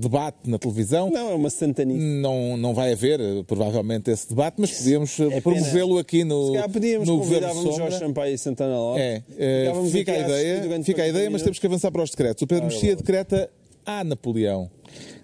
debate 0.00 0.38
na 0.46 0.58
televisão. 0.58 1.10
Não, 1.10 1.30
é 1.30 1.34
uma 1.34 1.50
santanice. 1.50 1.98
Não, 1.98 2.56
não 2.56 2.74
vai 2.74 2.92
haver, 2.92 3.20
uh, 3.20 3.44
provavelmente, 4.08 4.10
esse 4.10 4.28
debate, 4.28 4.54
mas 4.58 4.70
podíamos 4.72 5.18
uh, 5.18 5.32
É 5.32 5.40
promovê-lo 5.40 5.98
aqui 5.98 6.18
Se 6.18 6.24
no, 6.24 6.52
calhar 6.52 6.70
podíamos, 6.70 7.08
no 7.08 7.18
Governo 7.18 7.54
Sombra. 7.54 7.72
Jorge 7.72 7.98
Sampaio 7.98 8.34
e 8.34 8.38
Santana 8.38 8.76
Lopes. 8.76 9.02
É, 9.02 9.18
uh, 9.18 9.60
Ficávamos 9.60 9.92
fica 9.92 10.12
a 10.12 10.14
a 10.14 10.18
ideia, 10.18 10.62
fica 10.62 11.02
a 11.02 11.04
40 11.04 11.08
ideia, 11.08 11.30
mas 11.30 11.42
temos 11.42 11.58
que 11.58 11.66
avançar 11.66 11.90
para 11.90 12.02
os 12.02 12.10
decretos. 12.10 12.42
O 12.42 12.46
Pedro 12.46 12.64
Mexia 12.64 12.96
decreta 12.96 13.50
a 13.84 14.04
Napoleão. 14.04 14.70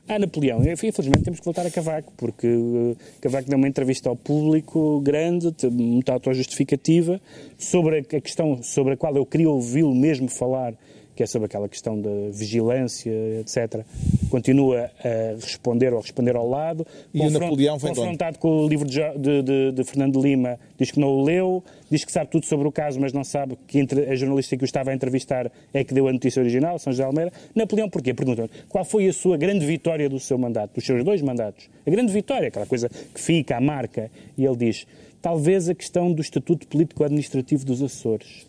Ah, 0.07 0.19
Napoleão. 0.19 0.61
Infelizmente 0.61 1.23
temos 1.25 1.41
que 1.41 1.45
voltar 1.45 1.67
a 1.67 1.71
Cavaco, 1.71 2.13
porque 2.17 2.47
uh, 2.47 2.97
Cavaco 3.23 3.49
deu 3.49 3.57
uma 3.57 3.69
entrevista 3.69 4.11
ao 4.11 4.17
público 4.17 5.01
grande, 5.01 5.55
muito 5.71 6.11
autojustificativa, 6.11 7.21
sobre 7.59 7.99
a 8.01 8.21
questão 8.21 8.63
sobre 8.63 8.95
a 8.95 8.97
qual 8.97 9.17
eu 9.17 9.25
queria 9.25 9.49
ouvi-lo 9.49 9.95
mesmo 9.95 10.29
falar, 10.29 10.75
que 11.15 11.23
é 11.23 11.27
sobre 11.27 11.47
aquela 11.47 11.69
questão 11.69 12.01
da 12.01 12.11
vigilância, 12.33 13.11
etc. 13.41 13.85
Continua 14.31 14.91
a 15.05 15.35
responder 15.41 15.93
ou 15.93 15.99
a 15.99 16.03
responder 16.03 16.37
ao 16.37 16.49
lado. 16.49 16.87
E 17.13 17.19
o 17.21 17.31
Napoleão 17.41 17.79
vem 17.79 17.91
confrontado 18.03 18.39
com 18.39 18.65
o 18.65 18.69
livro 18.69 18.89
de, 18.89 19.01
de, 19.19 19.73
de- 19.73 19.85
Fernando 19.85 20.21
Lima, 20.21 20.59
diz 20.79 20.91
que 20.91 20.99
não 20.99 21.09
o 21.09 21.23
leu, 21.25 21.63
diz 21.91 22.05
que 22.05 22.11
sabe 22.13 22.31
tudo 22.31 22.47
sobre 22.47 22.67
o 22.67 22.73
caso, 22.73 22.99
mas 23.01 23.13
não 23.13 23.23
sabe 23.23 23.57
que 23.67 23.87
a 24.11 24.15
jornalista 24.15 24.57
que 24.57 24.65
o 24.65 24.67
estava 24.67 24.91
a 24.91 24.95
entrevistar 24.95 25.51
é 25.73 25.85
que 25.85 25.95
deu 25.95 26.09
a 26.09 26.13
notícia 26.13 26.41
original, 26.41 26.79
São 26.79 26.93
José 26.93 27.05
Almeida. 27.05 27.33
Napoleão, 27.55 27.89
porquê? 27.89 28.13
Perguntam 28.13 28.49
qual 28.69 28.85
foi 28.85 29.07
a 29.09 29.13
sua 29.13 29.37
grande 29.37 29.65
vitória 29.65 30.09
do 30.09 30.19
seu 30.19 30.37
mandato, 30.39 30.75
dos 30.75 30.85
seus 30.85 31.05
dois 31.05 31.23
mandatos. 31.23 31.69
A 31.87 31.91
grande 31.91 32.13
vitória, 32.13 32.49
aquela 32.49 32.67
coisa 32.67 32.89
que 32.89 33.21
fica, 33.21 33.57
a 33.57 33.61
marca. 33.61 34.11
E 34.37 34.45
ele 34.45 34.57
diz, 34.57 34.87
talvez 35.23 35.69
a 35.69 35.75
questão 35.75 36.13
do 36.13 36.21
Estatuto 36.21 36.67
Político-Administrativo 36.67 37.65
dos 37.65 37.83
Açores. 37.83 38.47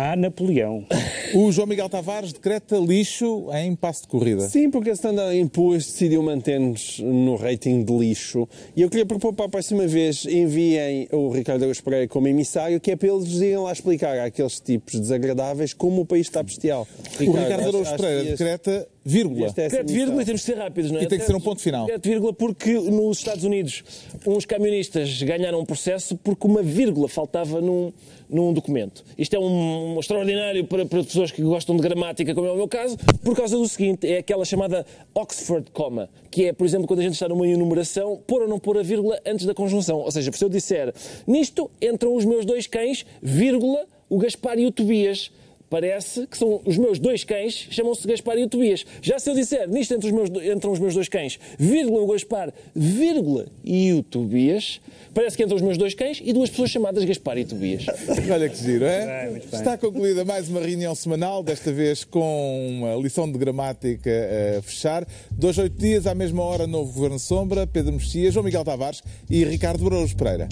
Ah, 0.00 0.14
Napoleão. 0.14 0.86
O 1.34 1.50
João 1.50 1.66
Miguel 1.66 1.88
Tavares 1.88 2.32
decreta 2.32 2.76
lixo 2.76 3.48
em 3.52 3.74
passo 3.74 4.02
de 4.02 4.06
corrida. 4.06 4.48
Sim, 4.48 4.70
porque 4.70 4.90
a 4.90 4.92
Standard 4.92 5.44
Poor's 5.48 5.86
decidiu 5.86 6.22
manter-nos 6.22 7.00
no 7.00 7.34
rating 7.34 7.82
de 7.82 7.92
lixo. 7.92 8.48
E 8.76 8.82
eu 8.82 8.88
queria 8.88 9.04
propor 9.04 9.32
para 9.32 9.46
a 9.46 9.48
próxima 9.48 9.88
vez 9.88 10.24
enviem 10.24 11.08
o 11.10 11.30
Ricardo 11.30 11.62
Araújo 11.62 11.82
Pereira 11.82 12.06
como 12.06 12.28
emissário, 12.28 12.78
que 12.78 12.92
é 12.92 12.96
para 12.96 13.08
eles 13.08 13.28
irem 13.40 13.58
lá 13.58 13.72
explicar 13.72 14.16
àqueles 14.20 14.60
tipos 14.60 15.00
desagradáveis 15.00 15.74
como 15.74 16.02
o 16.02 16.06
país 16.06 16.28
está 16.28 16.44
bestial. 16.44 16.86
O 17.20 17.32
Ricardo 17.32 17.78
acho 17.82 17.96
Pereira 17.96 18.22
decreta 18.22 18.88
vírgula. 19.04 19.46
é 19.46 19.50
Decreto 19.50 19.92
vírgula 19.92 20.14
e 20.14 20.18
missão. 20.18 20.24
temos 20.26 20.40
que 20.40 20.46
ser 20.46 20.58
rápidos, 20.58 20.90
não 20.90 21.00
é? 21.00 21.02
E 21.04 21.06
tem 21.06 21.18
que 21.18 21.24
ser 21.24 21.34
um 21.34 21.40
ponto 21.40 21.60
final. 21.60 21.86
Decreto 21.86 22.08
vírgula 22.08 22.32
porque 22.32 22.72
nos 22.72 23.18
Estados 23.18 23.44
Unidos 23.44 23.82
uns 24.26 24.44
camionistas 24.44 25.22
ganharam 25.22 25.60
um 25.60 25.64
processo 25.64 26.16
porque 26.16 26.46
uma 26.46 26.62
vírgula 26.62 27.08
faltava 27.08 27.60
num, 27.60 27.92
num 28.28 28.52
documento. 28.52 29.04
Isto 29.16 29.36
é 29.36 29.38
um, 29.38 29.96
um 29.96 30.00
extraordinário 30.00 30.64
para, 30.64 30.84
para 30.84 31.02
pessoas 31.02 31.30
que 31.30 31.42
gostam 31.42 31.76
de 31.76 31.82
gramática, 31.82 32.34
como 32.34 32.46
é 32.46 32.52
o 32.52 32.56
meu 32.56 32.68
caso, 32.68 32.96
por 33.22 33.34
causa 33.34 33.56
do 33.56 33.66
seguinte, 33.68 34.06
é 34.06 34.18
aquela 34.18 34.44
chamada 34.44 34.84
Oxford 35.14 35.70
comma, 35.72 36.08
que 36.30 36.46
é, 36.46 36.52
por 36.52 36.66
exemplo, 36.66 36.86
quando 36.86 37.00
a 37.00 37.02
gente 37.02 37.14
está 37.14 37.28
numa 37.28 37.46
enumeração, 37.46 38.20
pôr 38.26 38.42
ou 38.42 38.48
não 38.48 38.58
pôr 38.58 38.78
a 38.78 38.82
vírgula 38.82 39.18
antes 39.26 39.46
da 39.46 39.54
conjunção. 39.54 39.98
Ou 39.98 40.10
seja, 40.10 40.30
se 40.32 40.44
eu 40.44 40.48
disser, 40.48 40.92
nisto 41.26 41.70
entram 41.80 42.14
os 42.14 42.24
meus 42.24 42.44
dois 42.44 42.66
cães, 42.66 43.06
vírgula, 43.22 43.86
o 44.08 44.18
Gaspar 44.18 44.58
e 44.58 44.66
o 44.66 44.72
Tobias. 44.72 45.30
Parece 45.70 46.26
que 46.26 46.36
são 46.36 46.60
os 46.64 46.78
meus 46.78 46.98
dois 46.98 47.24
cães, 47.24 47.68
chamam-se 47.70 48.06
Gaspar 48.06 48.38
e 48.38 48.44
o 48.44 48.48
Tobias. 48.48 48.86
Já 49.02 49.18
se 49.18 49.30
eu 49.30 49.34
disser, 49.34 49.68
nisto 49.68 49.94
entre 49.94 50.08
os 50.08 50.12
meus, 50.12 50.30
entram 50.46 50.72
os 50.72 50.78
meus 50.78 50.94
dois 50.94 51.08
cães, 51.08 51.38
vírgula, 51.58 52.02
o 52.02 52.06
Gaspar, 52.06 52.52
vírgula, 52.74 53.46
e 53.62 53.92
o 53.92 54.02
Tobias, 54.02 54.80
parece 55.12 55.36
que 55.36 55.42
entram 55.42 55.56
os 55.56 55.62
meus 55.62 55.76
dois 55.76 55.94
cães 55.94 56.20
e 56.24 56.32
duas 56.32 56.48
pessoas 56.48 56.70
chamadas 56.70 57.04
Gaspar 57.04 57.36
e 57.38 57.44
Tobias. 57.44 57.84
Olha 58.32 58.48
que 58.48 58.56
giro, 58.56 58.84
é? 58.84 59.28
É. 59.28 59.42
Está 59.52 59.76
concluída 59.76 60.24
mais 60.24 60.48
uma 60.48 60.60
reunião 60.60 60.94
semanal, 60.94 61.42
desta 61.42 61.70
vez 61.72 62.02
com 62.02 62.68
uma 62.70 62.94
lição 62.96 63.30
de 63.30 63.38
gramática 63.38 64.10
a 64.58 64.62
fechar. 64.62 65.06
Dois, 65.30 65.58
oito 65.58 65.78
dias, 65.78 66.06
à 66.06 66.14
mesma 66.14 66.42
hora, 66.42 66.66
novo 66.66 66.92
Governo 66.92 67.18
Sombra, 67.18 67.66
Pedro 67.66 67.92
Mexia, 67.92 68.30
João 68.30 68.44
Miguel 68.44 68.64
Tavares 68.64 69.02
e 69.28 69.44
Ricardo 69.44 69.86
Araújo 69.86 70.16
Pereira. 70.16 70.48